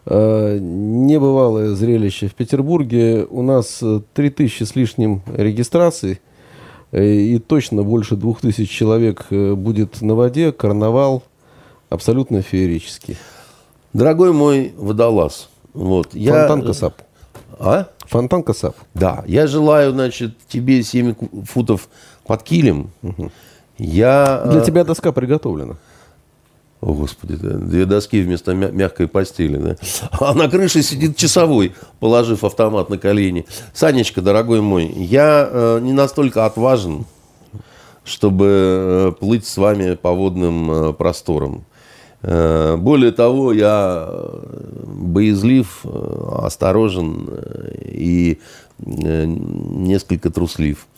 Э, 0.05 0.59
небывалое 0.61 1.75
зрелище. 1.75 2.27
В 2.29 2.35
Петербурге 2.35 3.27
у 3.31 3.43
нас 3.43 3.83
3000 4.15 4.65
с 4.65 4.75
лишним 4.75 5.23
регистраций, 5.33 6.21
э, 6.91 7.05
и 7.05 7.39
точно 7.39 7.85
больше 7.85 8.17
2000 8.17 8.65
человек 8.67 9.27
э, 9.31 9.55
будет 9.55 10.03
на 10.03 10.15
воде. 10.15 10.51
Карнавал 10.51 11.23
абсолютно 11.89 12.43
феерический. 12.43 13.17
Дорогой 13.93 14.33
мой 14.33 14.73
водолаз, 14.77 15.51
вот, 15.73 16.13
Фонтан 16.13 16.61
я... 16.61 16.67
Касап. 16.67 16.95
А? 17.61 17.87
Фонтан 18.07 18.43
Касап. 18.43 18.75
Да, 18.95 19.23
я 19.27 19.47
желаю, 19.47 19.93
значит, 19.93 20.37
тебе 20.49 20.83
7 20.83 21.15
футов 21.45 21.89
под 22.27 22.43
килем. 22.43 22.91
Угу. 23.03 23.31
Я... 23.79 24.43
Для 24.47 24.63
тебя 24.63 24.85
доска 24.85 25.13
приготовлена. 25.13 25.77
О, 26.83 26.95
Господи, 26.95 27.37
да. 27.37 27.51
две 27.59 27.87
доски 27.87 28.21
вместо 28.21 28.55
мягкой 28.55 29.07
постели. 29.07 29.57
Да? 29.57 29.77
А 30.11 30.35
на 30.35 30.51
крыше 30.51 30.83
сидит 30.83 31.17
часовой, 31.17 31.75
положив 32.01 32.43
автомат 32.43 32.91
на 32.91 32.99
колени. 32.99 33.47
Санечка, 33.73 34.21
дорогой 34.21 34.61
мой, 34.61 34.87
я 34.87 35.49
э, 35.49 35.79
не 35.81 35.93
настолько 35.93 36.45
отважен, 36.45 37.05
чтобы 38.03 38.47
э, 38.49 39.13
плыть 39.13 39.47
с 39.47 39.57
вами 39.59 39.95
по 39.95 40.11
водным 40.11 40.71
э, 40.73 40.93
просторам. 40.93 41.65
Э, 42.23 42.77
более 42.77 43.13
того, 43.13 43.53
я 43.53 44.05
э, 44.09 44.85
боязлив, 44.85 45.83
э, 45.85 46.29
осторожен 46.43 47.29
и 47.85 48.41
несколько 48.85 50.31
труслив. 50.31 50.89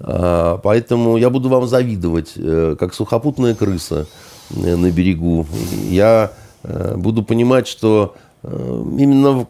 А, 0.00 0.56
поэтому 0.56 1.18
я 1.18 1.28
буду 1.28 1.50
вам 1.50 1.66
завидовать, 1.66 2.32
как 2.78 2.94
сухопутная 2.94 3.54
крыса– 3.54 4.06
Э, 4.16 4.33
на 4.50 4.90
берегу. 4.90 5.46
Я 5.88 6.32
э, 6.62 6.94
буду 6.96 7.22
понимать, 7.22 7.66
что 7.66 8.14
э, 8.42 8.84
именно 8.98 9.46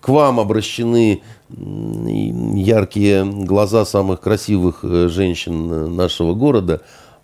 к 0.00 0.08
вам 0.08 0.40
обращены 0.40 1.22
яркие 1.50 3.26
глаза 3.26 3.84
самых 3.84 4.20
красивых 4.22 4.82
женщин 4.82 5.94
нашего 5.94 6.32
города, 6.32 6.80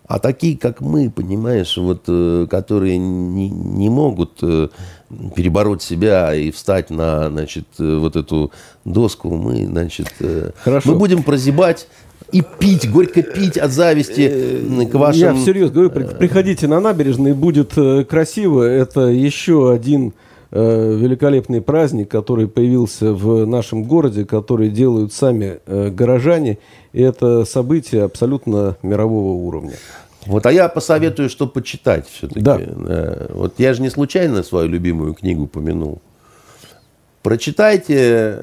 а 0.09 0.19
такие, 0.19 0.57
как 0.57 0.81
мы, 0.81 1.09
понимаешь, 1.09 1.77
вот, 1.77 2.01
которые 2.49 2.97
не, 2.97 3.49
не 3.49 3.89
могут 3.89 4.39
перебороть 5.35 5.81
себя 5.81 6.33
и 6.33 6.51
встать 6.51 6.89
на 6.89 7.29
значит, 7.29 7.65
вот 7.77 8.15
эту 8.15 8.51
доску, 8.85 9.29
мы, 9.29 9.65
значит, 9.67 10.11
Хорошо. 10.63 10.91
мы 10.91 10.97
будем 10.97 11.23
прозябать 11.23 11.87
и 12.31 12.41
пить, 12.41 12.89
горько 12.89 13.21
пить 13.21 13.57
от 13.57 13.71
зависти 13.71 14.29
э, 14.31 14.85
к 14.85 14.93
вашим... 14.95 15.21
Я 15.21 15.33
всерьез 15.33 15.71
говорю, 15.71 15.89
приходите 15.89 16.67
на 16.67 16.79
набережные, 16.79 17.33
будет 17.33 17.77
э, 17.77 18.03
красиво. 18.03 18.63
Это 18.63 19.01
еще 19.01 19.71
один 19.71 20.13
э, 20.51 20.95
великолепный 20.95 21.61
праздник, 21.61 22.09
который 22.09 22.47
появился 22.47 23.13
в 23.13 23.45
нашем 23.45 23.83
городе, 23.83 24.25
который 24.25 24.69
делают 24.69 25.13
сами 25.13 25.59
горожане. 25.89 26.57
И 26.93 27.01
это 27.01 27.45
событие 27.45 28.03
абсолютно 28.03 28.77
мирового 28.81 29.33
уровня. 29.33 29.75
Вот, 30.25 30.45
а 30.45 30.51
я 30.51 30.67
посоветую, 30.69 31.29
что 31.29 31.47
почитать 31.47 32.07
все-таки. 32.07 32.41
Да. 32.41 32.59
Вот 33.29 33.55
я 33.57 33.73
же 33.73 33.81
не 33.81 33.89
случайно 33.89 34.43
свою 34.43 34.67
любимую 34.67 35.13
книгу 35.13 35.47
помянул. 35.47 36.01
Прочитайте 37.21 38.37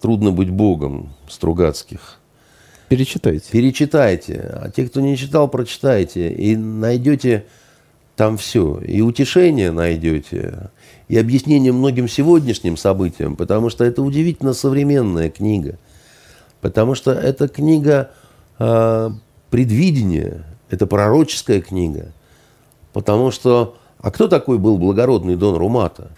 «Трудно 0.00 0.32
быть 0.32 0.50
Богом» 0.50 1.12
Стругацких. 1.28 2.18
Перечитайте. 2.88 3.50
Перечитайте. 3.52 4.50
А 4.52 4.70
те, 4.70 4.86
кто 4.86 5.00
не 5.00 5.16
читал, 5.16 5.48
прочитайте. 5.48 6.32
И 6.32 6.56
найдете 6.56 7.44
там 8.16 8.36
все. 8.36 8.78
И 8.78 9.00
утешение 9.00 9.70
найдете, 9.70 10.70
и 11.10 11.18
объяснение 11.18 11.72
многим 11.72 12.06
сегодняшним 12.06 12.76
событиям, 12.76 13.34
потому 13.34 13.68
что 13.68 13.82
это 13.82 14.00
удивительно 14.00 14.54
современная 14.54 15.28
книга. 15.28 15.76
Потому 16.60 16.94
что 16.94 17.10
это 17.10 17.48
книга 17.48 18.12
э, 18.60 19.10
предвидения, 19.50 20.44
это 20.68 20.86
пророческая 20.86 21.62
книга. 21.62 22.12
Потому 22.92 23.32
что, 23.32 23.74
а 23.98 24.12
кто 24.12 24.28
такой 24.28 24.58
был 24.58 24.78
благородный 24.78 25.34
Дон 25.34 25.56
Румата? 25.56 26.12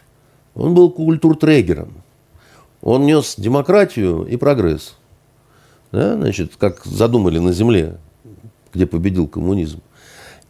Он 0.54 0.74
был 0.74 0.90
культуртрегером. 0.90 1.94
Он 2.82 3.06
нес 3.06 3.36
демократию 3.38 4.26
и 4.26 4.36
прогресс. 4.36 4.96
Да, 5.90 6.16
значит, 6.16 6.52
как 6.58 6.84
задумали 6.84 7.38
на 7.38 7.54
Земле, 7.54 7.96
где 8.74 8.84
победил 8.84 9.26
коммунизм. 9.26 9.80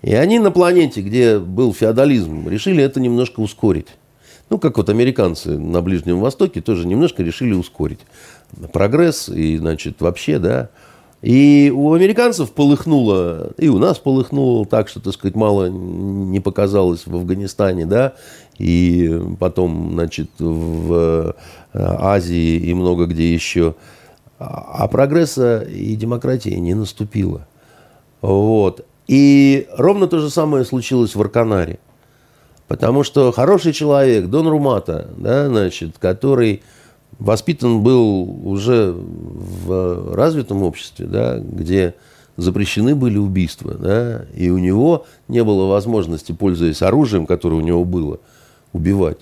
И 0.03 0.13
они 0.13 0.41
на 0.41 0.51
планете, 0.51 1.01
где 1.01 1.39
был 1.39 1.73
феодализм, 1.73 2.49
решили 2.49 2.83
это 2.83 2.99
немножко 2.99 3.39
ускорить. 3.39 3.87
Ну, 4.53 4.59
как 4.59 4.77
вот 4.77 4.91
американцы 4.91 5.57
на 5.57 5.81
Ближнем 5.81 6.21
Востоке 6.21 6.61
тоже 6.61 6.87
немножко 6.87 7.23
решили 7.23 7.55
ускорить 7.55 8.01
прогресс 8.71 9.31
и, 9.31 9.57
значит, 9.57 10.03
вообще, 10.03 10.39
да. 10.39 10.69
И 11.23 11.73
у 11.75 11.95
американцев 11.95 12.53
полыхнуло, 12.53 13.53
и 13.57 13.69
у 13.69 13.79
нас 13.79 13.99
полыхнуло 13.99 14.67
так, 14.67 14.91
что, 14.91 15.01
так 15.01 15.15
сказать, 15.15 15.37
мало 15.37 15.71
не 15.71 16.39
показалось 16.39 17.07
в 17.07 17.17
Афганистане, 17.17 17.87
да, 17.87 18.13
и 18.59 19.23
потом, 19.41 19.93
значит, 19.93 20.29
в 20.39 20.93
э, 20.93 21.33
Азии 21.73 22.59
и 22.59 22.75
много 22.75 23.07
где 23.07 23.33
еще. 23.33 23.75
А 24.39 24.87
прогресса 24.87 25.61
и 25.63 25.97
демократии 25.97 26.51
не 26.51 26.75
наступило. 26.75 27.49
Вот. 28.21 28.85
И 29.09 29.67
ровно 29.79 30.09
то 30.09 30.19
же 30.19 30.29
самое 30.29 30.67
случилось 30.67 31.15
в 31.15 31.21
Арканаре. 31.23 31.79
Потому 32.69 33.03
что 33.03 33.33
хороший 33.33 33.73
человек, 33.73 34.27
Дон 34.27 34.49
Румата, 34.49 35.09
да, 35.17 35.49
значит, 35.49 35.99
который 35.99 36.63
воспитан 37.19 37.83
был 37.83 38.23
уже 38.49 38.93
в 38.93 40.15
развитом 40.15 40.63
обществе, 40.63 41.07
да, 41.07 41.39
где 41.39 41.95
запрещены 42.37 42.95
были 42.95 43.19
убийства, 43.19 43.75
да, 43.75 44.25
и 44.35 44.49
у 44.51 44.59
него 44.59 45.07
не 45.29 45.45
было 45.45 45.67
возможности, 45.67 46.33
пользуясь 46.33 46.83
оружием, 46.83 47.27
которое 47.27 47.57
у 47.57 47.61
него 47.61 47.85
было, 47.85 48.21
убивать. 48.73 49.19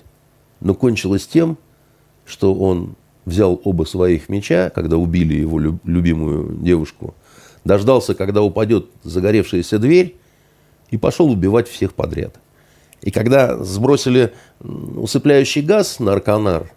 Но 0.61 0.73
кончилось 0.73 1.27
тем, 1.27 1.57
что 2.25 2.53
он 2.53 2.95
взял 3.25 3.59
оба 3.63 3.83
своих 3.83 4.29
меча, 4.29 4.69
когда 4.69 4.97
убили 4.97 5.35
его 5.35 5.59
любимую 5.59 6.57
девушку, 6.61 7.13
дождался, 7.65 8.15
когда 8.15 8.41
упадет 8.41 8.87
загоревшаяся 9.03 9.77
дверь, 9.77 10.15
и 10.89 10.97
пошел 10.97 11.29
убивать 11.29 11.67
всех 11.67 11.93
подряд. 11.93 12.35
И 13.01 13.11
когда 13.11 13.57
сбросили 13.63 14.33
усыпляющий 14.59 15.61
газ 15.61 15.99
на 15.99 16.13
Арканар, 16.13 16.71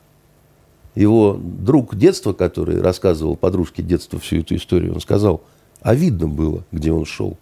его 0.95 1.39
друг 1.39 1.97
детства, 1.97 2.33
который 2.33 2.81
рассказывал 2.81 3.37
подружке 3.37 3.83
детства 3.83 4.19
всю 4.19 4.41
эту 4.41 4.57
историю, 4.57 4.95
он 4.95 5.01
сказал, 5.01 5.43
а 5.83 5.95
видно 5.95 6.29
было, 6.29 6.65
где 6.73 6.93
он 6.93 7.05
шел. 7.05 7.37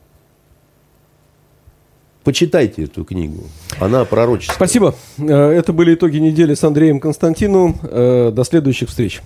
Почитайте 2.25 2.85
эту 2.85 3.05
книгу. 3.05 3.43
Она 3.81 4.05
пророческая. 4.05 4.55
Спасибо. 4.55 4.95
Э, 5.19 5.51
это 5.51 5.73
были 5.73 5.95
итоги 5.95 6.19
недели 6.19 6.55
с 6.55 6.63
Андреем 6.63 7.01
Константиновым. 7.01 7.77
Э, 7.83 8.31
до 8.33 8.45
следующих 8.45 8.89
встреч. 8.91 9.23